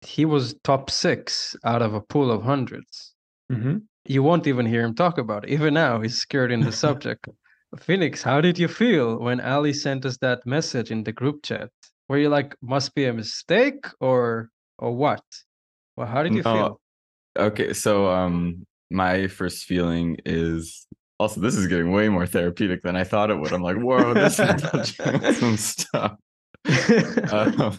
He 0.00 0.24
was 0.24 0.54
top 0.64 0.90
six 0.90 1.54
out 1.64 1.82
of 1.82 1.94
a 1.94 2.00
pool 2.00 2.30
of 2.30 2.42
hundreds. 2.42 3.14
hmm 3.50 3.78
You 4.06 4.22
won't 4.22 4.46
even 4.46 4.64
hear 4.66 4.82
him 4.82 4.94
talk 4.94 5.18
about 5.18 5.44
it. 5.44 5.50
Even 5.50 5.74
now, 5.74 6.00
he's 6.00 6.16
scared 6.16 6.50
in 6.50 6.60
the 6.60 6.72
subject. 6.86 7.28
Phoenix, 7.78 8.22
how 8.22 8.40
did 8.40 8.58
you 8.58 8.66
feel 8.66 9.18
when 9.20 9.40
Ali 9.40 9.72
sent 9.72 10.04
us 10.04 10.16
that 10.18 10.44
message 10.46 10.90
in 10.90 11.04
the 11.04 11.12
group 11.12 11.42
chat? 11.42 11.70
Were 12.08 12.18
you 12.18 12.28
like, 12.28 12.56
must 12.62 12.94
be 12.94 13.04
a 13.04 13.12
mistake 13.12 13.84
or 14.00 14.48
or 14.78 14.96
what? 14.96 15.22
Well, 15.96 16.06
how 16.08 16.22
did 16.22 16.34
you 16.34 16.42
No, 16.42 16.52
feel? 16.52 16.80
Okay, 17.38 17.72
so 17.74 18.10
um 18.10 18.64
my 18.90 19.28
first 19.28 19.64
feeling 19.64 20.16
is 20.24 20.86
also 21.20 21.40
this 21.40 21.54
is 21.54 21.66
getting 21.68 21.92
way 21.92 22.08
more 22.08 22.26
therapeutic 22.26 22.82
than 22.82 22.96
I 22.96 23.04
thought 23.04 23.30
it 23.30 23.38
would. 23.38 23.52
I'm 23.52 23.62
like, 23.62 23.76
whoa, 23.76 24.14
this 24.14 24.40
is 24.40 25.38
some 25.38 25.56
stuff. 25.56 26.16
Um, 27.32 27.78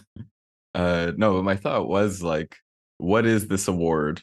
uh 0.74 1.12
no, 1.16 1.42
my 1.42 1.56
thought 1.56 1.88
was 1.88 2.22
like, 2.22 2.56
what 2.98 3.26
is 3.26 3.48
this 3.48 3.68
award? 3.68 4.22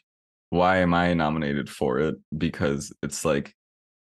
Why 0.50 0.78
am 0.78 0.93
I 0.93 1.13
nominated 1.13 1.69
for 1.69 2.00
it? 2.00 2.15
Because 2.36 2.93
it's 3.04 3.24
like 3.24 3.54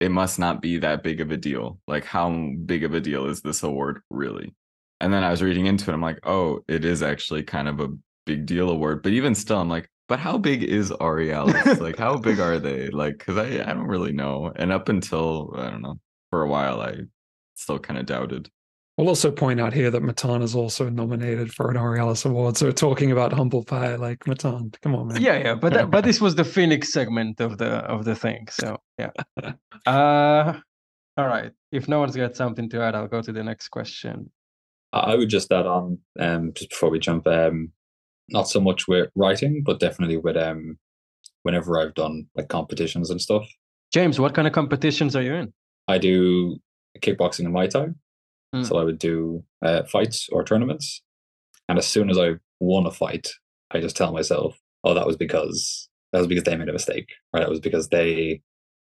it 0.00 0.10
must 0.10 0.38
not 0.38 0.60
be 0.62 0.78
that 0.78 1.02
big 1.02 1.20
of 1.20 1.30
a 1.30 1.36
deal. 1.36 1.80
Like, 1.86 2.04
how 2.04 2.30
big 2.66 2.84
of 2.84 2.94
a 2.94 3.00
deal 3.00 3.26
is 3.26 3.40
this 3.42 3.62
award 3.62 4.02
really? 4.10 4.54
And 5.00 5.12
then 5.12 5.24
I 5.24 5.30
was 5.30 5.42
reading 5.42 5.66
into 5.66 5.90
it. 5.90 5.94
I'm 5.94 6.02
like, 6.02 6.20
oh, 6.24 6.60
it 6.68 6.84
is 6.84 7.02
actually 7.02 7.42
kind 7.42 7.68
of 7.68 7.80
a 7.80 7.88
big 8.26 8.46
deal 8.46 8.70
award. 8.70 9.02
But 9.02 9.12
even 9.12 9.34
still, 9.34 9.60
I'm 9.60 9.68
like, 9.68 9.90
but 10.08 10.20
how 10.20 10.38
big 10.38 10.62
is 10.62 10.92
Aurealis? 11.00 11.80
like, 11.80 11.98
how 11.98 12.16
big 12.16 12.40
are 12.40 12.58
they? 12.58 12.88
Like, 12.88 13.18
because 13.18 13.36
I, 13.36 13.46
I 13.62 13.74
don't 13.74 13.88
really 13.88 14.12
know. 14.12 14.52
And 14.56 14.72
up 14.72 14.88
until, 14.88 15.52
I 15.56 15.70
don't 15.70 15.82
know, 15.82 15.98
for 16.30 16.42
a 16.42 16.48
while, 16.48 16.80
I 16.80 16.96
still 17.54 17.78
kind 17.78 17.98
of 17.98 18.06
doubted. 18.06 18.50
We'll 18.96 19.08
also 19.08 19.30
point 19.30 19.60
out 19.60 19.74
here 19.74 19.90
that 19.90 20.02
Matan 20.02 20.40
is 20.40 20.54
also 20.54 20.88
nominated 20.88 21.52
for 21.52 21.70
an 21.70 21.76
Aurealis 21.76 22.24
Award. 22.24 22.56
So 22.56 22.70
talking 22.70 23.12
about 23.12 23.30
humble 23.30 23.62
pie, 23.62 23.96
like 23.96 24.26
Matan, 24.26 24.72
come 24.82 24.94
on, 24.94 25.08
man. 25.08 25.20
yeah, 25.20 25.36
yeah, 25.36 25.54
but 25.54 25.74
that, 25.74 25.90
but 25.90 26.02
this 26.02 26.18
was 26.18 26.34
the 26.34 26.44
Phoenix 26.44 26.92
segment 26.92 27.40
of 27.40 27.58
the 27.58 27.68
of 27.84 28.06
the 28.06 28.14
thing. 28.14 28.48
So 28.50 28.78
yeah. 28.98 29.10
Uh 29.86 30.58
all 31.16 31.26
right. 31.26 31.52
If 31.72 31.88
no 31.88 32.00
one's 32.00 32.16
got 32.16 32.36
something 32.36 32.68
to 32.70 32.82
add, 32.82 32.94
I'll 32.94 33.06
go 33.06 33.22
to 33.22 33.32
the 33.32 33.44
next 33.44 33.68
question. 33.68 34.30
I 34.92 34.98
I 34.98 35.14
would 35.16 35.28
just 35.28 35.52
add 35.52 35.66
on, 35.66 35.98
um, 36.18 36.52
just 36.54 36.70
before 36.70 36.90
we 36.90 36.98
jump, 36.98 37.26
um, 37.26 37.72
not 38.28 38.48
so 38.48 38.60
much 38.60 38.88
with 38.88 39.10
writing, 39.14 39.62
but 39.64 39.80
definitely 39.80 40.16
with 40.16 40.36
um, 40.36 40.78
whenever 41.42 41.80
I've 41.80 41.94
done 41.94 42.26
like 42.34 42.48
competitions 42.48 43.10
and 43.10 43.20
stuff. 43.20 43.46
James, 43.92 44.18
what 44.18 44.34
kind 44.34 44.46
of 44.46 44.52
competitions 44.52 45.14
are 45.14 45.22
you 45.22 45.34
in? 45.34 45.52
I 45.88 45.98
do 45.98 46.58
kickboxing 47.00 47.46
and 47.46 47.54
Muay 47.54 47.70
Thai. 47.70 47.88
Mm. 48.56 48.66
So 48.66 48.76
I 48.78 48.84
would 48.84 48.98
do 48.98 49.44
uh, 49.64 49.82
fights 49.84 50.28
or 50.32 50.44
tournaments. 50.44 51.02
And 51.68 51.78
as 51.78 51.86
soon 51.86 52.10
as 52.10 52.18
I 52.18 52.34
won 52.60 52.86
a 52.86 52.90
fight, 52.90 53.28
I 53.72 53.80
just 53.80 53.96
tell 53.96 54.12
myself, 54.12 54.56
oh, 54.84 54.94
that 54.94 55.06
was 55.06 55.16
because 55.16 55.88
that 56.12 56.18
was 56.18 56.28
because 56.28 56.44
they 56.44 56.56
made 56.56 56.68
a 56.68 56.72
mistake, 56.72 57.08
or 57.32 57.40
that 57.40 57.50
was 57.50 57.60
because 57.60 57.88
they 57.88 58.40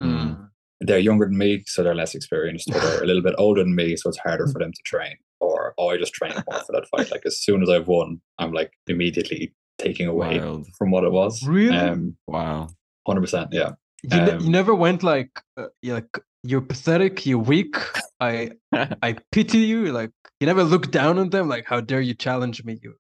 Mm. 0.04 0.50
they're 0.82 1.00
younger 1.00 1.26
than 1.26 1.40
me, 1.40 1.64
so 1.66 1.82
they're 1.82 1.96
less 1.96 2.14
experienced, 2.14 2.70
or 2.70 2.80
they're 2.80 3.04
a 3.04 3.08
little 3.08 3.24
bit 3.24 3.34
older 3.40 3.64
than 3.64 3.74
me, 3.74 3.96
so 3.96 4.10
it's 4.10 4.20
harder 4.20 4.46
for 4.54 4.60
them 4.60 4.72
to 4.72 4.82
train. 4.86 5.16
Or 5.40 5.74
oh, 5.80 5.90
I 5.90 5.98
just 5.98 6.14
trained 6.14 6.36
more 6.50 6.60
for 6.62 6.72
that 6.74 6.88
fight. 6.92 7.10
Like 7.12 7.26
as 7.26 7.40
soon 7.42 7.64
as 7.64 7.70
I've 7.70 7.88
won, 7.88 8.22
I'm 8.38 8.52
like 8.54 8.72
immediately 8.86 9.54
taking 9.80 10.08
away 10.08 10.40
Wild. 10.40 10.68
from 10.78 10.92
what 10.92 11.04
it 11.04 11.12
was. 11.12 11.42
Really? 11.48 11.76
Um, 11.76 12.16
Wow. 12.28 12.68
hundred 13.08 13.22
percent. 13.22 13.50
Yeah. 13.52 13.72
You, 14.04 14.10
ne- 14.10 14.32
you 14.34 14.38
Um, 14.38 14.52
never 14.52 14.76
went 14.76 15.02
like 15.02 15.32
uh, 15.58 15.68
like 15.84 16.20
you're 16.44 16.62
pathetic, 16.62 17.26
you're 17.26 17.40
weak. 17.40 17.76
I 18.20 18.52
I 18.74 19.16
pity 19.32 19.60
you. 19.60 19.92
Like 19.92 20.12
you 20.40 20.48
never 20.48 20.64
look 20.64 20.92
down 20.92 21.20
on 21.20 21.30
them. 21.30 21.48
Like 21.48 21.66
how 21.66 21.82
dare 21.82 22.02
you 22.02 22.14
challenge 22.14 22.64
me, 22.64 22.80
you 22.82 22.96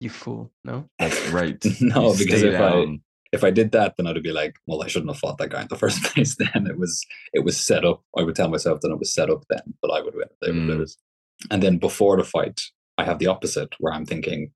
you 0.00 0.10
fool? 0.10 0.52
No. 0.64 0.88
That's 0.98 1.28
right. 1.30 1.62
No, 1.80 2.12
You 2.12 2.18
because 2.18 2.40
stay 2.40 2.54
if 2.54 2.60
I- 2.60 2.98
if 3.30 3.44
I 3.44 3.50
did 3.50 3.72
that, 3.72 3.94
then 3.98 4.06
I'd 4.06 4.22
be 4.22 4.32
like, 4.32 4.54
well, 4.66 4.82
I 4.82 4.86
shouldn't 4.86 5.10
have 5.10 5.18
fought 5.20 5.36
that 5.36 5.50
guy 5.50 5.60
in 5.60 5.68
the 5.68 5.76
first 5.84 6.02
place. 6.02 6.36
Then 6.36 6.66
it 6.66 6.78
was 6.78 7.04
it 7.34 7.44
was 7.44 7.56
set 7.58 7.84
up. 7.84 8.02
I 8.16 8.22
would 8.22 8.34
tell 8.36 8.48
myself 8.48 8.80
that 8.80 8.90
it 8.90 8.98
was 8.98 9.12
set 9.12 9.28
up 9.30 9.44
then, 9.50 9.74
but 9.82 9.90
I 9.90 10.00
would 10.00 10.14
win. 10.14 10.28
They 10.40 10.50
would 10.50 10.62
Mm. 10.62 10.78
lose. 10.78 10.96
And 11.50 11.62
then 11.62 11.76
before 11.78 12.16
the 12.16 12.24
fight, 12.24 12.60
I 12.96 13.04
have 13.04 13.18
the 13.18 13.26
opposite, 13.26 13.74
where 13.78 13.92
I'm 13.92 14.06
thinking, 14.06 14.50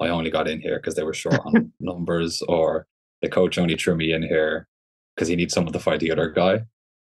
I 0.00 0.08
only 0.08 0.30
got 0.30 0.48
in 0.48 0.60
here 0.60 0.78
because 0.78 0.94
they 0.94 1.04
were 1.04 1.12
short 1.14 1.38
on 1.44 1.72
numbers, 1.80 2.42
or 2.48 2.86
the 3.22 3.28
coach 3.28 3.58
only 3.58 3.76
threw 3.76 3.94
me 3.94 4.12
in 4.12 4.22
here 4.22 4.68
because 5.14 5.28
he 5.28 5.36
needs 5.36 5.52
someone 5.54 5.72
to 5.74 5.78
fight 5.78 6.00
the 6.00 6.10
other 6.10 6.28
guy. 6.30 6.64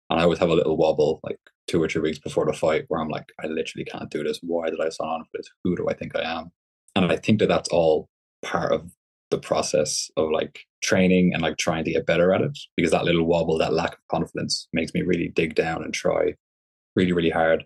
And 0.10 0.20
I 0.20 0.24
always 0.24 0.40
have 0.40 0.50
a 0.50 0.56
little 0.56 0.78
wobble, 0.78 1.20
like 1.24 1.38
two 1.68 1.82
or 1.82 1.88
three 1.88 2.02
weeks 2.02 2.20
before 2.20 2.46
the 2.46 2.54
fight, 2.54 2.86
where 2.88 3.00
I'm 3.00 3.10
like, 3.10 3.32
I 3.44 3.48
literally 3.48 3.86
can't 3.86 4.10
do 4.10 4.24
this. 4.24 4.40
Why 4.42 4.70
did 4.70 4.82
I 4.82 4.90
sign 4.90 5.08
on 5.08 5.24
for 5.24 5.30
this? 5.36 5.50
Who 5.64 5.76
do 5.76 5.88
I 5.90 5.94
think 5.94 6.16
I 6.16 6.22
am? 6.22 6.52
And 6.96 7.12
I 7.12 7.18
think 7.18 7.40
that 7.40 7.48
that's 7.48 7.70
all 7.70 8.10
part 8.42 8.72
of 8.72 8.92
the 9.30 9.38
process 9.38 10.10
of 10.18 10.32
like 10.32 10.66
training 10.82 11.34
and 11.34 11.44
like 11.44 11.58
trying 11.58 11.84
to 11.84 11.92
get 11.92 12.06
better 12.06 12.34
at 12.34 12.42
it 12.42 12.58
because 12.76 12.92
that 12.92 13.06
little 13.06 13.26
wobble, 13.26 13.58
that 13.60 13.74
lack 13.74 13.94
of 13.94 14.08
confidence 14.10 14.68
makes 14.74 14.94
me 14.94 15.02
really 15.02 15.28
dig 15.28 15.56
down 15.56 15.84
and 15.84 15.94
try 15.94 16.34
really, 16.96 17.12
really 17.12 17.30
hard 17.30 17.66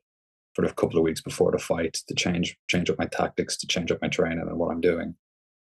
for 0.53 0.65
a 0.65 0.73
couple 0.73 0.97
of 0.97 1.03
weeks 1.03 1.21
before 1.21 1.51
the 1.51 1.57
fight 1.57 1.93
to 2.07 2.13
change 2.13 2.57
change 2.67 2.89
up 2.89 2.99
my 2.99 3.05
tactics, 3.05 3.57
to 3.57 3.67
change 3.67 3.91
up 3.91 4.01
my 4.01 4.07
training 4.07 4.45
and 4.47 4.57
what 4.57 4.71
I'm 4.71 4.81
doing. 4.81 5.15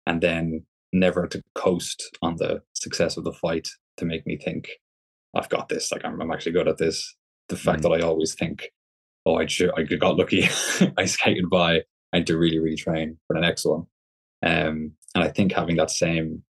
And 0.08 0.22
then 0.22 0.66
never 0.92 1.28
to 1.28 1.44
coast 1.54 2.18
on 2.22 2.38
the 2.38 2.62
success 2.74 3.18
of 3.18 3.24
the 3.24 3.34
fight 3.34 3.68
to 3.98 4.06
make 4.06 4.26
me 4.26 4.38
think, 4.38 4.70
I've 5.36 5.50
got 5.50 5.70
this, 5.70 5.92
like 5.92 6.04
I'm, 6.06 6.20
I'm 6.22 6.32
actually 6.32 6.54
good 6.54 6.68
at 6.68 6.78
this. 6.78 7.16
The 7.50 7.56
fact 7.56 7.80
Mm. 7.80 7.84
that 7.84 7.92
I 7.92 8.02
always 8.02 8.34
think, 8.36 8.70
oh, 9.26 9.36
I 9.36 9.46
should, 9.48 9.72
I 9.78 9.84
got 9.84 10.18
lucky, 10.18 10.44
I 10.98 11.06
skated 11.06 11.50
by, 11.50 11.82
I 12.14 12.18
need 12.20 12.28
to 12.28 12.38
really, 12.38 12.60
really 12.60 12.76
train 12.76 13.18
for 13.28 13.34
the 13.36 13.42
next 13.42 13.66
one. 13.66 13.84
Um, 14.44 14.94
and 15.16 15.24
I 15.24 15.30
think 15.30 15.52
having 15.54 15.76
that 15.78 15.92
same 15.92 16.44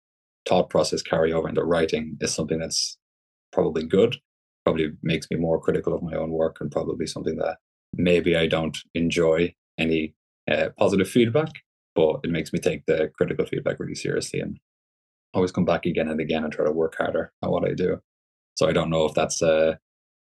thought 0.47 0.69
process 0.69 1.01
carry 1.01 1.31
over 1.33 1.47
into 1.49 1.63
writing 1.63 2.17
is 2.21 2.33
something 2.33 2.59
that's 2.59 2.97
probably 3.51 3.83
good. 3.83 4.17
Probably 4.65 4.91
makes 5.01 5.27
me 5.31 5.37
more 5.37 5.59
critical 5.61 5.93
of 5.93 6.03
my 6.03 6.13
own 6.15 6.31
work, 6.31 6.57
and 6.59 6.71
probably 6.71 7.05
something 7.07 7.37
that 7.37 7.57
maybe 7.93 8.35
I 8.35 8.47
don't 8.47 8.77
enjoy 8.93 9.53
any 9.77 10.13
uh, 10.51 10.69
positive 10.77 11.09
feedback, 11.09 11.49
but 11.95 12.19
it 12.23 12.31
makes 12.31 12.51
me 12.51 12.59
take 12.59 12.85
the 12.85 13.09
critical 13.15 13.45
feedback 13.45 13.79
really 13.79 13.95
seriously 13.95 14.41
and 14.41 14.59
always 15.33 15.51
come 15.53 15.65
back 15.65 15.85
again 15.85 16.09
and 16.09 16.19
again 16.19 16.43
and 16.43 16.51
try 16.51 16.65
to 16.65 16.71
work 16.71 16.95
harder 16.97 17.31
at 17.43 17.49
what 17.49 17.65
I 17.69 17.73
do. 17.73 18.01
So 18.57 18.67
I 18.67 18.73
don't 18.73 18.89
know 18.89 19.05
if 19.05 19.13
that's 19.13 19.41
a 19.43 19.79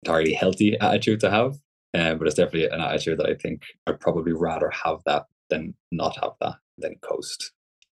entirely 0.04 0.34
healthy 0.34 0.78
attitude 0.80 1.20
to 1.22 1.30
have, 1.30 1.54
uh, 1.94 2.16
but 2.16 2.28
it's 2.28 2.36
definitely 2.36 2.66
an 2.68 2.82
attitude 2.82 3.20
that 3.20 3.30
I 3.30 3.36
think 3.36 3.62
I'd 3.86 4.00
probably 4.00 4.34
rather 4.34 4.72
have 4.72 4.98
that 5.06 5.26
than 5.50 5.76
not 5.92 6.18
have 6.22 6.32
that, 6.42 6.56
than 6.80 6.96
coast 7.02 7.52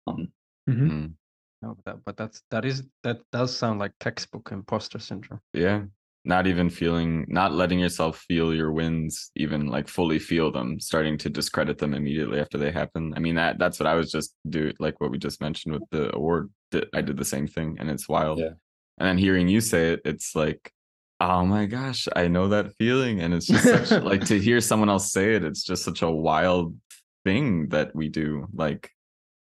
on 0.06 0.32
Mhm. 0.70 0.90
Mm. 0.92 1.14
No, 1.62 1.76
but 1.76 1.86
that, 1.86 2.04
but 2.06 2.18
that's 2.18 2.44
that 2.52 2.66
is 2.66 2.84
that 3.04 3.22
does 3.32 3.56
sound 3.56 3.80
like 3.80 3.94
textbook 4.02 4.50
imposter 4.52 5.00
syndrome. 5.00 5.40
Yeah. 5.54 5.86
Not 6.26 6.46
even 6.46 6.70
feeling, 6.70 7.26
not 7.30 7.54
letting 7.54 7.80
yourself 7.80 8.18
feel 8.28 8.54
your 8.54 8.74
wins, 8.74 9.32
even 9.38 9.68
like 9.68 9.88
fully 9.88 10.20
feel 10.20 10.52
them, 10.52 10.78
starting 10.82 11.18
to 11.20 11.30
discredit 11.30 11.78
them 11.78 11.94
immediately 11.94 12.42
after 12.42 12.58
they 12.58 12.70
happen. 12.70 13.14
I 13.16 13.20
mean, 13.20 13.36
that 13.36 13.60
that's 13.60 13.80
what 13.80 13.88
I 13.88 13.96
was 13.96 14.12
just 14.12 14.36
do, 14.50 14.74
like 14.78 15.00
what 15.00 15.10
we 15.10 15.18
just 15.18 15.40
mentioned 15.40 15.74
with 15.74 15.84
the 15.90 16.14
award. 16.14 16.50
I 16.94 17.00
did 17.02 17.16
the 17.16 17.24
same 17.24 17.48
thing, 17.48 17.78
and 17.80 17.90
it's 17.90 18.10
wild. 18.10 18.40
Yeah. 18.40 18.56
And 18.98 19.08
then 19.08 19.18
hearing 19.18 19.48
you 19.48 19.62
say 19.62 19.94
it, 19.94 20.02
it's 20.06 20.36
like, 20.36 20.72
oh 21.20 21.46
my 21.46 21.66
gosh, 21.66 22.08
I 22.16 22.28
know 22.28 22.48
that 22.50 22.74
feeling, 22.78 23.22
and 23.22 23.34
it's 23.34 23.46
just 23.48 23.64
such, 23.64 24.04
like 24.04 24.26
to 24.26 24.40
hear 24.40 24.60
someone 24.62 24.90
else 24.90 25.12
say 25.12 25.36
it. 25.36 25.44
It's 25.44 25.64
just 25.64 25.84
such 25.84 26.02
a 26.02 26.10
wild 26.10 26.76
thing 27.26 27.70
that 27.70 27.96
we 27.96 28.10
do, 28.10 28.48
like 28.54 28.92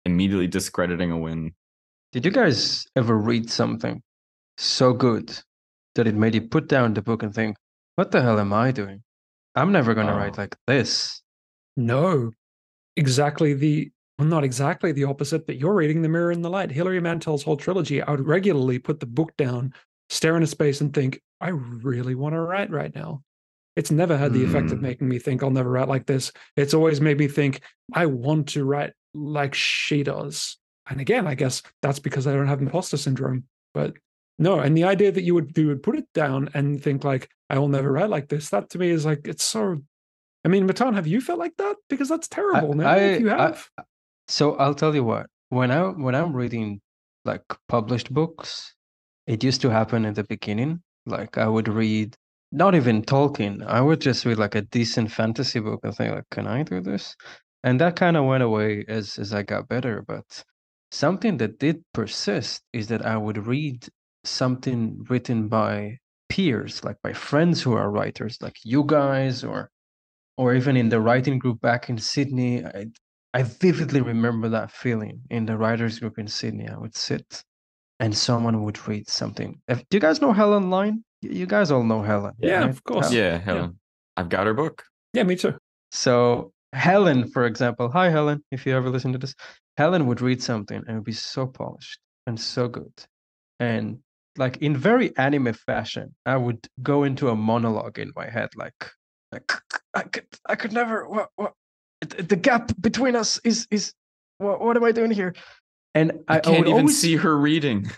immediately 0.05 0.47
discrediting 0.47 1.11
a 1.11 1.17
win. 1.17 1.53
Did 2.11 2.25
you 2.25 2.31
guys 2.31 2.85
ever 2.95 3.17
read 3.17 3.49
something 3.49 4.01
so 4.57 4.93
good 4.93 5.37
that 5.95 6.07
it 6.07 6.15
made 6.15 6.35
you 6.35 6.41
put 6.41 6.67
down 6.67 6.93
the 6.93 7.01
book 7.01 7.23
and 7.23 7.33
think, 7.33 7.55
what 7.95 8.11
the 8.11 8.21
hell 8.21 8.39
am 8.39 8.53
I 8.53 8.71
doing? 8.71 9.03
I'm 9.55 9.71
never 9.71 9.93
going 9.93 10.07
to 10.07 10.13
write 10.13 10.37
Oh. 10.37 10.41
like 10.41 10.55
this. 10.67 11.21
No, 11.77 12.31
exactly 12.95 13.53
the 13.53 13.91
well, 14.21 14.29
not 14.29 14.43
exactly 14.43 14.91
the 14.91 15.05
opposite, 15.05 15.47
but 15.47 15.57
you're 15.57 15.73
reading 15.73 16.03
The 16.03 16.10
Mirror 16.10 16.31
and 16.31 16.45
the 16.45 16.49
Light. 16.49 16.71
Hilary 16.71 17.01
Mantel's 17.01 17.41
whole 17.43 17.57
trilogy. 17.57 18.01
I 18.03 18.12
would 18.12 18.27
regularly 18.27 18.77
put 18.77 18.99
the 18.99 19.07
book 19.07 19.36
down, 19.36 19.73
stare 20.12 20.36
into 20.36 20.45
space, 20.47 20.79
and 20.79 20.93
think, 20.93 21.19
I 21.39 21.49
really 21.49 22.13
want 22.13 22.34
to 22.36 22.39
write 22.41 22.69
right 22.69 22.93
now. 22.93 23.23
It's 23.75 23.89
never 23.89 24.15
had 24.15 24.31
the 24.34 24.43
effect 24.45 24.71
of 24.71 24.77
Mm. 24.77 24.81
making 24.84 25.07
me 25.10 25.17
think 25.17 25.41
I'll 25.41 25.49
never 25.49 25.71
write 25.71 25.88
like 25.88 26.05
this. 26.05 26.31
It's 26.55 26.75
always 26.75 27.01
made 27.01 27.17
me 27.17 27.27
think 27.27 27.62
I 27.93 28.05
want 28.05 28.49
to 28.49 28.63
write 28.63 28.93
like 29.15 29.55
she 29.55 30.03
does. 30.03 30.57
And 30.88 31.01
again, 31.01 31.25
I 31.25 31.34
guess 31.34 31.63
that's 31.81 31.97
because 31.99 32.27
I 32.27 32.34
don't 32.34 32.47
have 32.47 32.62
imposter 32.62 32.97
syndrome. 32.97 33.45
But 33.73 33.93
no, 34.38 34.60
and 34.60 34.77
the 34.77 34.84
idea 34.84 35.12
that 35.12 35.23
you 35.23 35.34
would 35.34 35.57
you 35.57 35.67
would 35.67 35.81
put 35.84 35.97
it 35.97 36.05
down 36.13 36.49
and 36.53 36.84
think 36.84 37.03
like 37.03 37.29
I 37.49 37.57
will 37.60 37.69
never 37.69 37.91
write 37.91 38.10
like 38.10 38.27
this. 38.29 38.49
That 38.49 38.69
to 38.71 38.77
me 38.77 38.89
is 38.89 39.03
like 39.05 39.27
it's 39.27 39.43
so. 39.43 39.81
I 40.45 40.47
mean, 40.49 40.65
Matan, 40.65 40.93
have 40.95 41.07
you 41.07 41.21
felt 41.21 41.39
like 41.39 41.55
that? 41.57 41.77
Because 41.89 42.10
that's 42.10 42.27
terrible. 42.27 42.73
man. 42.73 42.86
I- 42.88 42.97
if 42.97 43.21
you 43.21 43.31
I- 43.31 43.38
have, 43.41 43.69
So 44.31 44.55
I'll 44.55 44.73
tell 44.73 44.95
you 44.95 45.03
what. 45.03 45.25
When 45.49 45.71
I 45.71 45.81
when 45.89 46.15
I'm 46.15 46.27
mm-hmm. 46.27 46.37
reading 46.37 46.81
like 47.25 47.43
published 47.67 48.13
books, 48.13 48.73
it 49.27 49.43
used 49.43 49.61
to 49.61 49.69
happen 49.69 50.05
in 50.05 50.13
the 50.13 50.23
beginning. 50.23 50.81
Like 51.05 51.37
I 51.37 51.47
would 51.49 51.67
read 51.67 52.15
not 52.53 52.73
even 52.73 53.01
Tolkien. 53.01 53.61
I 53.65 53.81
would 53.81 53.99
just 53.99 54.23
read 54.25 54.37
like 54.37 54.55
a 54.55 54.61
decent 54.61 55.11
fantasy 55.11 55.59
book 55.59 55.81
and 55.83 55.93
think 55.93 56.15
like, 56.15 56.29
can 56.31 56.47
I 56.47 56.63
do 56.63 56.79
this? 56.79 57.13
And 57.65 57.79
that 57.81 57.97
kind 57.97 58.15
of 58.15 58.23
went 58.23 58.41
away 58.41 58.85
as 58.87 59.17
as 59.19 59.33
I 59.33 59.43
got 59.43 59.67
better. 59.67 60.01
But 60.07 60.45
something 60.91 61.35
that 61.37 61.59
did 61.59 61.83
persist 61.93 62.61
is 62.71 62.87
that 62.87 63.05
I 63.05 63.17
would 63.17 63.45
read 63.45 63.85
something 64.23 65.05
written 65.09 65.49
by 65.49 65.97
peers, 66.29 66.85
like 66.85 66.97
by 67.03 67.11
friends 67.11 67.61
who 67.61 67.73
are 67.73 67.91
writers, 67.91 68.37
like 68.41 68.55
you 68.63 68.85
guys, 68.85 69.43
or 69.43 69.69
or 70.37 70.55
even 70.55 70.77
in 70.77 70.87
the 70.87 71.01
writing 71.01 71.37
group 71.37 71.59
back 71.59 71.89
in 71.89 71.97
Sydney. 71.97 72.65
I 72.65 72.85
I 73.33 73.43
vividly 73.43 74.01
remember 74.01 74.49
that 74.49 74.71
feeling 74.71 75.21
in 75.29 75.45
the 75.45 75.57
writers 75.57 75.99
group 75.99 76.19
in 76.19 76.27
Sydney. 76.27 76.67
I 76.67 76.77
would 76.77 76.95
sit 76.95 77.43
and 77.99 78.15
someone 78.15 78.63
would 78.63 78.87
read 78.87 79.09
something. 79.09 79.61
If, 79.67 79.87
do 79.89 79.97
you 79.97 80.01
guys 80.01 80.21
know 80.21 80.33
Helen 80.33 80.69
Line? 80.69 81.03
You 81.21 81.45
guys 81.45 81.71
all 81.71 81.83
know 81.83 82.01
Helen. 82.01 82.33
Yeah, 82.39 82.61
right? 82.61 82.69
of 82.69 82.83
course. 82.83 83.09
Hel- 83.09 83.17
Yeah, 83.17 83.37
Helen. 83.37 83.79
I've 84.17 84.29
got 84.29 84.47
her 84.47 84.53
book. 84.53 84.83
yeah, 85.13 85.23
me 85.23 85.35
too. 85.35 85.53
So 85.91 86.51
Helen, 86.73 87.29
for 87.29 87.45
example, 87.45 87.89
hi 87.89 88.09
Helen, 88.09 88.43
if 88.51 88.65
you 88.65 88.75
ever 88.75 88.89
listen 88.89 89.11
to 89.13 89.17
this, 89.17 89.35
Helen 89.77 90.07
would 90.07 90.19
read 90.21 90.41
something 90.41 90.77
and 90.77 90.89
it 90.89 90.93
would 90.95 91.03
be 91.03 91.11
so 91.13 91.47
polished 91.47 91.99
and 92.27 92.39
so 92.39 92.67
good. 92.67 92.91
And 93.59 93.99
like 94.37 94.57
in 94.57 94.75
very 94.75 95.15
anime 95.17 95.53
fashion, 95.53 96.15
I 96.25 96.37
would 96.37 96.67
go 96.81 97.03
into 97.03 97.29
a 97.29 97.35
monologue 97.35 97.99
in 97.99 98.11
my 98.15 98.29
head, 98.29 98.49
like, 98.55 98.73
like 99.31 99.51
I 99.93 100.03
could, 100.03 100.27
I 100.47 100.55
could 100.55 100.73
never. 100.73 101.07
What, 101.07 101.29
what? 101.35 101.53
Th- 102.07 102.27
The 102.27 102.35
gap 102.35 102.71
between 102.79 103.15
us 103.15 103.39
is 103.43 103.67
is. 103.71 103.93
What, 104.37 104.59
what 104.59 104.75
am 104.75 104.83
I 104.83 104.91
doing 104.91 105.11
here? 105.11 105.35
And 105.93 106.11
I, 106.27 106.35
I 106.35 106.37
I 106.37 106.39
can't 106.39 106.57
even 106.67 106.73
always 106.73 106.99
see 106.99 107.15
her 107.15 107.37
reading. 107.37 107.89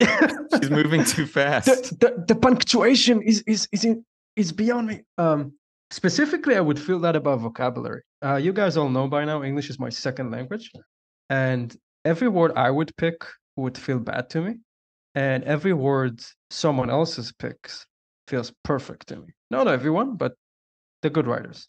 She's 0.00 0.70
moving 0.70 1.02
too 1.04 1.26
fast. 1.26 1.66
the, 1.66 1.96
the, 1.98 2.24
the 2.28 2.34
punctuation 2.36 3.20
is 3.22 3.42
is 3.46 3.68
is 3.72 3.84
in, 3.84 4.04
is 4.36 4.52
beyond 4.52 4.86
me. 4.86 5.00
Um, 5.18 5.52
specifically, 5.90 6.54
I 6.56 6.60
would 6.60 6.78
feel 6.78 7.00
that 7.00 7.16
about 7.16 7.40
vocabulary. 7.40 8.02
Uh, 8.24 8.36
you 8.36 8.52
guys 8.52 8.76
all 8.76 8.88
know 8.88 9.08
by 9.08 9.24
now, 9.24 9.42
English 9.42 9.70
is 9.70 9.78
my 9.80 9.88
second 9.88 10.30
language, 10.30 10.70
and 11.30 11.74
every 12.04 12.28
word 12.28 12.52
I 12.54 12.70
would 12.70 12.96
pick 12.96 13.24
would 13.56 13.76
feel 13.76 13.98
bad 13.98 14.30
to 14.30 14.40
me, 14.40 14.54
and 15.16 15.42
every 15.44 15.72
word 15.72 16.22
someone 16.50 16.90
else's 16.90 17.32
picks 17.32 17.86
feels 18.28 18.52
perfect 18.62 19.08
to 19.08 19.16
me. 19.16 19.28
Not 19.50 19.66
everyone, 19.66 20.16
but 20.16 20.34
the 21.02 21.10
good 21.10 21.26
writers. 21.26 21.66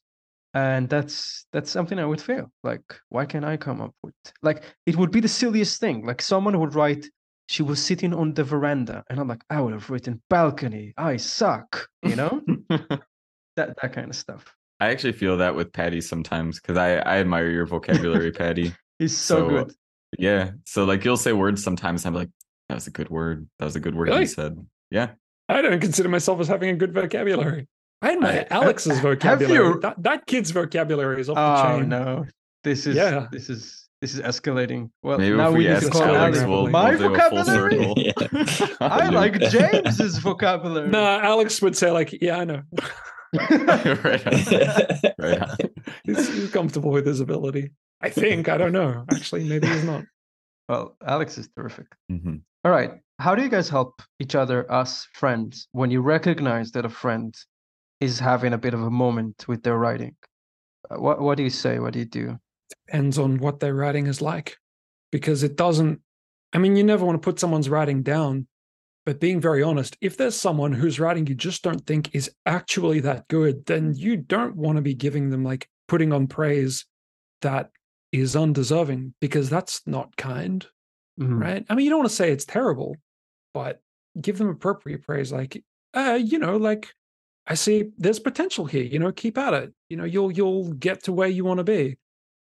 And 0.53 0.89
that's 0.89 1.45
that's 1.53 1.69
something 1.69 1.99
I 1.99 2.05
would 2.05 2.21
feel 2.21 2.51
like. 2.63 2.81
Why 3.09 3.25
can't 3.25 3.45
I 3.45 3.57
come 3.57 3.81
up 3.81 3.93
with 4.03 4.15
like 4.41 4.63
it 4.85 4.95
would 4.95 5.11
be 5.11 5.19
the 5.19 5.27
silliest 5.27 5.79
thing. 5.79 6.05
Like 6.05 6.21
someone 6.21 6.59
would 6.59 6.75
write 6.75 7.05
she 7.47 7.63
was 7.63 7.83
sitting 7.83 8.13
on 8.13 8.31
the 8.35 8.43
veranda 8.43 9.03
and 9.09 9.19
i'm 9.19 9.27
like 9.27 9.41
i 9.49 9.59
would 9.59 9.73
have 9.73 9.89
written 9.89 10.21
balcony 10.29 10.93
i 10.97 11.17
suck 11.17 11.87
you 12.03 12.15
know 12.15 12.43
that 12.69 13.75
that 13.81 13.91
kind 13.91 14.07
of 14.07 14.15
stuff 14.15 14.55
I 14.79 14.89
actually 14.89 15.13
feel 15.13 15.37
that 15.37 15.55
with 15.55 15.73
Paddy 15.73 15.99
sometimes 15.99 16.59
because 16.59 16.77
I, 16.77 16.95
I 16.97 17.17
admire 17.17 17.49
your 17.49 17.65
vocabulary, 17.65 18.31
Paddy. 18.31 18.73
he's 18.99 19.15
so, 19.15 19.39
So, 19.39 19.49
good 19.49 19.73
Yeah. 20.17 20.51
So 20.65 20.85
like 20.85 21.03
you'll 21.03 21.17
say 21.17 21.33
words 21.33 21.63
sometimes. 21.63 22.05
I'm 22.05 22.13
like, 22.13 22.29
that 22.69 22.75
was 22.75 22.87
a 22.87 22.91
good 22.91 23.09
word. 23.09 23.47
That 23.59 23.65
was 23.65 23.75
a 23.75 23.79
good 23.79 23.95
word 23.95 24.07
Really? 24.07 24.21
you 24.21 24.27
said. 24.27 24.65
Yeah. 24.89 25.11
I 25.49 25.61
don't 25.61 25.79
consider 25.81 26.09
myself 26.09 26.39
as 26.39 26.47
having 26.47 26.69
a 26.69 26.75
good 26.75 26.93
vocabulary. 26.93 27.67
I 28.01 28.13
admire 28.13 28.45
I- 28.49 28.53
Alex's 28.53 28.87
have- 28.87 28.95
have 28.95 29.03
vocabulary. 29.19 29.67
you- 29.75 29.79
That, 29.81 30.01
that 30.03 30.25
kid's 30.25 30.51
vocabulary 30.51 31.21
is 31.21 31.29
off 31.29 31.35
the 31.35 31.69
oh 31.75 31.79
chain. 31.79 31.89
no 31.89 32.25
this 32.63 32.85
is 32.87 32.95
Yeah. 32.95 33.27
this 33.31 33.49
is 33.49 33.87
this 34.01 34.13
is 34.13 34.21
escalating 34.21 34.89
well 35.03 35.17
Maybe 35.17 35.35
now 35.35 35.47
if 35.49 35.53
we 35.53 35.67
we 35.67 35.73
need 35.73 35.81
to 35.81 35.89
call 35.89 36.03
Alex, 36.03 36.37
Alex. 36.39 36.49
we'll- 36.49 36.67
my 36.69 36.89
we'll 36.95 36.99
full 36.99 37.09
vocabulary 37.09 38.13
circle. 38.17 38.77
i 38.81 39.09
like 39.21 39.39
james's 39.51 40.17
vocabulary 40.19 40.89
Nah, 40.89 41.19
Alex 41.21 41.61
would 41.61 41.75
say 41.75 41.91
like, 41.91 42.13
"Yeah, 42.21 42.37
I 42.39 42.45
know." 42.45 42.61
right 43.33 44.27
on. 44.27 45.13
Right 45.19 45.41
on. 45.41 45.57
he's, 46.03 46.27
he's 46.33 46.51
comfortable 46.51 46.91
with 46.91 47.05
his 47.05 47.19
ability. 47.19 47.71
I 48.01 48.09
think. 48.09 48.47
I 48.49 48.57
don't 48.57 48.71
know. 48.71 49.05
Actually, 49.11 49.43
maybe 49.47 49.67
he's 49.67 49.83
not. 49.83 50.03
well 50.69 50.95
alex 51.05 51.37
is 51.37 51.49
terrific 51.55 51.87
Mhm. 52.11 52.41
all 52.63 52.71
right 52.71 52.91
how 53.19 53.33
do 53.35 53.41
you 53.41 53.49
guys 53.49 53.67
help 53.69 54.01
each 54.19 54.35
other 54.35 54.71
us 54.71 55.07
friends 55.13 55.67
when 55.73 55.89
you 55.91 56.01
recognize 56.01 56.71
that 56.71 56.85
a 56.85 56.89
friend 56.89 57.35
is 57.99 58.19
having 58.19 58.53
a 58.53 58.57
bit 58.57 58.73
of 58.73 58.81
a 58.81 58.89
moment 58.89 59.45
with 59.47 59.63
their 59.63 59.77
writing 59.77 60.15
Uh, 60.89 60.99
what 60.99 61.21
what 61.21 61.37
do 61.37 61.43
you 61.43 61.49
say 61.49 61.79
what 61.79 61.93
do 61.93 61.99
you 61.99 62.05
do 62.05 62.39
Depends 62.87 63.17
on 63.17 63.39
what 63.39 63.59
their 63.59 63.73
writing 63.73 64.05
is 64.07 64.21
like, 64.21 64.57
because 65.11 65.41
it 65.41 65.55
doesn't. 65.55 66.01
I 66.53 66.59
mean, 66.59 66.75
you 66.75 66.83
never 66.83 67.03
want 67.03 67.19
to 67.19 67.25
put 67.25 67.39
someone's 67.39 67.67
writing 67.69 68.03
down, 68.03 68.45
but 69.07 69.19
being 69.19 69.41
very 69.41 69.63
honest, 69.63 69.97
if 70.01 70.17
there's 70.17 70.35
someone 70.35 70.71
whose 70.71 70.99
writing 70.99 71.25
you 71.25 71.33
just 71.33 71.63
don't 71.63 71.83
think 71.87 72.13
is 72.13 72.29
actually 72.45 72.99
that 73.01 73.27
good, 73.27 73.65
then 73.65 73.93
you 73.95 74.17
don't 74.17 74.55
want 74.55 74.75
to 74.75 74.83
be 74.83 74.93
giving 74.93 75.29
them 75.31 75.43
like 75.43 75.67
putting 75.87 76.13
on 76.13 76.27
praise 76.27 76.85
that 77.41 77.71
is 78.11 78.35
undeserving 78.35 79.13
because 79.19 79.49
that's 79.49 79.81
not 79.87 80.15
kind. 80.15 80.67
Mhm. 81.19 81.41
right? 81.41 81.65
I 81.69 81.75
mean, 81.75 81.85
you 81.85 81.89
don't 81.89 81.99
want 81.99 82.09
to 82.11 82.15
say 82.15 82.31
it's 82.31 82.45
terrible, 82.45 82.95
but 83.53 83.81
give 84.21 84.37
them 84.37 84.49
appropriate 84.49 85.03
praise. 85.03 85.31
Like, 85.31 85.63
uh, 85.95 86.19
you 86.21 86.37
know, 86.39 86.57
like 86.57 86.93
I 87.49 87.55
see 87.55 87.89
there's 87.97 88.19
potential 88.19 88.65
here. 88.65 88.83
You 88.83 88.99
know, 88.99 89.11
keep 89.11 89.37
at 89.37 89.53
it. 89.55 89.73
You 89.89 89.97
know, 89.97 90.03
you'll 90.05 90.31
you'll 90.31 90.71
get 90.73 91.03
to 91.03 91.11
where 91.13 91.27
you 91.27 91.43
want 91.43 91.57
to 91.57 91.63
be. 91.63 91.97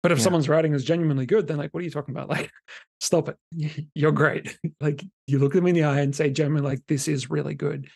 But 0.02 0.12
if 0.12 0.18
Yeah. 0.18 0.24
someone's 0.24 0.48
writing 0.48 0.74
is 0.74 0.84
genuinely 0.84 1.26
good, 1.26 1.46
then 1.46 1.58
like, 1.58 1.72
what 1.74 1.80
are 1.80 1.84
you 1.84 1.90
talking 1.90 2.14
about? 2.14 2.28
Like, 2.36 2.50
stop 3.00 3.28
it. 3.28 3.36
You're 3.94 4.12
great. 4.12 4.56
like, 4.80 5.04
you 5.26 5.38
look 5.38 5.52
them 5.52 5.66
in 5.66 5.74
the 5.74 5.84
eye 5.84 6.00
and 6.00 6.14
say, 6.14 6.30
genuinely, 6.30 6.68
like, 6.70 6.82
this 6.86 7.08
is 7.08 7.30
really 7.30 7.54
good, 7.54 7.88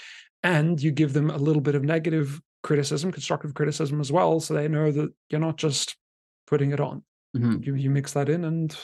and 0.43 0.81
you 0.83 0.91
give 0.91 1.13
them 1.13 1.31
a 1.31 1.37
little 1.37 1.63
bit 1.63 1.75
of 1.77 1.85
negative 1.85 2.41
criticism, 2.63 3.13
constructive 3.13 3.55
criticism 3.55 4.01
as 4.01 4.11
well, 4.11 4.41
so 4.41 4.53
they 4.55 4.67
know 4.69 4.91
that 4.91 5.13
you're 5.31 5.41
not 5.41 5.57
just 5.57 5.97
putting 6.49 6.73
it 6.73 6.81
on. 6.81 7.05
Mhm. 7.37 7.65
You 7.65 7.75
you 7.77 7.91
mix 7.91 8.13
that 8.15 8.29
in, 8.29 8.45
and 8.45 8.77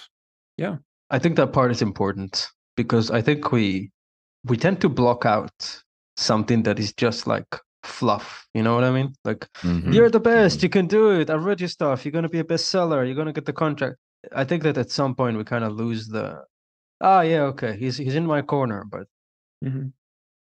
yeah, 0.57 0.77
I 1.11 1.19
think 1.19 1.37
that 1.37 1.53
part 1.53 1.71
is 1.73 1.83
important 1.83 2.49
because 2.77 3.11
I 3.11 3.21
think 3.23 3.51
we 3.53 3.91
we 4.45 4.57
tend 4.57 4.81
to 4.81 4.89
block 4.89 5.25
out 5.27 5.83
something 6.17 6.63
that 6.65 6.79
is 6.79 6.93
just 6.93 7.27
like 7.27 7.47
fluff. 7.85 8.47
You 8.55 8.63
know 8.63 8.75
what 8.75 8.85
I 8.85 8.91
mean? 8.91 9.15
Like 9.25 9.49
Mhm. 9.63 9.93
you're 9.95 10.11
the 10.11 10.21
best, 10.21 10.59
Mhm. 10.59 10.63
you 10.65 10.69
can 10.69 10.87
do 10.87 11.11
it. 11.21 11.31
I 11.31 11.35
read 11.35 11.61
your 11.61 11.69
stuff. 11.69 12.05
You're 12.05 12.13
gonna 12.13 12.29
be 12.29 12.39
a 12.41 12.45
bestseller. 12.45 13.05
You're 13.07 13.17
gonna 13.17 13.33
get 13.33 13.47
the 13.47 13.53
contract. 13.53 13.97
I 14.33 14.45
think 14.45 14.63
that 14.63 14.79
at 14.79 14.91
some 14.91 15.15
point 15.15 15.37
we 15.37 15.45
kind 15.45 15.65
of 15.65 15.73
lose 15.73 16.07
the 16.09 16.45
ah 17.01 17.23
yeah 17.23 17.43
okay 17.53 17.77
he's 17.77 17.97
he's 17.97 18.15
in 18.15 18.27
my 18.27 18.43
corner, 18.43 18.85
but 18.89 19.07
mhm. 19.65 19.93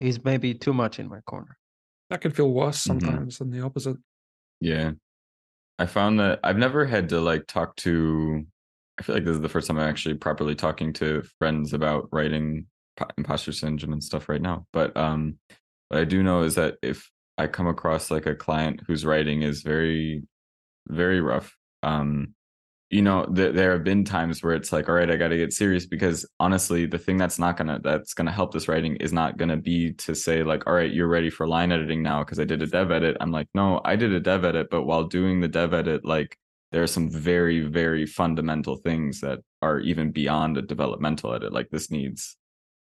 he's 0.01 0.24
maybe 0.24 0.55
too 0.55 0.72
much 0.74 0.98
in 0.98 1.09
my 1.09 1.20
corner. 1.22 1.57
that 2.11 2.20
can 2.22 2.33
feel 2.33 2.51
worse 2.53 2.79
Mhm. 2.79 2.87
sometimes 2.87 3.38
than 3.38 3.51
the 3.51 3.61
opposite. 3.61 3.98
Yeah. 4.61 4.92
I 5.79 5.87
found 5.87 6.18
that 6.20 6.40
I've 6.42 6.57
never 6.59 6.87
had 6.87 7.09
to 7.11 7.20
like 7.20 7.46
talk 7.46 7.77
to 7.77 8.44
I 8.99 9.03
feel 9.05 9.14
like 9.14 9.24
this 9.24 9.36
is 9.36 9.41
the 9.43 9.49
first 9.49 9.68
time 9.68 9.78
I'm 9.78 9.89
actually 9.89 10.16
properly 10.16 10.57
talking 10.57 10.93
to 10.95 11.22
friends 11.39 11.72
about 11.72 12.09
writing 12.11 12.66
imposter 13.16 13.53
syndrome 13.53 13.93
and 13.93 14.03
stuff 14.03 14.28
right 14.28 14.43
now. 14.43 14.66
But 14.72 14.97
um 14.97 15.39
what 15.89 16.01
I 16.01 16.05
do 16.05 16.22
know 16.22 16.43
is 16.43 16.57
that 16.57 16.78
if 16.82 17.09
I 17.39 17.47
come 17.47 17.66
across 17.66 18.11
like 18.11 18.26
a 18.26 18.34
client 18.34 18.82
whose 18.86 19.05
writing 19.07 19.43
is 19.43 19.62
very 19.62 20.24
very 20.89 21.20
rough, 21.20 21.57
um 21.82 22.34
you 22.91 23.03
know, 23.03 23.26
th- 23.26 23.55
there 23.55 23.72
have 23.72 23.84
been 23.84 24.03
times 24.03 24.43
where 24.43 24.55
it's 24.55 24.72
like, 24.72 24.89
all 24.89 24.95
right, 24.95 25.11
I 25.11 25.16
got 25.16 25.28
to 25.28 25.36
get 25.36 25.53
serious 25.53 25.84
because 25.84 26.26
honestly, 26.41 26.86
the 26.86 26.99
thing 26.99 27.18
that's 27.18 27.39
not 27.39 27.59
gonna 27.59 27.78
that's 27.82 28.14
gonna 28.14 28.32
help 28.32 28.53
this 28.53 28.66
writing 28.66 28.97
is 28.97 29.12
not 29.12 29.36
gonna 29.36 29.59
be 29.59 29.93
to 29.95 30.14
say 30.14 30.43
like, 30.43 30.66
all 30.66 30.72
right, 30.72 30.91
you're 30.91 31.07
ready 31.09 31.28
for 31.28 31.47
line 31.47 31.70
editing 31.70 32.03
now 32.03 32.24
because 32.24 32.41
I 32.41 32.45
did 32.45 32.62
a 32.62 32.66
dev 32.66 32.91
edit. 32.91 33.16
I'm 33.20 33.30
like, 33.30 33.49
no, 33.55 33.82
I 33.84 33.95
did 33.97 34.12
a 34.14 34.20
dev 34.20 34.45
edit, 34.47 34.68
but 34.70 34.84
while 34.84 35.05
doing 35.05 35.41
the 35.41 35.49
dev 35.49 35.74
edit, 35.74 36.05
like 36.07 36.39
there 36.72 36.82
are 36.82 36.86
some 36.86 37.11
very 37.11 37.61
very 37.61 38.07
fundamental 38.07 38.76
things 38.76 39.20
that 39.20 39.41
are 39.61 39.80
even 39.80 40.11
beyond 40.11 40.57
a 40.57 40.62
developmental 40.62 41.34
edit. 41.34 41.53
Like 41.53 41.68
this 41.70 41.91
needs 41.91 42.36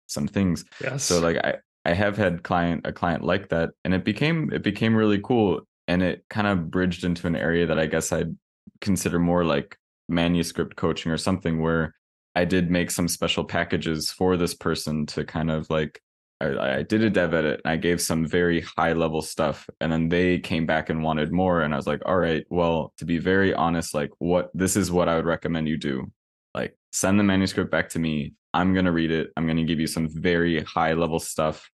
some 0.07 0.27
things 0.27 0.65
Yes. 0.83 1.05
so 1.05 1.21
like 1.21 1.37
I 1.37 1.57
I 1.85 1.95
have 1.95 2.17
had 2.17 2.43
client 2.43 2.87
a 2.87 2.93
client 2.93 3.25
like 3.25 3.49
that, 3.51 3.71
and 3.85 3.95
it 3.95 4.05
became 4.05 4.53
it 4.53 4.63
became 4.63 4.95
really 4.95 5.21
cool, 5.23 5.63
and 5.89 6.03
it 6.03 6.25
kind 6.31 6.47
of 6.47 6.71
bridged 6.71 7.05
into 7.05 7.27
an 7.27 7.37
area 7.37 7.67
that 7.67 7.79
I 7.79 7.87
guess 7.87 8.13
I'd 8.13 8.37
consider 8.81 9.19
more 9.19 9.45
like 9.45 9.79
manuscript 10.09 10.77
coaching 10.77 11.13
or 11.13 11.17
something 11.17 11.61
where 11.63 11.95
I 12.35 12.45
did 12.45 12.71
make 12.71 12.91
some 12.91 13.09
special 13.09 13.45
packages 13.45 14.11
for 14.11 14.37
this 14.37 14.55
person 14.55 15.07
to 15.07 15.25
kind 15.25 15.51
of 15.51 15.69
like 15.71 16.01
I, 16.41 16.79
I 16.79 16.83
did 16.83 17.03
a 17.03 17.11
dev 17.11 17.35
edit 17.35 17.61
and 17.65 17.73
I 17.73 17.77
gave 17.77 18.01
some 18.01 18.27
very 18.27 18.63
high 18.77 18.93
level 18.93 19.23
stuff 19.23 19.69
and 19.81 19.93
then 19.93 20.09
they 20.09 20.39
came 20.39 20.67
back 20.67 20.91
and 20.91 21.03
wanted 21.03 21.33
more 21.33 21.63
and 21.63 21.75
I 21.75 21.77
was 21.77 21.87
like, 21.87 22.03
all 22.07 22.17
right, 22.17 22.45
well, 22.51 22.93
to 22.99 23.05
be 23.05 23.19
very 23.19 23.55
honest, 23.55 23.95
like 23.95 24.11
what 24.19 24.51
this 24.55 24.77
is 24.77 24.91
what 24.91 25.09
I 25.09 25.17
would 25.17 25.27
recommend 25.27 25.69
you 25.69 25.77
do. 25.77 26.11
Like 26.55 26.77
send 26.93 27.19
the 27.19 27.25
manuscript 27.25 27.71
back 27.71 27.91
to 27.91 27.99
me. 27.99 28.35
I'm 28.53 28.75
gonna 28.75 28.93
read 28.93 29.11
it. 29.11 29.31
I'm 29.37 29.47
gonna 29.47 29.65
give 29.65 29.81
you 29.81 29.87
some 29.87 30.09
very 30.09 30.63
high 30.63 30.93
level 30.95 31.21
stuff 31.21 31.71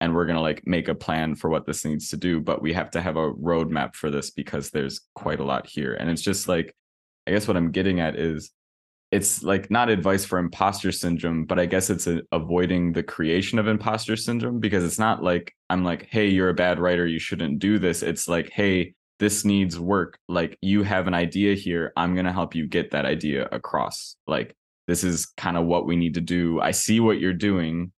and 0.00 0.14
we're 0.14 0.26
gonna 0.26 0.40
like 0.40 0.66
make 0.66 0.88
a 0.88 0.94
plan 0.94 1.34
for 1.34 1.50
what 1.50 1.66
this 1.66 1.84
needs 1.84 2.08
to 2.10 2.16
do. 2.16 2.40
But 2.40 2.62
we 2.62 2.72
have 2.72 2.90
to 2.92 3.00
have 3.00 3.16
a 3.16 3.32
roadmap 3.32 3.94
for 3.94 4.10
this 4.10 4.30
because 4.30 4.70
there's 4.70 5.00
quite 5.14 5.40
a 5.40 5.44
lot 5.44 5.66
here. 5.66 5.94
And 5.94 6.08
it's 6.10 6.22
just 6.22 6.48
like 6.48 6.74
I 7.26 7.32
guess 7.32 7.46
what 7.46 7.56
I'm 7.56 7.70
getting 7.70 8.00
at 8.00 8.16
is 8.16 8.50
it's 9.10 9.42
like 9.42 9.70
not 9.70 9.90
advice 9.90 10.24
for 10.24 10.38
imposter 10.38 10.92
syndrome, 10.92 11.44
but 11.44 11.58
I 11.58 11.66
guess 11.66 11.90
it's 11.90 12.06
a, 12.06 12.22
avoiding 12.30 12.92
the 12.92 13.02
creation 13.02 13.58
of 13.58 13.66
imposter 13.66 14.16
syndrome 14.16 14.60
because 14.60 14.84
it's 14.84 14.98
not 14.98 15.22
like 15.22 15.52
I'm 15.68 15.84
like, 15.84 16.06
hey, 16.10 16.28
you're 16.28 16.48
a 16.48 16.54
bad 16.54 16.78
writer, 16.78 17.06
you 17.06 17.18
shouldn't 17.18 17.58
do 17.58 17.78
this. 17.78 18.02
It's 18.02 18.28
like, 18.28 18.50
hey, 18.50 18.94
this 19.18 19.44
needs 19.44 19.78
work. 19.78 20.18
Like 20.28 20.56
you 20.62 20.84
have 20.84 21.08
an 21.08 21.14
idea 21.14 21.54
here, 21.54 21.92
I'm 21.96 22.14
gonna 22.14 22.32
help 22.32 22.54
you 22.54 22.66
get 22.66 22.92
that 22.92 23.04
idea 23.04 23.48
across. 23.50 24.16
Like 24.26 24.54
this 24.90 25.04
is 25.04 25.26
kind 25.36 25.56
of 25.56 25.66
what 25.66 25.86
we 25.86 25.94
need 25.96 26.14
to 26.14 26.20
do. 26.20 26.60
I 26.60 26.72
see 26.72 26.98
what 27.00 27.20
you're 27.20 27.32
doing, 27.32 27.92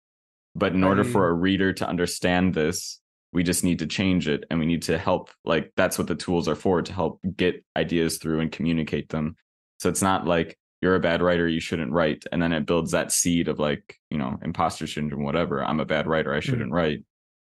but 0.55 0.73
in 0.73 0.83
order 0.83 1.03
for 1.05 1.27
a 1.29 1.33
reader 1.33 1.71
to 1.73 1.87
understand 1.87 2.53
this, 2.53 2.99
we 3.31 3.43
just 3.43 3.63
need 3.63 3.79
to 3.79 3.87
change 3.87 4.27
it 4.27 4.43
and 4.49 4.59
we 4.59 4.65
need 4.65 4.81
to 4.83 4.97
help 4.97 5.29
like 5.45 5.71
that's 5.77 5.97
what 5.97 6.07
the 6.07 6.15
tools 6.15 6.49
are 6.49 6.55
for 6.55 6.81
to 6.81 6.91
help 6.93 7.21
get 7.37 7.63
ideas 7.77 8.17
through 8.17 8.41
and 8.41 8.51
communicate 8.51 9.07
them. 9.07 9.35
So 9.79 9.87
it's 9.87 10.01
not 10.01 10.27
like 10.27 10.57
you're 10.81 10.95
a 10.95 10.99
bad 10.99 11.21
writer 11.21 11.47
you 11.47 11.61
shouldn't 11.61 11.91
write 11.93 12.25
and 12.31 12.41
then 12.41 12.51
it 12.51 12.65
builds 12.65 12.91
that 12.91 13.11
seed 13.11 13.47
of 13.47 13.57
like 13.59 13.95
you 14.09 14.17
know 14.17 14.37
imposter 14.43 14.87
syndrome 14.87 15.23
whatever 15.23 15.63
i'm 15.63 15.79
a 15.79 15.85
bad 15.85 16.07
writer 16.07 16.33
i 16.33 16.39
Mm. 16.39 16.43
shouldn't 16.43 16.71
write. 16.71 17.05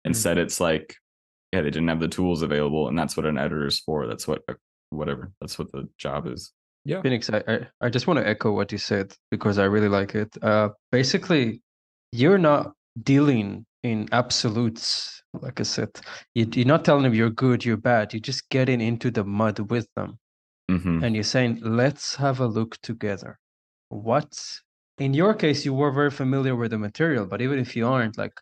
Instead 0.05 0.37
it's 0.37 0.61
like 0.61 0.97
yeah 1.53 1.61
they 1.63 1.71
didn't 1.71 1.89
have 1.89 2.01
the 2.01 2.09
tools 2.09 2.43
available 2.43 2.89
and 2.89 2.99
that's 2.99 3.17
what 3.17 3.27
an 3.27 3.39
editor's 3.39 3.79
for 3.79 4.07
that's 4.09 4.27
what 4.27 4.43
uh, 4.49 4.55
whatever 4.91 5.33
that's 5.41 5.59
what 5.61 5.71
the 5.73 5.89
job 5.97 6.27
is 6.27 6.53
Yeah. 6.85 7.03
Phoenix, 7.03 7.31
I, 7.31 7.43
I, 7.47 7.67
I 7.83 7.89
just 7.91 8.07
want 8.07 8.19
to 8.19 8.27
echo 8.27 8.53
what 8.53 8.73
you 8.73 8.79
said 8.79 9.15
because 9.31 9.59
I 9.59 9.65
really 9.65 9.89
like 9.89 10.15
it. 10.15 10.35
Uh, 10.43 10.71
basically, 10.91 11.63
you're 12.13 12.39
not 12.39 12.73
dealing 13.03 13.67
in 13.83 14.09
absolutes. 14.13 15.23
Like 15.33 15.61
I 15.61 15.63
said, 15.63 15.91
you, 16.35 16.49
you're 16.55 16.67
not 16.67 16.85
telling 16.85 17.05
them 17.05 17.15
you're 17.15 17.31
good, 17.31 17.65
you're 17.65 17.77
bad. 17.77 18.13
You're 18.13 18.21
just 18.21 18.49
getting 18.49 18.81
into 18.81 19.11
the 19.11 19.25
mud 19.25 19.59
with 19.71 19.87
them. 19.95 20.19
hmm 20.69 21.03
And 21.05 21.15
you're 21.15 21.25
saying, 21.25 21.61
let's 21.63 22.17
have 22.17 22.41
a 22.41 22.47
look 22.47 22.77
together. 22.83 23.39
What, 23.91 24.41
in 24.99 25.15
your 25.15 25.35
case, 25.35 25.65
you 25.65 25.75
were 25.75 25.93
very 25.93 26.11
familiar 26.11 26.57
with 26.57 26.71
the 26.73 26.79
material, 26.79 27.27
but 27.27 27.41
even 27.43 27.59
if 27.59 27.77
you 27.77 27.87
aren't, 27.87 28.19
like, 28.19 28.33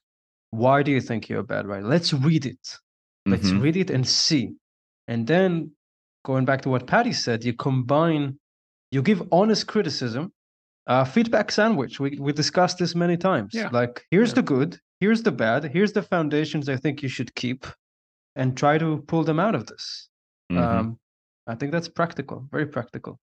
why 0.50 0.82
do 0.82 0.90
you 0.90 1.00
think 1.00 1.28
you're 1.28 1.40
a 1.40 1.44
bad 1.44 1.66
writer? 1.66 1.86
Let's 1.86 2.12
read 2.12 2.46
it. 2.46 2.78
Let's 3.26 3.50
Mhm. 3.50 3.62
read 3.62 3.76
it 3.76 3.90
and 3.90 4.06
see. 4.06 4.54
And 5.06 5.26
then 5.26 5.72
going 6.24 6.44
back 6.44 6.62
to 6.62 6.68
what 6.68 6.86
Paddy 6.86 7.12
said, 7.12 7.44
you 7.44 7.52
combine, 7.52 8.38
you 8.90 9.02
give 9.02 9.22
honest 9.32 9.66
criticism, 9.66 10.32
uh, 10.86 11.04
feedback 11.04 11.50
sandwich. 11.52 12.00
We, 12.00 12.18
we 12.18 12.32
discussed 12.32 12.78
this 12.78 12.94
many 12.94 13.16
times. 13.16 13.52
Yeah. 13.54 13.68
Like, 13.72 14.04
here's 14.10 14.30
Yeah. 14.30 14.36
the 14.36 14.42
good, 14.42 14.78
here's 15.00 15.22
the 15.22 15.32
bad, 15.32 15.64
here's 15.64 15.92
the 15.92 16.02
foundations 16.02 16.68
I 16.68 16.76
think 16.76 17.02
you 17.02 17.08
should 17.08 17.34
keep, 17.34 17.66
and 18.36 18.56
try 18.56 18.78
to 18.78 18.98
pull 19.08 19.24
them 19.24 19.38
out 19.40 19.54
of 19.54 19.66
this. 19.66 20.08
Mhm. 20.50 20.58
Um, 20.58 20.98
I 21.46 21.54
think 21.54 21.72
that's 21.72 21.88
practical, 21.88 22.46
very 22.50 22.66
practical. 22.66 23.18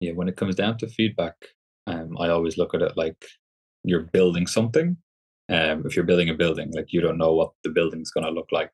yeah, 0.00 0.10
when 0.14 0.26
it 0.28 0.36
comes 0.36 0.56
down 0.56 0.76
to 0.76 0.88
feedback, 0.88 1.36
um, 1.86 2.18
I 2.18 2.28
always 2.28 2.58
look 2.58 2.74
at 2.74 2.82
it 2.82 2.96
like 2.96 3.24
you're 3.84 4.02
building 4.02 4.48
something. 4.48 4.96
Um, 5.48 5.86
if 5.86 5.94
you're 5.94 6.04
building 6.04 6.28
a 6.28 6.34
building, 6.34 6.72
like 6.72 6.92
you 6.92 7.00
don't 7.00 7.18
know 7.18 7.34
what 7.34 7.52
the 7.62 7.70
building's 7.70 8.10
going 8.10 8.24
to 8.24 8.32
look 8.32 8.50
like 8.50 8.72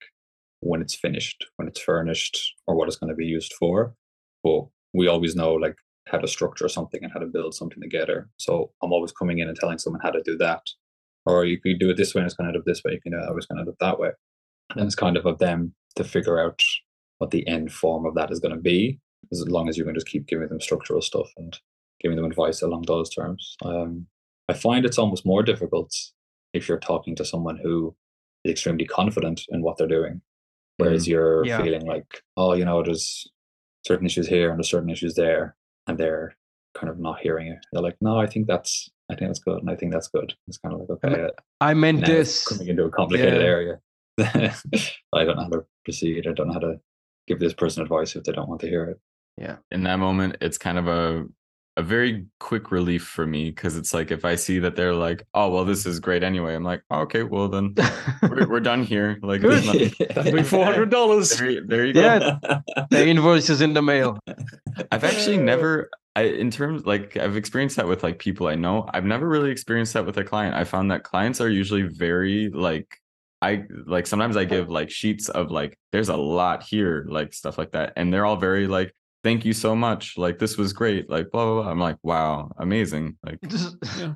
when 0.61 0.83
it's 0.83 0.95
finished, 0.95 1.47
when 1.57 1.69
it's 1.69 1.81
furnished, 1.81 2.55
or 2.67 2.75
what 2.75 2.89
it's 2.89 2.97
going 2.97 3.11
to 3.11 3.17
be 3.17 3.27
used 3.27 3.53
for. 3.55 3.95
But 4.43 4.67
we 4.95 5.09
always 5.09 5.37
know 5.37 5.55
like 5.55 5.77
how 6.07 6.19
to 6.19 6.29
structure 6.29 6.69
something 6.69 7.03
and 7.03 7.13
how 7.13 7.21
to 7.21 7.27
build 7.27 7.55
something 7.55 7.81
together. 7.81 8.29
So 8.39 8.73
I'm 8.83 8.93
always 8.93 9.13
coming 9.13 9.39
in 9.39 9.49
and 9.49 9.59
telling 9.59 9.79
someone 9.79 10.03
how 10.03 10.11
to 10.11 10.23
do 10.23 10.37
that. 10.39 10.63
Or 11.27 11.45
you 11.45 11.61
could 11.61 11.79
do 11.79 11.91
it 11.91 11.97
this 11.97 12.15
way 12.15 12.21
and 12.21 12.27
it's 12.27 12.35
going 12.35 12.47
to 12.47 12.55
end 12.55 12.57
up 12.59 12.65
this 12.65 12.83
way. 12.85 12.93
You 12.93 13.01
can 13.01 13.13
do 13.13 13.19
it, 13.19 13.37
it's 13.37 13.47
going 13.47 13.57
to 13.57 13.61
end 13.61 13.69
up 13.69 13.77
that 13.81 13.99
way. 13.99 14.11
And 14.75 14.87
it's 14.87 14.95
kind 14.95 15.17
of 15.17 15.27
of 15.27 15.39
them 15.39 15.75
to 15.97 16.05
figure 16.05 16.41
out 16.41 16.63
what 17.19 17.31
the 17.31 17.47
end 17.47 17.73
form 17.73 18.07
of 18.07 18.15
that 18.15 18.31
is 18.31 18.41
going 18.41 18.55
to 18.55 18.61
be 18.61 18.99
as 19.33 19.47
long 19.49 19.69
as 19.69 19.77
you 19.77 19.85
can 19.85 19.95
just 19.95 20.07
keep 20.07 20.27
giving 20.27 20.49
them 20.49 20.61
structural 20.61 21.03
stuff 21.03 21.29
and 21.37 21.59
giving 22.01 22.17
them 22.17 22.25
advice 22.25 22.63
along 22.63 22.85
those 22.87 23.11
terms. 23.11 23.57
Um, 23.65 24.07
I 24.49 24.55
find 24.55 24.85
it's 24.85 24.99
almost 24.99 25.27
more 25.27 25.43
difficult 25.43 25.95
if 26.55 26.69
you're 26.69 26.79
talking 26.79 27.15
to 27.17 27.25
someone 27.25 27.59
who 27.63 27.95
is 28.45 28.53
extremely 28.53 28.87
confident 28.87 29.43
in 29.51 29.63
what 29.63 29.77
they're 29.77 29.87
doing, 29.87 30.23
whereas 30.79 31.07
you're 31.07 31.45
Yeah. 31.47 31.63
feeling 31.63 31.87
like, 31.87 32.23
oh, 32.37 32.55
you 32.55 32.65
know, 32.65 32.83
there's 32.83 33.27
certain 33.87 34.07
issues 34.07 34.27
here 34.27 34.51
and 34.51 34.59
there's 34.59 34.71
certain 34.71 34.91
issues 34.91 35.15
there, 35.15 35.55
and 35.87 35.99
they're 35.99 36.35
kind 36.75 36.89
of 36.91 36.99
not 36.99 37.21
hearing 37.21 37.49
it. 37.49 37.59
They're 37.73 37.83
like, 37.83 37.97
no, 38.01 38.19
I 38.19 38.27
think 38.27 38.47
that's, 38.47 38.89
I 39.11 39.15
think 39.15 39.29
that's 39.31 39.39
good, 39.41 39.59
and 39.61 39.71
I 39.71 39.77
think 39.77 39.93
that's 39.93 40.09
good. 40.09 40.35
It's 40.47 40.59
kind 40.59 40.75
of 40.75 40.81
like, 40.81 40.91
okay, 41.05 41.23
uh, 41.25 41.31
I 41.61 41.75
meant 41.75 42.01
now 42.01 42.07
it's 42.13 42.45
this. 42.45 42.49
coming 42.49 42.69
into 42.69 42.85
a 42.85 42.91
complicated 42.91 43.41
Yeah. 43.41 43.47
area. 43.47 43.81
I 45.15 45.25
don't 45.25 45.37
know 45.37 45.43
how 45.45 45.49
to 45.51 45.65
proceed. 45.85 46.27
I 46.27 46.33
don't 46.33 46.49
know 46.49 46.53
how 46.55 46.59
to 46.61 46.81
give 47.27 47.39
this 47.41 47.55
person 47.55 47.83
advice 47.83 48.17
if 48.17 48.25
they 48.25 48.33
don't 48.33 48.49
want 48.49 48.61
to 48.63 48.69
hear 48.69 48.85
it. 48.85 48.99
Yeah. 49.37 49.57
In 49.71 49.85
that 49.85 49.97
moment 50.01 50.37
it's 50.41 50.59
kind 50.59 50.79
of 50.79 50.89
a 50.89 51.25
a 51.79 51.83
very 51.83 52.27
quick 52.41 52.71
relief 52.73 53.05
for 53.05 53.25
me 53.27 53.51
because 53.51 53.77
it's 53.77 53.95
like 53.95 54.11
if 54.11 54.25
i 54.25 54.35
see 54.35 54.59
that 54.59 54.75
they're 54.75 54.95
like 54.95 55.23
oh 55.35 55.49
well 55.49 55.65
this 55.65 55.87
is 55.87 56.01
great 56.01 56.23
anyway 56.25 56.55
i'm 56.55 56.65
like 56.65 56.83
oh, 56.91 57.01
okay 57.03 57.23
well 57.23 57.49
then 57.49 57.75
we're, 58.23 58.49
we're 58.49 58.61
done 58.61 58.83
here 58.83 59.19
like 59.23 59.41
there's 59.41 59.65
Good. 59.73 59.81
nothing- 59.97 60.07
That'll 60.15 60.33
be 60.33 60.43
four 60.43 60.65
hundred 60.65 60.91
dollars. 60.91 61.31
there, 61.39 61.61
there 61.65 61.87
you 61.87 61.93
go 61.95 62.01
Yeah. 62.01 62.39
the 62.91 63.07
invoice 63.07 63.49
is 63.49 63.61
in 63.61 63.73
the 63.75 63.83
mail. 63.83 64.19
I've 64.93 65.05
actually 65.05 65.39
never 65.39 65.89
I 66.17 66.23
in 66.23 66.51
terms 66.51 66.85
like 66.85 67.17
I've 67.17 67.37
experienced 67.37 67.77
that 67.77 67.87
with 67.87 68.03
like 68.03 68.19
people 68.19 68.49
I 68.49 68.57
know. 68.57 68.89
I've 68.93 69.05
never 69.05 69.29
really 69.29 69.51
experienced 69.53 69.93
that 69.95 70.05
with 70.05 70.17
a 70.19 70.25
client. 70.25 70.55
I 70.57 70.65
found 70.65 70.91
that 70.91 71.05
clients 71.05 71.41
are 71.41 71.49
usually 71.49 71.83
very 71.83 72.51
like 72.53 72.89
I 73.41 73.63
like 73.87 74.09
sometimes 74.09 74.37
I 74.37 74.45
give 74.45 74.69
like 74.69 74.91
sheets 74.91 75.29
of 75.29 75.53
like 75.53 75.79
there's 75.93 76.09
a 76.09 76.17
lot 76.17 76.65
here, 76.65 77.07
like 77.09 77.33
stuff 77.35 77.57
like 77.57 77.71
that. 77.73 77.93
And 77.97 78.13
they're 78.13 78.27
all 78.27 78.37
very 78.37 78.67
like, 78.67 78.93
thank 79.25 79.45
you 79.45 79.53
so 79.53 79.75
much. 79.75 80.17
Like 80.17 80.39
this 80.39 80.57
was 80.57 80.73
great. 80.73 81.09
Like 81.11 81.31
blah 81.31 81.45
blah 81.45 81.63
blah. 81.63 81.71
I'm 81.71 81.79
like, 81.81 81.97
wow, 82.03 82.51
amazing. 82.59 83.17
Like 83.25 83.39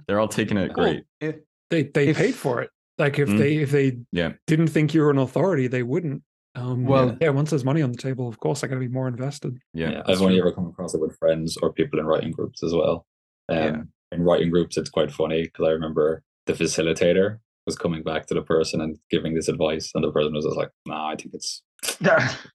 they're 0.07 0.21
all 0.21 0.29
taking 0.29 0.57
it 0.57 0.75
Cool. 0.75 0.85
great. 1.21 1.37
They 1.71 1.83
they 1.85 2.09
If- 2.09 2.17
paid 2.17 2.35
for 2.35 2.63
it. 2.63 2.71
Like 2.99 3.19
if 3.19 3.29
Mm. 3.29 3.39
they 3.39 3.57
if 3.57 3.71
they 3.71 3.99
Yeah. 4.13 4.33
didn't 4.47 4.69
think 4.69 4.95
you 4.95 5.03
were 5.03 5.11
an 5.11 5.19
authority, 5.19 5.67
they 5.67 5.83
wouldn't. 5.83 6.23
Um, 6.55 6.85
Well- 6.85 7.17
yeah, 7.21 7.31
once 7.31 7.51
there's 7.51 7.65
money 7.65 7.81
on 7.83 7.91
the 7.93 7.97
table, 7.99 8.29
of 8.29 8.39
course, 8.39 8.63
I 8.63 8.67
got 8.67 8.75
to 8.75 8.81
be 8.81 8.89
more 8.89 9.09
invested. 9.09 9.57
Yeah. 9.73 9.91
Yeah, 9.91 9.97
that's 10.07 10.11
I've 10.21 10.23
only 10.23 10.39
ever 10.39 10.53
come 10.53 10.67
across 10.67 10.95
it 10.95 11.01
with 11.01 11.17
friends 11.19 11.57
or 11.63 11.73
people 11.73 11.99
in 11.99 12.05
writing 12.07 12.31
groups 12.33 12.63
as 12.63 12.75
well. 12.75 13.07
Um, 13.49 13.57
Yeah. 13.59 13.83
In 14.13 14.23
writing 14.23 14.51
groups, 14.51 14.77
it's 14.77 14.91
quite 14.91 15.11
funny 15.11 15.45
because 15.45 15.67
I 15.67 15.71
remember 15.71 16.23
the 16.45 16.53
facilitator 16.53 17.39
was 17.65 17.77
coming 17.79 18.03
back 18.03 18.27
to 18.27 18.35
the 18.35 18.43
person 18.43 18.83
and 18.83 18.99
giving 19.09 19.33
this 19.33 19.49
advice, 19.49 19.91
and 19.95 20.05
the 20.05 20.13
person 20.13 20.35
was 20.35 20.45
just 20.45 20.57
like, 20.57 20.69
"Nah, 20.85 21.09
I 21.09 21.17
think 21.17 21.33
it's 21.33 21.63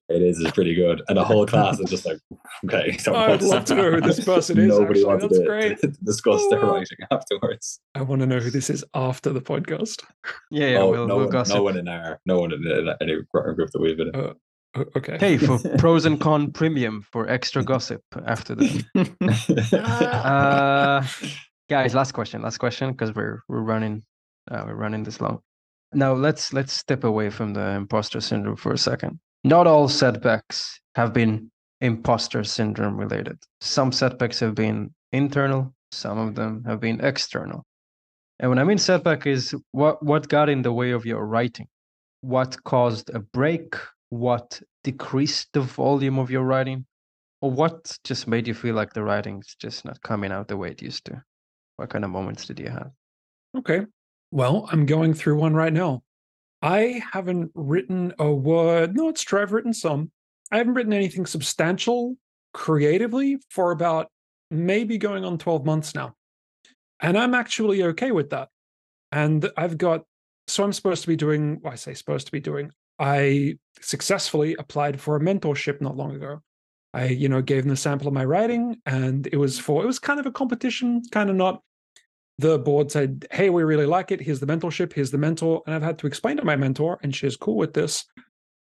it 0.09 0.21
is 0.21 0.39
is 0.39 0.51
pretty 0.51 0.73
good," 0.75 1.01
and 1.07 1.17
the 1.17 1.23
whole 1.23 1.45
class 1.45 1.80
is 1.80 1.89
just 1.89 2.05
like, 2.05 2.17
"Okay." 2.65 2.97
so 2.97 3.13
I'd 3.15 3.41
love 3.41 3.65
to 3.65 3.75
know 3.75 3.91
who 3.91 4.01
this 4.01 4.23
person 4.34 4.57
is. 4.57 4.67
Nobody 4.69 5.01
actually. 5.01 5.05
wants 5.05 5.23
That's 5.23 5.39
to, 5.39 5.45
great. 5.45 5.80
to 5.82 5.88
discuss 6.03 6.45
their 6.49 6.63
Oh. 6.65 6.73
writing 6.75 6.97
afterwards. 7.11 7.80
I 7.95 8.01
want 8.03 8.21
to 8.21 8.25
know 8.25 8.39
who 8.39 8.49
this 8.51 8.69
is 8.69 8.84
after 8.93 9.32
the 9.34 9.41
podcast. 9.41 10.03
Yeah, 10.51 10.67
yeah, 10.69 10.78
oh, 10.80 10.91
we'll, 10.91 11.07
no, 11.07 11.15
we'll 11.17 11.25
one, 11.25 11.32
gossip. 11.34 11.55
no 11.55 11.63
one 11.63 11.78
in 11.78 11.88
our, 11.88 12.19
no 12.25 12.39
one 12.39 12.53
in, 12.53 12.65
in 12.65 12.89
any 13.01 13.17
writing 13.34 13.53
group 13.55 13.69
that 13.71 13.82
we've 13.82 13.97
been 13.97 14.09
in. 14.09 14.15
O- 14.15 14.36
Okay. 14.95 15.17
Hey, 15.19 15.38
for 15.38 15.57
Prose 15.80 16.05
and 16.05 16.21
Con 16.21 16.51
premium 16.51 17.01
for 17.01 17.28
extra 17.28 17.63
gossip 17.63 18.03
after 18.28 18.53
the. 18.53 18.86
Uh, 19.73 21.01
guys, 21.67 21.95
last 21.95 22.11
question, 22.11 22.43
last 22.43 22.57
question, 22.59 22.91
because 22.91 23.15
we're 23.15 23.41
we're 23.47 23.61
running, 23.61 24.03
uh, 24.51 24.63
we're 24.67 24.75
running 24.75 25.03
this 25.03 25.19
long. 25.19 25.39
Now 25.94 26.14
let's 26.14 26.54
let's 26.54 26.74
step 26.74 27.04
away 27.04 27.30
from 27.30 27.54
the 27.54 27.70
imposter 27.72 28.20
syndrome 28.22 28.58
for 28.58 28.74
a 28.74 28.78
second. 28.78 29.20
Not 29.44 29.68
all 29.68 29.88
setbacks 29.88 30.80
have 30.96 31.14
been 31.14 31.52
imposter 31.82 32.44
syndrome 32.44 32.98
related. 32.98 33.38
Some 33.62 33.92
setbacks 33.92 34.40
have 34.40 34.56
been 34.56 34.94
internal. 35.12 35.74
Some 35.92 36.18
of 36.18 36.36
them 36.36 36.64
have 36.66 36.80
been 36.80 37.00
external. 37.02 37.66
And 38.40 38.50
when 38.50 38.60
I 38.60 38.64
mean 38.64 38.78
setback 38.78 39.26
is 39.26 39.56
what 39.72 40.04
what 40.04 40.28
got 40.28 40.50
in 40.50 40.62
the 40.62 40.74
way 40.74 40.92
of 40.92 41.06
your 41.06 41.26
writing, 41.26 41.68
what 42.22 42.62
caused 42.64 43.10
a 43.12 43.20
break, 43.20 43.76
what 44.10 44.62
decreased 44.84 45.50
the 45.54 45.62
volume 45.62 46.20
of 46.20 46.30
your 46.30 46.44
writing, 46.44 46.86
or 47.42 47.52
what 47.52 47.98
just 48.04 48.28
made 48.28 48.48
you 48.48 48.54
feel 48.54 48.76
like 48.76 48.94
the 48.94 49.04
writing's 49.04 49.56
just 49.60 49.86
not 49.86 50.02
coming 50.02 50.32
out 50.32 50.48
the 50.48 50.58
way 50.58 50.72
it 50.72 50.82
used 50.82 51.06
to? 51.06 51.24
What 51.78 51.90
kind 51.90 52.04
of 52.04 52.12
moments 52.12 52.46
did 52.46 52.60
you 52.60 52.70
have? 52.70 52.92
Okay. 53.58 53.86
Well, 54.32 54.67
I'm 54.71 54.86
going 54.86 55.13
through 55.13 55.38
one 55.38 55.53
right 55.53 55.73
now. 55.73 56.03
I 56.61 57.01
haven't 57.13 57.51
written 57.53 58.13
a 58.19 58.32
word. 58.32 58.95
No, 58.95 59.09
it's 59.09 59.21
true. 59.21 59.41
I've 59.41 59.53
written 59.53 59.73
some. 59.73 60.11
I 60.51 60.57
haven't 60.57 60.73
written 60.73 60.93
anything 60.93 61.25
substantial 61.25 62.15
creatively 62.53 63.38
for 63.49 63.71
about 63.71 64.07
maybe 64.49 64.97
going 64.97 65.23
on 65.23 65.38
12 65.38 65.65
months 65.65 65.93
now. 65.93 66.13
And 66.99 67.17
I'm 67.17 67.34
actually 67.34 67.84
okay 67.84 68.11
with 68.11 68.32
that. 68.32 68.49
And 69.11 69.49
I've 69.55 69.78
got, 69.78 70.03
so 70.47 70.63
I'm 70.63 70.73
supposed 70.73 71.03
to 71.03 71.07
be 71.07 71.15
doing, 71.15 71.59
well, 71.61 71.73
I 71.73 71.75
say 71.75 71.93
supposed 71.93 72.25
to 72.25 72.32
be 72.32 72.39
doing, 72.39 72.71
I 72.99 73.57
successfully 73.82 74.55
applied 74.57 74.99
for 74.99 75.15
a 75.15 75.19
mentorship 75.19 75.80
not 75.82 75.95
long 75.95 76.15
ago. 76.15 76.41
I, 76.93 77.05
you 77.05 77.30
know, 77.30 77.41
gave 77.41 77.63
them 77.63 77.73
a 77.73 77.78
sample 77.78 78.07
of 78.07 78.13
my 78.13 78.25
writing 78.25 78.78
and 78.86 79.28
it 79.28 79.38
was 79.38 79.59
for, 79.59 79.84
it 79.84 79.86
was 79.86 79.99
kind 79.99 80.19
of 80.19 80.25
a 80.25 80.32
competition, 80.32 81.03
kind 81.11 81.30
of 81.30 81.36
not. 81.36 81.61
The 82.40 82.60
board 82.60 82.92
said, 82.92 83.28
Hey, 83.32 83.50
we 83.50 83.64
really 83.64 83.86
like 83.86 84.12
it. 84.12 84.22
Here's 84.22 84.40
the 84.40 84.46
mentorship. 84.46 84.94
Here's 84.94 85.12
the 85.12 85.18
mentor. 85.18 85.64
And 85.66 85.76
I've 85.76 85.82
had 85.82 85.98
to 86.00 86.08
explain 86.08 86.38
to 86.38 86.46
my 86.46 86.56
mentor, 86.56 87.00
and 87.02 87.16
she's 87.16 87.36
cool 87.36 87.58
with 87.58 87.74
this. 87.74 88.06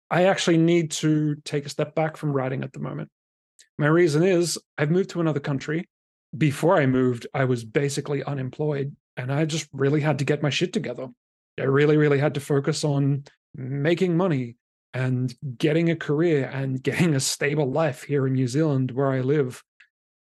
I 0.09 0.25
actually 0.25 0.57
need 0.57 0.91
to 0.91 1.35
take 1.45 1.65
a 1.65 1.69
step 1.69 1.95
back 1.95 2.17
from 2.17 2.33
writing 2.33 2.63
at 2.63 2.73
the 2.73 2.79
moment. 2.79 3.09
My 3.77 3.87
reason 3.87 4.23
is 4.23 4.59
I've 4.77 4.91
moved 4.91 5.11
to 5.11 5.21
another 5.21 5.39
country. 5.39 5.87
Before 6.37 6.77
I 6.77 6.85
moved, 6.85 7.27
I 7.33 7.45
was 7.45 7.63
basically 7.63 8.23
unemployed 8.23 8.95
and 9.17 9.31
I 9.31 9.45
just 9.45 9.67
really 9.73 10.01
had 10.01 10.19
to 10.19 10.25
get 10.25 10.43
my 10.43 10.49
shit 10.49 10.73
together. 10.73 11.07
I 11.59 11.63
really, 11.63 11.97
really 11.97 12.19
had 12.19 12.33
to 12.35 12.39
focus 12.39 12.83
on 12.83 13.23
making 13.55 14.17
money 14.17 14.57
and 14.93 15.33
getting 15.57 15.89
a 15.89 15.95
career 15.95 16.49
and 16.51 16.81
getting 16.83 17.15
a 17.15 17.19
stable 17.19 17.71
life 17.71 18.03
here 18.03 18.27
in 18.27 18.33
New 18.33 18.47
Zealand 18.47 18.91
where 18.91 19.11
I 19.11 19.21
live. 19.21 19.63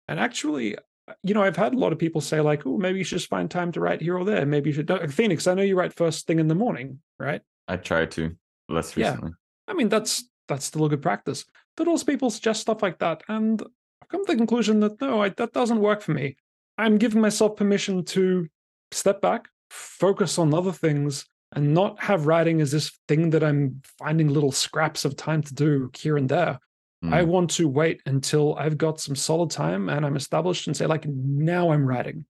And 0.09 0.21
actually, 0.21 0.77
you 1.23 1.35
know, 1.35 1.43
I've 1.43 1.57
had 1.57 1.75
a 1.75 1.79
lot 1.79 1.93
of 1.93 1.99
people 1.99 2.21
say, 2.21 2.41
like, 2.41 2.67
oh, 2.67 2.79
maybe 2.79 2.99
you 2.99 3.05
should 3.05 3.19
just 3.19 3.31
find 3.31 3.51
time 3.51 3.73
to 3.73 3.81
write 3.81 4.01
here 4.01 4.17
or 4.17 4.25
there. 4.25 4.45
Maybe 4.47 4.71
you 4.71 4.75
should. 4.75 5.13
Phoenix, 5.13 5.47
I 5.47 5.55
know 5.55 5.63
you 5.63 5.77
write 5.77 5.93
first 5.93 6.27
thing 6.27 6.39
in 6.39 6.49
the 6.49 6.55
morning, 6.55 7.01
right? 7.19 7.43
I 7.69 7.77
try 7.77 8.07
to 8.07 8.37
less 8.69 8.97
recently. 8.97 9.31
Yeah. 9.31 9.73
I 9.73 9.75
mean, 9.75 9.89
that's 9.89 10.29
that's 10.49 10.67
still 10.67 10.85
a 10.85 10.89
good 10.89 11.03
practice. 11.03 11.45
But 11.77 11.89
also, 11.89 12.05
people 12.05 12.31
suggest 12.31 12.61
stuff 12.61 12.83
like 12.83 12.99
that, 12.99 13.23
and 13.29 13.63
I've 14.03 14.09
come 14.09 14.25
to 14.27 14.33
the 14.33 14.37
conclusion 14.37 14.81
that 14.81 15.01
no, 15.01 15.23
I, 15.23 15.31
that 15.31 15.53
doesn't 15.53 15.81
work 15.81 16.03
for 16.03 16.13
me. 16.13 16.37
I'm 16.79 16.99
giving 16.99 17.21
myself 17.21 17.57
permission 17.57 18.05
to 18.07 18.49
step 18.91 19.21
back, 19.21 19.49
focus 19.71 20.39
on 20.39 20.55
other 20.55 20.73
things, 20.73 21.27
and 21.55 21.75
not 21.75 22.03
have 22.03 22.27
writing 22.27 22.61
as 22.61 22.73
this 22.73 22.93
thing 23.09 23.31
that 23.31 23.45
I'm 23.45 23.83
finding 23.99 24.29
little 24.29 24.53
scraps 24.53 25.05
of 25.05 25.17
time 25.17 25.43
to 25.43 25.55
do 25.55 25.91
here 25.97 26.17
and 26.17 26.29
there. 26.29 26.59
Mm. 27.05 27.13
I 27.13 27.23
want 27.23 27.51
to 27.51 27.69
wait 27.69 28.01
until 28.07 28.55
I've 28.57 28.79
got 28.79 29.01
some 29.01 29.17
solid 29.17 29.51
time 29.51 29.89
and 29.89 30.07
I'm 30.07 30.17
established 30.17 30.67
and 30.67 30.77
say, 30.77 30.87
like, 30.87 31.07
now 31.07 31.73
I'm 31.73 31.87
writing. 31.87 32.25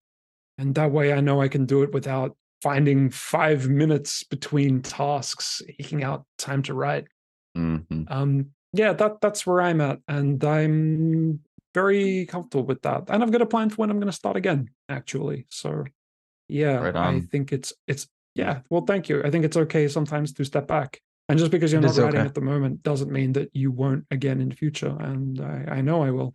And 0.59 0.75
that 0.75 0.93
way 0.93 1.13
I 1.13 1.21
know 1.21 1.41
I 1.41 1.49
can 1.49 1.67
do 1.67 1.83
it 1.83 1.93
without 1.93 2.37
finding 2.63 3.11
five 3.11 3.69
minutes 3.69 4.23
between 4.23 4.83
tasks, 4.83 5.63
eking 5.79 6.05
out 6.05 6.25
time 6.39 6.63
to 6.63 6.75
write. 6.75 7.07
Mm-hmm. 7.57 8.05
Um, 8.09 8.47
yeah, 8.73 8.93
that 8.95 9.21
that's 9.21 9.47
where 9.47 9.61
I'm 9.61 9.81
at, 9.81 9.99
and 10.09 10.43
I'm 10.43 11.41
very 11.75 12.27
comfortable 12.27 12.65
with 12.65 12.81
that. 12.83 13.05
And 13.09 13.23
I've 13.23 13.33
got 13.33 13.43
a 13.43 13.47
plan 13.47 13.69
for 13.69 13.77
when 13.77 13.91
I'm 13.91 13.99
going 13.99 14.07
to 14.07 14.13
start 14.13 14.37
again, 14.37 14.71
actually. 14.89 15.47
So, 15.51 15.85
yeah, 16.49 16.77
right 16.77 16.97
I 16.97 17.21
think 17.21 17.53
it's 17.53 17.75
it's 17.87 18.09
yeah. 18.35 18.61
Well, 18.71 18.85
thank 18.87 19.09
you. 19.09 19.23
I 19.23 19.31
think 19.31 19.45
it's 19.45 19.57
okay 19.57 19.89
sometimes 19.89 20.33
to 20.35 20.45
step 20.45 20.67
back, 20.67 21.03
and 21.33 21.39
just 21.39 21.51
because 21.51 21.73
you're 21.73 21.81
not 21.81 21.97
writing 21.97 22.21
okay. 22.21 22.27
at 22.27 22.35
the 22.35 22.41
moment 22.41 22.83
doesn't 22.83 23.11
mean 23.11 23.33
that 23.33 23.51
you 23.55 23.71
won't 23.71 24.05
again 24.11 24.41
in 24.41 24.51
the 24.51 24.57
future. 24.57 24.95
And 25.01 25.41
I, 25.41 25.77
I 25.77 25.81
know 25.81 26.03
I 26.03 26.11
will. 26.11 26.33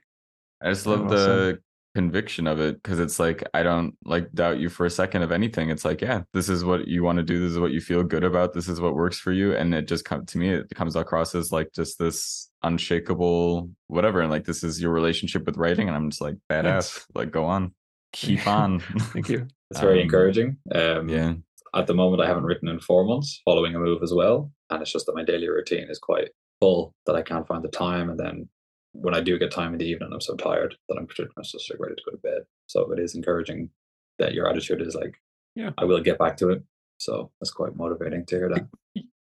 I 0.61 0.69
just 0.69 0.87
love 0.87 1.09
the 1.09 1.59
conviction 1.97 2.45
of 2.45 2.59
it 2.59 2.81
because 2.81 2.99
it's 2.99 3.19
like 3.19 3.43
I 3.55 3.63
don't 3.63 3.95
like 4.05 4.31
doubt 4.31 4.59
you 4.59 4.69
for 4.69 4.85
a 4.85 4.89
second 4.89 5.23
of 5.23 5.31
anything. 5.31 5.69
It's 5.69 5.85
like, 5.85 6.01
yeah, 6.01 6.21
this 6.33 6.47
is 6.49 6.63
what 6.63 6.87
you 6.87 7.03
want 7.03 7.17
to 7.17 7.23
do. 7.23 7.39
This 7.39 7.53
is 7.53 7.59
what 7.59 7.71
you 7.71 7.81
feel 7.81 8.03
good 8.03 8.23
about. 8.23 8.53
This 8.53 8.67
is 8.67 8.79
what 8.79 8.93
works 8.93 9.17
for 9.17 9.31
you. 9.31 9.55
And 9.55 9.73
it 9.73 9.87
just 9.87 10.05
comes 10.05 10.31
to 10.31 10.37
me, 10.37 10.49
it 10.49 10.69
comes 10.75 10.95
across 10.95 11.33
as 11.33 11.51
like 11.51 11.71
just 11.73 11.97
this 11.97 12.49
unshakable 12.63 13.69
whatever. 13.87 14.21
And 14.21 14.29
like 14.31 14.45
this 14.45 14.63
is 14.63 14.81
your 14.81 14.91
relationship 14.91 15.45
with 15.45 15.57
writing. 15.57 15.87
And 15.87 15.95
I'm 15.95 16.09
just 16.09 16.21
like 16.21 16.35
badass. 16.51 16.63
Thanks. 16.63 17.07
Like 17.15 17.31
go 17.31 17.45
on. 17.45 17.73
Keep 18.13 18.47
on. 18.47 18.79
Thank 18.99 19.29
you. 19.29 19.47
It's 19.71 19.79
very 19.79 19.99
um, 19.99 20.05
encouraging. 20.05 20.57
Um 20.73 21.09
yeah. 21.09 21.33
At 21.75 21.87
the 21.87 21.95
moment 21.95 22.21
I 22.21 22.27
haven't 22.27 22.45
written 22.45 22.67
in 22.67 22.79
four 22.79 23.05
months 23.05 23.41
following 23.43 23.75
a 23.75 23.79
move 23.79 24.03
as 24.03 24.13
well. 24.13 24.51
And 24.69 24.81
it's 24.81 24.91
just 24.91 25.05
that 25.05 25.15
my 25.15 25.23
daily 25.23 25.47
routine 25.47 25.87
is 25.89 25.99
quite 25.99 26.29
full 26.59 26.93
that 27.05 27.15
I 27.15 27.21
can't 27.21 27.47
find 27.47 27.63
the 27.63 27.69
time 27.69 28.09
and 28.09 28.19
then 28.19 28.49
when 29.01 29.13
I 29.13 29.21
do 29.21 29.37
get 29.37 29.51
time 29.51 29.73
in 29.73 29.79
the 29.79 29.85
evening, 29.85 30.09
I'm 30.11 30.21
so 30.21 30.35
tired 30.35 30.75
that 30.89 30.97
I'm 30.97 31.07
pretty 31.07 31.29
much 31.37 31.51
just 31.51 31.69
like 31.69 31.79
ready 31.79 31.95
to 31.95 32.01
go 32.05 32.11
to 32.11 32.17
bed. 32.17 32.41
So 32.67 32.91
it 32.91 32.99
is 32.99 33.15
encouraging 33.15 33.69
that 34.19 34.33
your 34.33 34.49
attitude 34.49 34.81
is 34.81 34.95
like, 34.95 35.15
yeah, 35.55 35.71
I 35.77 35.85
will 35.85 36.01
get 36.01 36.17
back 36.17 36.37
to 36.37 36.49
it. 36.49 36.63
So 36.97 37.31
that's 37.39 37.51
quite 37.51 37.75
motivating 37.75 38.25
to 38.27 38.35
hear 38.35 38.49
that. 38.49 38.67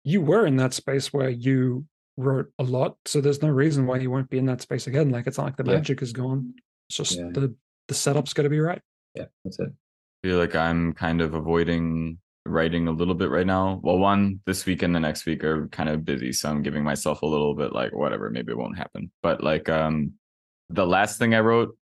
You 0.04 0.22
were 0.22 0.46
in 0.46 0.56
that 0.58 0.74
space 0.74 1.12
where 1.12 1.30
you 1.30 1.86
wrote 2.16 2.50
a 2.58 2.64
lot, 2.64 2.98
so 3.06 3.20
there's 3.20 3.42
no 3.42 3.50
reason 3.50 3.86
why 3.86 3.98
you 3.98 4.10
won't 4.10 4.30
be 4.30 4.38
in 4.38 4.46
that 4.46 4.62
space 4.62 4.88
again. 4.88 5.10
Like 5.10 5.28
it's 5.28 5.38
not 5.38 5.46
like 5.46 5.58
the 5.58 5.66
yeah. 5.66 5.74
magic 5.74 6.02
is 6.02 6.14
gone. 6.14 6.54
It's 6.90 6.98
just 6.98 7.18
yeah. 7.18 7.30
the 7.34 7.54
the 7.90 7.94
setup's 7.94 8.34
got 8.34 8.44
to 8.44 8.50
be 8.50 8.60
right. 8.60 8.82
Yeah, 9.16 9.26
that's 9.44 9.60
it. 9.60 9.70
I 9.70 10.28
feel 10.28 10.38
like 10.38 10.56
I'm 10.56 10.94
kind 10.94 11.22
of 11.22 11.34
avoiding 11.34 12.20
writing 12.48 12.88
a 12.88 12.92
little 12.92 13.14
bit 13.14 13.30
right 13.30 13.46
now. 13.46 13.80
Well, 13.84 13.98
one 13.98 14.40
this 14.46 14.66
week 14.66 14.82
and 14.84 14.96
the 14.96 15.00
next 15.00 15.26
week 15.26 15.44
are 15.44 15.68
kind 15.70 15.90
of 15.90 16.06
busy, 16.06 16.32
so 16.34 16.50
I'm 16.50 16.64
giving 16.64 16.84
myself 16.84 17.22
a 17.22 17.26
little 17.26 17.56
bit 17.56 17.74
like 17.74 17.94
whatever, 17.94 18.30
maybe 18.30 18.52
it 18.52 18.58
won't 18.58 18.78
happen. 18.78 19.12
But 19.22 19.44
like 19.44 19.70
um 19.70 20.14
the 20.70 20.86
last 20.86 21.20
thing 21.20 21.34
I 21.34 21.40
wrote, 21.40 21.78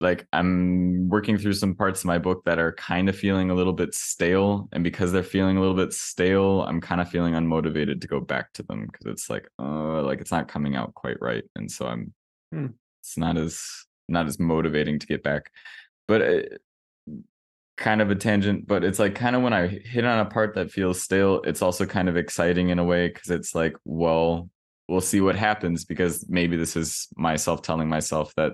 like 0.00 0.26
I'm 0.32 1.08
working 1.08 1.38
through 1.38 1.54
some 1.54 1.74
parts 1.74 2.00
of 2.00 2.06
my 2.06 2.18
book 2.18 2.44
that 2.44 2.58
are 2.58 2.72
kind 2.72 3.08
of 3.08 3.16
feeling 3.16 3.50
a 3.50 3.54
little 3.54 3.72
bit 3.72 3.94
stale, 3.94 4.68
and 4.72 4.84
because 4.84 5.12
they're 5.12 5.22
feeling 5.22 5.56
a 5.56 5.60
little 5.60 5.76
bit 5.76 5.92
stale, 5.92 6.62
I'm 6.62 6.80
kind 6.80 7.00
of 7.00 7.08
feeling 7.08 7.34
unmotivated 7.34 8.00
to 8.00 8.08
go 8.08 8.20
back 8.20 8.52
to 8.54 8.62
them 8.62 8.86
because 8.86 9.06
it's 9.06 9.30
like 9.30 9.48
uh 9.58 10.02
like 10.02 10.20
it's 10.20 10.32
not 10.32 10.48
coming 10.48 10.76
out 10.76 10.94
quite 10.94 11.20
right, 11.20 11.44
and 11.56 11.70
so 11.70 11.86
I'm 11.86 12.14
hmm. 12.52 12.66
it's 13.02 13.16
not 13.16 13.36
as 13.36 13.86
not 14.08 14.26
as 14.26 14.38
motivating 14.38 14.98
to 14.98 15.06
get 15.06 15.22
back. 15.22 15.50
But 16.06 16.22
it, 16.22 16.52
uh, 16.52 16.56
kind 17.78 18.02
of 18.02 18.10
a 18.10 18.14
tangent, 18.14 18.66
but 18.66 18.84
it's 18.84 18.98
like 18.98 19.14
kind 19.14 19.36
of 19.36 19.42
when 19.42 19.52
I 19.52 19.68
hit 19.68 20.04
on 20.04 20.18
a 20.18 20.24
part 20.24 20.54
that 20.56 20.70
feels 20.70 21.00
stale, 21.00 21.40
it's 21.42 21.62
also 21.62 21.86
kind 21.86 22.08
of 22.08 22.16
exciting 22.16 22.68
in 22.70 22.78
a 22.78 22.84
way 22.84 23.08
because 23.08 23.30
it's 23.30 23.54
like, 23.54 23.74
well, 23.84 24.50
we'll 24.88 25.00
see 25.00 25.20
what 25.20 25.36
happens 25.36 25.84
because 25.84 26.26
maybe 26.28 26.56
this 26.56 26.76
is 26.76 27.08
myself 27.16 27.62
telling 27.62 27.88
myself 27.88 28.34
that 28.36 28.52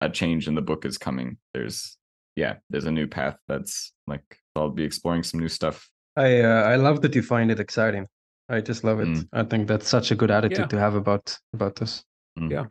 a 0.00 0.10
change 0.10 0.48
in 0.48 0.54
the 0.54 0.62
book 0.62 0.84
is 0.84 0.98
coming. 0.98 1.38
There's, 1.54 1.96
yeah, 2.36 2.56
there's 2.68 2.84
a 2.84 2.90
new 2.90 3.06
path 3.06 3.36
that's 3.46 3.92
like 4.06 4.38
I'll 4.56 4.70
be 4.70 4.84
exploring 4.84 5.22
some 5.22 5.40
new 5.40 5.48
stuff. 5.48 5.88
I 6.16 6.40
uh, 6.40 6.62
I 6.64 6.76
love 6.76 7.00
that 7.02 7.14
you 7.14 7.22
find 7.22 7.50
it 7.50 7.60
exciting. 7.60 8.06
I 8.48 8.60
just 8.60 8.84
love 8.84 9.00
it. 9.00 9.08
Mm. 9.08 9.28
I 9.32 9.44
think 9.44 9.68
that's 9.68 9.88
such 9.88 10.10
a 10.10 10.14
good 10.14 10.30
attitude 10.30 10.58
yeah. 10.58 10.66
to 10.66 10.78
have 10.78 10.94
about 10.94 11.38
about 11.54 11.76
this. 11.76 12.04
Mm. 12.38 12.50
Yeah. 12.50 12.64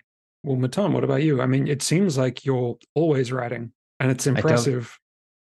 Well, 0.44 0.58
Matan, 0.58 0.92
what 0.92 1.06
about 1.06 1.24
you? 1.24 1.42
I 1.42 1.46
mean, 1.46 1.68
it 1.68 1.82
seems 1.82 2.18
like 2.18 2.46
you're 2.46 2.76
always 2.94 3.32
writing, 3.32 3.72
and 4.00 4.12
it's 4.12 4.28
impressive 4.28 4.98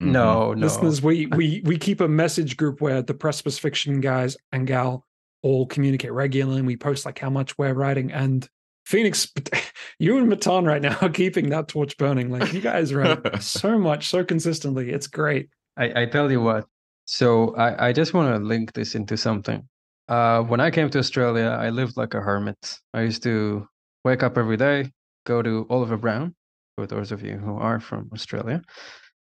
Mm-hmm. 0.03 0.11
No, 0.11 0.53
no. 0.53 0.65
Listeners, 0.65 1.01
we 1.01 1.27
we 1.27 1.61
we 1.63 1.77
keep 1.77 2.01
a 2.01 2.07
message 2.07 2.57
group 2.57 2.81
where 2.81 3.01
the 3.01 3.13
Precipice 3.13 3.57
Fiction 3.57 4.01
guys 4.01 4.35
and 4.51 4.67
gal 4.67 5.05
all 5.41 5.65
communicate 5.65 6.11
regularly 6.11 6.59
and 6.59 6.67
we 6.67 6.77
post 6.77 7.05
like 7.05 7.19
how 7.19 7.29
much 7.29 7.57
we're 7.57 7.73
writing. 7.73 8.11
And 8.11 8.47
Phoenix, 8.85 9.31
you 9.99 10.17
and 10.17 10.29
Matan 10.29 10.65
right 10.65 10.81
now 10.81 10.97
are 11.01 11.09
keeping 11.09 11.49
that 11.49 11.67
torch 11.67 11.97
burning. 11.97 12.29
Like 12.29 12.53
you 12.53 12.61
guys 12.61 12.93
write 12.93 13.19
so 13.41 13.77
much, 13.77 14.09
so 14.09 14.23
consistently. 14.23 14.91
It's 14.91 15.07
great. 15.07 15.49
I, 15.77 16.03
I 16.03 16.05
tell 16.05 16.31
you 16.31 16.41
what. 16.41 16.65
So 17.05 17.55
I, 17.55 17.89
I 17.89 17.93
just 17.93 18.13
want 18.13 18.33
to 18.33 18.43
link 18.43 18.73
this 18.73 18.95
into 18.95 19.17
something. 19.17 19.67
Uh, 20.07 20.41
when 20.43 20.59
I 20.59 20.69
came 20.69 20.89
to 20.89 20.99
Australia, 20.99 21.57
I 21.59 21.69
lived 21.69 21.97
like 21.97 22.13
a 22.13 22.21
hermit. 22.21 22.79
I 22.93 23.01
used 23.01 23.23
to 23.23 23.67
wake 24.03 24.23
up 24.23 24.37
every 24.37 24.57
day, 24.57 24.91
go 25.25 25.41
to 25.41 25.65
Oliver 25.69 25.97
Brown, 25.97 26.35
for 26.75 26.87
those 26.87 27.11
of 27.11 27.21
you 27.23 27.37
who 27.37 27.57
are 27.57 27.79
from 27.79 28.09
Australia, 28.13 28.61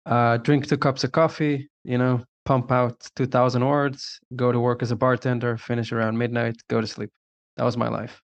uh, 0.09 0.38
drink 0.38 0.66
two 0.66 0.78
cups 0.78 1.04
of 1.04 1.12
coffee, 1.12 1.68
you 1.84 1.98
know, 1.98 2.24
pump 2.46 2.72
out 2.72 3.06
2000 3.16 3.64
words, 3.64 4.18
go 4.34 4.50
to 4.50 4.59
work 4.59 4.82
as 4.82 4.90
a 4.90 4.96
bartender, 4.96 5.56
finish 5.59 5.92
around 5.92 6.16
midnight, 6.16 6.56
go 6.68 6.80
to 6.80 6.86
sleep. 6.86 7.11
That 7.56 7.64
was 7.64 7.76
my 7.76 7.88
life. 7.88 8.20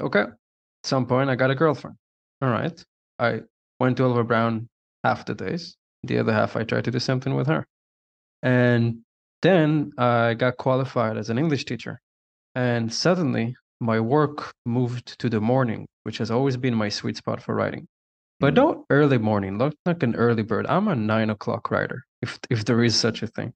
Okay. 0.00 0.20
At 0.20 0.36
some 0.84 1.06
point, 1.06 1.30
I 1.30 1.36
got 1.36 1.50
a 1.50 1.54
girlfriend. 1.54 1.96
All 2.42 2.50
right. 2.50 2.84
I 3.18 3.40
went 3.80 3.96
to 3.96 4.04
Oliver 4.04 4.24
Brown 4.24 4.68
half 5.04 5.24
the 5.24 5.34
days. 5.34 5.74
The 6.04 6.18
other 6.18 6.32
half, 6.32 6.54
I 6.56 6.64
tried 6.64 6.84
to 6.84 6.90
do 6.90 6.98
something 6.98 7.34
with 7.34 7.46
her. 7.46 7.64
And 8.42 8.98
then 9.40 9.92
I 9.96 10.34
got 10.34 10.58
qualified 10.58 11.16
as 11.16 11.30
an 11.30 11.38
English 11.38 11.64
teacher. 11.64 12.00
And 12.54 12.92
suddenly, 12.92 13.56
my 13.80 14.00
work 14.00 14.52
moved 14.66 15.18
to 15.20 15.30
the 15.30 15.40
morning, 15.40 15.86
which 16.02 16.18
has 16.18 16.30
always 16.30 16.56
been 16.56 16.74
my 16.74 16.90
sweet 16.90 17.16
spot 17.16 17.40
for 17.40 17.54
writing. 17.54 17.86
But 18.42 18.54
don't 18.54 18.80
mm. 18.80 18.84
early 18.90 19.18
morning. 19.18 19.56
Look 19.56 19.74
like 19.86 20.02
an 20.02 20.16
early 20.16 20.42
bird. 20.42 20.66
I'm 20.66 20.88
a 20.88 20.96
nine 20.96 21.30
o'clock 21.30 21.70
writer, 21.70 22.04
if 22.20 22.38
if 22.50 22.64
there 22.64 22.82
is 22.82 22.96
such 22.96 23.22
a 23.22 23.28
thing. 23.28 23.54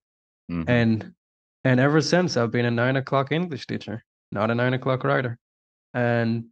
Mm-hmm. 0.51 0.70
And 0.70 1.12
and 1.64 1.80
ever 1.80 2.01
since 2.01 2.37
I've 2.37 2.53
been 2.53 2.64
a 2.66 2.70
nine 2.70 2.97
o'clock 2.97 3.32
English 3.32 3.66
teacher, 3.66 4.05
not 4.30 4.51
a 4.51 4.55
nine 4.55 4.74
o'clock 4.74 5.03
writer. 5.03 5.39
And 5.93 6.45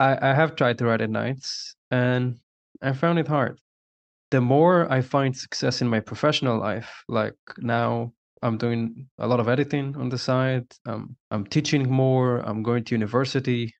I, 0.00 0.30
I 0.30 0.34
have 0.34 0.56
tried 0.56 0.78
to 0.78 0.86
write 0.86 1.02
at 1.02 1.10
nights 1.10 1.76
and 1.90 2.38
I 2.80 2.94
found 2.94 3.18
it 3.18 3.28
hard. 3.28 3.60
The 4.30 4.40
more 4.40 4.90
I 4.90 5.02
find 5.02 5.36
success 5.36 5.82
in 5.82 5.88
my 5.88 6.00
professional 6.00 6.58
life, 6.58 7.04
like 7.08 7.36
now 7.58 8.12
I'm 8.42 8.56
doing 8.56 9.08
a 9.18 9.26
lot 9.26 9.40
of 9.40 9.48
editing 9.48 9.94
on 9.96 10.08
the 10.08 10.18
side. 10.18 10.66
Um, 10.86 11.16
I'm 11.30 11.44
teaching 11.46 11.90
more. 11.90 12.38
I'm 12.38 12.62
going 12.62 12.84
to 12.84 12.94
university. 12.94 13.74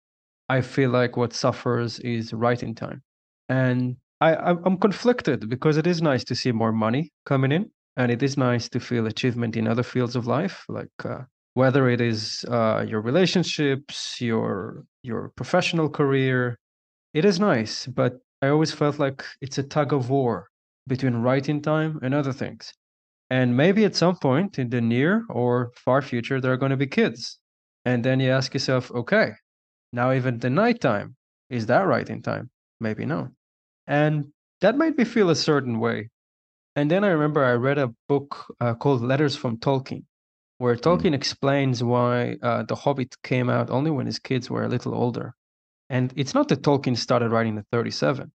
I 0.49 0.61
feel 0.61 0.91
like 0.91 1.17
what 1.17 1.33
suffers 1.33 2.01
is 2.01 2.33
writing 2.35 2.75
time, 2.75 3.03
and 3.49 3.97
I, 4.20 4.34
I'm 4.34 4.78
conflicted 4.78 5.49
because 5.49 5.76
it 5.76 5.86
is 5.86 6.01
nice 6.01 6.24
to 6.24 6.34
see 6.34 6.53
more 6.53 6.72
money 6.72 7.12
coming 7.26 7.53
in, 7.53 7.70
and 7.97 8.11
it 8.11 8.22
is 8.22 8.36
nice 8.36 8.68
to 8.70 8.80
feel 8.80 9.07
achievement 9.07 9.57
in 9.57 9.68
other 9.68 9.82
fields 9.82 10.16
of 10.16 10.26
life, 10.26 10.64
like 10.68 10.88
uh, 11.05 11.22
whether 11.55 11.88
it 11.88 12.01
is 12.01 12.45
uh, 12.49 12.84
your 12.88 13.01
relationships, 13.01 14.20
your 14.20 14.84
your 15.03 15.30
professional 15.36 15.88
career. 15.88 16.59
It 17.12 17.24
is 17.24 17.38
nice, 17.38 17.86
but 17.86 18.14
I 18.42 18.49
always 18.49 18.72
felt 18.72 18.99
like 18.99 19.24
it's 19.40 19.59
a 19.59 19.62
tug 19.62 19.92
of 19.92 20.11
war 20.11 20.49
between 20.86 21.16
writing 21.16 21.62
time 21.62 21.99
and 22.03 22.14
other 22.14 22.32
things. 22.32 22.72
And 23.30 23.57
maybe 23.57 23.84
at 23.84 23.97
some 23.97 24.16
point 24.16 24.59
in 24.59 24.68
the 24.70 24.80
near 24.80 25.24
or 25.28 25.72
far 25.76 26.03
future, 26.03 26.40
there 26.40 26.53
are 26.53 26.57
going 26.57 26.70
to 26.70 26.76
be 26.76 26.86
kids. 26.86 27.38
And 27.84 28.05
then 28.05 28.20
you 28.20 28.30
ask 28.30 28.53
yourself, 28.55 28.90
okay, 28.92 29.32
now 29.92 30.12
even 30.12 30.38
the 30.38 30.51
nighttime, 30.51 31.16
is 31.51 31.66
that 31.66 31.86
writing 31.86 32.22
time? 32.22 32.51
Maybe 32.85 33.07
no. 33.07 33.30
And 33.87 34.26
that 34.61 34.76
made 34.76 34.97
me 34.99 35.05
feel 35.05 35.30
a 35.30 35.45
certain 35.51 35.80
way. 35.80 36.11
And 36.76 36.91
then 36.91 37.03
I 37.03 37.09
remember 37.16 37.43
I 37.43 37.55
read 37.55 37.78
a 37.78 37.95
book 38.09 38.30
uh, 38.61 38.74
called 38.74 39.01
Letters 39.01 39.35
from 39.35 39.57
Tolkien, 39.57 40.05
where 40.59 40.76
Tolkien 40.76 41.12
mm. 41.12 41.20
explains 41.20 41.82
why 41.82 42.37
uh, 42.43 42.64
The 42.64 42.74
Hobbit 42.74 43.16
came 43.22 43.49
out 43.49 43.70
only 43.70 43.91
when 43.91 44.05
his 44.05 44.18
kids 44.18 44.51
were 44.51 44.64
a 44.64 44.68
little 44.68 44.95
older. 44.95 45.35
And 45.89 46.12
it's 46.14 46.35
not 46.35 46.49
that 46.49 46.62
Tolkien 46.62 46.97
started 46.97 47.30
writing 47.30 47.57
at 47.57 47.64
37, 47.72 48.30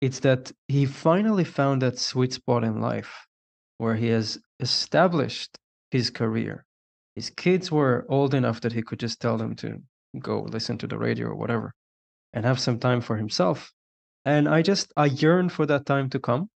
it's 0.00 0.20
that 0.20 0.50
he 0.66 0.86
finally 0.86 1.44
found 1.44 1.82
that 1.82 1.98
sweet 1.98 2.32
spot 2.32 2.64
in 2.64 2.80
life 2.80 3.26
where 3.76 3.96
he 3.96 4.08
has 4.08 4.38
established 4.60 5.58
his 5.90 6.08
career. 6.08 6.64
His 7.16 7.28
kids 7.28 7.70
were 7.70 8.06
old 8.08 8.32
enough 8.32 8.62
that 8.62 8.72
he 8.72 8.82
could 8.82 9.00
just 9.00 9.20
tell 9.20 9.36
them 9.36 9.56
to 9.56 9.82
go 10.18 10.40
listen 10.40 10.78
to 10.78 10.86
the 10.86 10.96
radio 10.96 11.26
or 11.26 11.36
whatever 11.36 11.74
and 12.32 12.46
have 12.46 12.60
some 12.60 12.78
time 12.78 13.02
for 13.02 13.16
himself. 13.16 13.72
And 14.24 14.48
I 14.48 14.62
just, 14.62 14.92
I 14.96 15.06
yearn 15.06 15.48
for 15.48 15.66
that 15.66 15.86
time 15.86 16.10
to 16.10 16.18
come. 16.18 16.50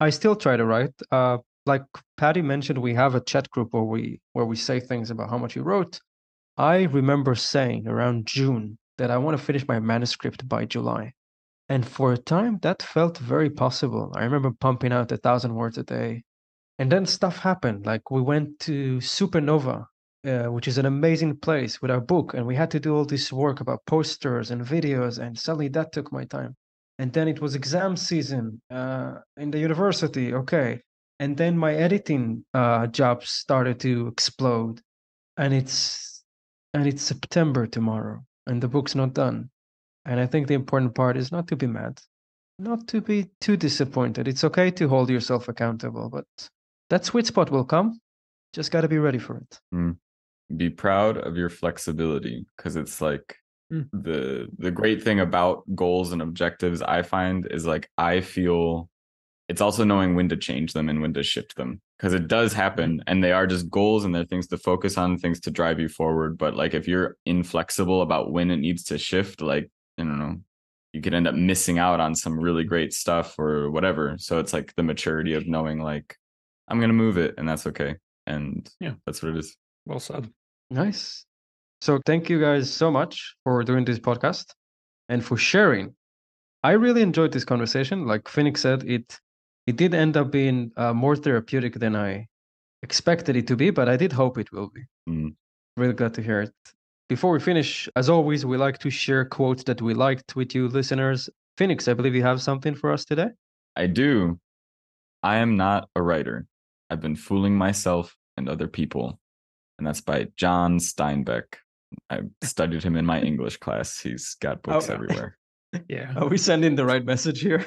I 0.00 0.10
still 0.10 0.36
try 0.36 0.56
to 0.56 0.64
write. 0.64 0.94
Uh, 1.10 1.38
like 1.66 1.84
Paddy 2.16 2.42
mentioned, 2.42 2.78
we 2.78 2.94
have 2.94 3.14
a 3.14 3.20
chat 3.20 3.50
group 3.50 3.72
where 3.72 3.82
we 3.82 4.20
where 4.32 4.44
we 4.44 4.56
say 4.56 4.80
things 4.80 5.10
about 5.10 5.30
how 5.30 5.38
much 5.38 5.56
we 5.56 5.62
wrote. 5.62 6.00
I 6.56 6.82
remember 6.82 7.34
saying 7.34 7.88
around 7.88 8.26
June 8.26 8.78
that 8.98 9.10
I 9.10 9.18
want 9.18 9.36
to 9.36 9.42
finish 9.42 9.66
my 9.66 9.80
manuscript 9.80 10.48
by 10.48 10.66
July. 10.66 11.14
And 11.68 11.86
for 11.86 12.12
a 12.12 12.18
time, 12.18 12.58
that 12.62 12.82
felt 12.82 13.18
very 13.18 13.50
possible. 13.50 14.12
I 14.14 14.24
remember 14.24 14.50
pumping 14.52 14.92
out 14.92 15.10
a 15.12 15.16
thousand 15.16 15.54
words 15.54 15.78
a 15.78 15.82
day. 15.82 16.24
And 16.78 16.92
then 16.92 17.06
stuff 17.06 17.38
happened. 17.38 17.86
Like 17.86 18.10
we 18.10 18.20
went 18.20 18.60
to 18.60 18.98
Supernova, 18.98 19.86
uh, 20.26 20.44
which 20.52 20.68
is 20.68 20.76
an 20.78 20.86
amazing 20.86 21.38
place 21.38 21.80
with 21.80 21.90
our 21.90 22.00
book. 22.00 22.34
And 22.34 22.46
we 22.46 22.56
had 22.56 22.70
to 22.72 22.80
do 22.80 22.94
all 22.94 23.06
this 23.06 23.32
work 23.32 23.60
about 23.60 23.86
posters 23.86 24.50
and 24.50 24.62
videos. 24.62 25.18
And 25.18 25.38
suddenly 25.38 25.68
that 25.68 25.92
took 25.92 26.12
my 26.12 26.24
time. 26.24 26.56
And 26.98 27.12
then 27.12 27.28
it 27.28 27.40
was 27.40 27.54
exam 27.54 27.96
season 27.96 28.60
uh, 28.70 29.16
in 29.36 29.50
the 29.50 29.58
university. 29.58 30.32
Okay. 30.32 30.80
And 31.18 31.36
then 31.36 31.58
my 31.58 31.74
editing 31.74 32.44
uh, 32.54 32.86
started 33.22 33.80
to 33.80 34.08
explode. 34.08 34.80
And 35.36 35.52
it's 35.52 36.14
and 36.74 36.86
it's 36.86 37.02
September 37.02 37.66
tomorrow, 37.66 38.22
and 38.46 38.60
the 38.60 38.68
book's 38.68 38.94
not 38.94 39.14
done. 39.14 39.48
And 40.04 40.20
I 40.20 40.26
think 40.26 40.48
the 40.48 40.54
important 40.54 40.94
part 40.94 41.16
is 41.16 41.32
not 41.32 41.48
to 41.48 41.56
be 41.56 41.66
mad, 41.66 42.00
not 42.58 42.86
to 42.88 43.00
be 43.00 43.30
too 43.40 43.56
disappointed. 43.56 44.28
It's 44.28 44.44
okay 44.44 44.70
to 44.72 44.88
hold 44.88 45.08
yourself 45.08 45.48
accountable, 45.48 46.10
but 46.10 46.26
that 46.90 47.04
sweet 47.04 47.26
spot 47.26 47.50
will 47.50 47.64
come. 47.64 48.00
Just 48.52 48.70
got 48.70 48.82
to 48.82 48.88
be 48.88 48.98
ready 48.98 49.18
for 49.18 49.38
it. 49.38 49.60
Mm. 49.72 49.96
Be 50.56 50.68
proud 50.68 51.16
of 51.16 51.36
your 51.36 51.48
flexibility 51.48 52.44
because 52.56 52.76
it's 52.76 53.00
like 53.00 53.36
mm. 53.72 53.88
the 53.92 54.48
the 54.58 54.70
great 54.70 55.02
thing 55.02 55.20
about 55.20 55.62
goals 55.74 56.12
and 56.12 56.22
objectives 56.22 56.82
I 56.82 57.02
find 57.02 57.46
is 57.50 57.66
like 57.66 57.88
I 57.98 58.20
feel 58.20 58.88
it's 59.48 59.60
also 59.60 59.84
knowing 59.84 60.14
when 60.14 60.28
to 60.30 60.36
change 60.36 60.72
them 60.72 60.88
and 60.88 61.02
when 61.02 61.12
to 61.14 61.22
shift 61.22 61.56
them 61.56 61.80
because 61.98 62.14
it 62.14 62.28
does 62.28 62.52
happen 62.52 63.02
and 63.06 63.22
they 63.22 63.32
are 63.32 63.46
just 63.46 63.68
goals 63.70 64.04
and 64.04 64.14
they're 64.14 64.24
things 64.24 64.46
to 64.48 64.56
focus 64.56 64.96
on 64.96 65.18
things 65.18 65.38
to 65.40 65.50
drive 65.50 65.78
you 65.78 65.88
forward 65.88 66.38
but 66.38 66.54
like 66.56 66.72
if 66.72 66.88
you're 66.88 67.16
inflexible 67.26 68.00
about 68.00 68.32
when 68.32 68.50
it 68.50 68.56
needs 68.56 68.84
to 68.84 68.96
shift 68.96 69.42
like 69.42 69.70
I 69.98 70.02
don't 70.02 70.18
know, 70.18 70.40
you 70.92 71.00
could 71.00 71.14
end 71.14 71.28
up 71.28 71.34
missing 71.34 71.78
out 71.78 72.00
on 72.00 72.14
some 72.14 72.38
really 72.38 72.64
great 72.64 72.92
stuff 72.92 73.38
or 73.38 73.70
whatever. 73.70 74.16
So 74.18 74.38
it's 74.38 74.52
like 74.52 74.74
the 74.76 74.82
maturity 74.82 75.34
of 75.34 75.46
knowing 75.46 75.80
like 75.80 76.16
I'm 76.68 76.80
gonna 76.80 76.92
move 76.92 77.18
it 77.18 77.34
and 77.38 77.48
that's 77.48 77.66
okay. 77.68 77.96
And 78.26 78.68
yeah, 78.80 78.94
that's 79.06 79.22
what 79.22 79.34
it 79.34 79.38
is. 79.38 79.56
Well 79.86 80.00
said. 80.00 80.30
Nice. 80.70 81.26
So 81.84 82.00
thank 82.06 82.30
you 82.30 82.40
guys 82.40 82.72
so 82.72 82.90
much 82.90 83.36
for 83.44 83.62
doing 83.62 83.84
this 83.84 83.98
podcast 83.98 84.46
and 85.10 85.22
for 85.22 85.36
sharing. 85.36 85.94
I 86.62 86.70
really 86.70 87.02
enjoyed 87.02 87.30
this 87.30 87.44
conversation. 87.44 88.06
Like 88.06 88.26
Phoenix 88.26 88.62
said, 88.62 88.84
it 88.84 89.20
it 89.66 89.76
did 89.76 89.92
end 89.92 90.16
up 90.16 90.30
being 90.30 90.72
uh, 90.78 90.94
more 90.94 91.14
therapeutic 91.14 91.74
than 91.74 91.94
I 91.94 92.26
expected 92.82 93.36
it 93.36 93.46
to 93.48 93.56
be, 93.56 93.68
but 93.68 93.86
I 93.90 93.98
did 93.98 94.12
hope 94.14 94.38
it 94.38 94.50
will 94.50 94.70
be. 94.70 94.80
Mm. 95.06 95.34
Really 95.76 95.92
glad 95.92 96.14
to 96.14 96.22
hear 96.22 96.40
it. 96.40 96.54
Before 97.10 97.32
we 97.32 97.38
finish, 97.38 97.86
as 97.96 98.08
always, 98.08 98.46
we 98.46 98.56
like 98.56 98.78
to 98.78 98.88
share 98.88 99.26
quotes 99.26 99.62
that 99.64 99.82
we 99.82 99.92
liked 99.92 100.34
with 100.36 100.54
you 100.54 100.68
listeners. 100.68 101.28
Phoenix, 101.58 101.86
I 101.86 101.92
believe 101.92 102.14
you 102.14 102.22
have 102.22 102.40
something 102.40 102.74
for 102.74 102.92
us 102.94 103.04
today. 103.04 103.28
I 103.76 103.88
do. 103.88 104.40
I 105.22 105.36
am 105.36 105.58
not 105.58 105.90
a 105.94 106.02
writer. 106.02 106.46
I've 106.88 107.02
been 107.02 107.16
fooling 107.16 107.54
myself 107.54 108.16
and 108.38 108.48
other 108.48 108.68
people. 108.68 109.20
And 109.76 109.86
that's 109.86 110.00
by 110.00 110.28
John 110.34 110.78
Steinbeck. 110.78 111.56
I 112.10 112.20
studied 112.42 112.82
him 112.82 112.96
in 112.96 113.06
my 113.06 113.20
English 113.20 113.58
class. 113.58 113.98
He's 113.98 114.36
got 114.40 114.62
books 114.62 114.88
oh, 114.88 114.94
everywhere. 114.94 115.38
Yeah. 115.88 116.12
Are 116.16 116.28
we 116.28 116.38
sending 116.38 116.76
the 116.76 116.84
right 116.84 117.04
message 117.04 117.40
here? 117.40 117.66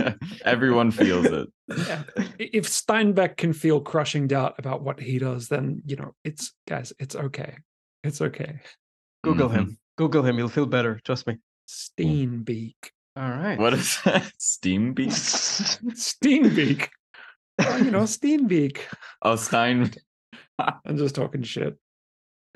Everyone 0.44 0.92
feels 0.92 1.26
it. 1.26 1.48
Yeah. 1.76 2.04
If 2.38 2.68
Steinbeck 2.68 3.36
can 3.36 3.52
feel 3.52 3.80
crushing 3.80 4.28
doubt 4.28 4.54
about 4.58 4.82
what 4.82 5.00
he 5.00 5.18
does, 5.18 5.48
then, 5.48 5.82
you 5.84 5.96
know, 5.96 6.14
it's, 6.22 6.52
guys, 6.68 6.92
it's 7.00 7.16
okay. 7.16 7.56
It's 8.04 8.20
okay. 8.20 8.60
Google 9.24 9.48
mm-hmm. 9.48 9.58
him. 9.58 9.78
Google 9.96 10.22
him. 10.22 10.38
You'll 10.38 10.48
feel 10.48 10.66
better. 10.66 11.00
Trust 11.04 11.26
me. 11.26 11.38
Steenbeek. 11.68 12.76
All 13.16 13.28
right. 13.28 13.58
What 13.58 13.74
is 13.74 14.00
that? 14.04 14.30
Steambeak? 14.38 15.08
Steenbeek. 15.10 16.88
oh, 17.58 17.76
you 17.78 17.90
know, 17.90 18.02
Steenbeek. 18.02 18.78
Oh, 19.22 19.34
Stein. 19.34 19.92
I'm 20.58 20.96
just 20.96 21.16
talking 21.16 21.42
shit. 21.42 21.76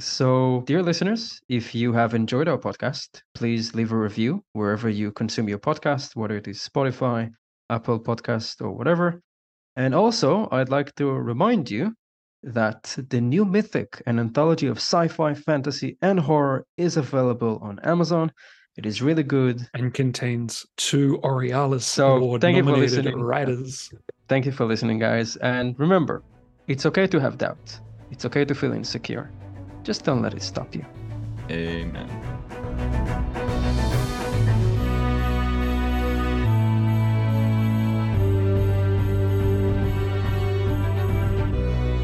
So, 0.01 0.65
dear 0.67 0.83
listeners, 0.83 1.41
if 1.49 1.75
you 1.75 1.93
have 1.93 2.15
enjoyed 2.15 2.49
our 2.49 2.59
podcast, 2.59 3.23
please 3.35 3.75
leave 3.75 3.93
a 3.93 3.97
review 3.97 4.43
wherever 4.53 4.89
you 4.89 5.13
consume 5.13 5.49
your 5.49 5.59
podcast, 5.59 6.17
whether 6.17 6.37
it 6.37 6.49
is 6.49 6.59
Spotify, 6.59 7.31
Apple 7.71 8.01
Podcast, 8.01 8.61
or 8.61 8.73
whatever. 8.73 9.21
And 9.77 9.95
also, 9.95 10.49
I'd 10.51 10.71
like 10.71 10.95
to 10.97 11.11
remind 11.13 11.71
you 11.71 11.95
that 12.43 12.97
the 13.11 13.21
new 13.21 13.45
Mythic, 13.45 14.03
an 14.07 14.19
anthology 14.19 14.67
of 14.67 14.79
sci 14.79 15.09
fi, 15.09 15.35
fantasy, 15.35 15.97
and 16.03 16.19
horror, 16.19 16.67
is 16.77 16.97
available 16.97 17.59
on 17.63 17.79
Amazon. 17.81 18.33
It 18.77 18.87
is 18.87 19.03
really 19.03 19.23
good 19.23 19.69
and 19.75 19.93
contains 19.93 20.67
two 20.77 21.21
Aurealis 21.23 21.85
so 21.85 22.17
Award 22.17 22.41
thank 22.41 22.57
you 22.57 22.65
for 22.65 22.77
listening. 22.77 23.21
writers. 23.21 23.93
Thank 24.29 24.47
you 24.47 24.53
for 24.53 24.65
listening, 24.65 24.99
guys. 24.99 25.37
And 25.37 25.79
remember, 25.79 26.23
it's 26.67 26.87
okay 26.87 27.07
to 27.07 27.21
have 27.21 27.37
doubt. 27.37 27.79
It's 28.11 28.25
okay 28.25 28.45
to 28.47 28.55
feel 28.55 28.73
insecure. 28.73 29.31
Just 29.83 30.05
don't 30.05 30.23
let 30.23 30.35
it 30.35 30.43
stop 30.43 30.75
you. 30.75 30.85
Amen. 31.51 32.09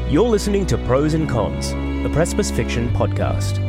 You're 0.09 0.27
listening 0.27 0.65
to 0.65 0.77
Prose 0.79 1.13
and 1.13 1.29
Cons, 1.29 1.71
the 2.03 2.09
Precipice 2.11 2.49
Fiction 2.49 2.89
podcast. 2.89 3.68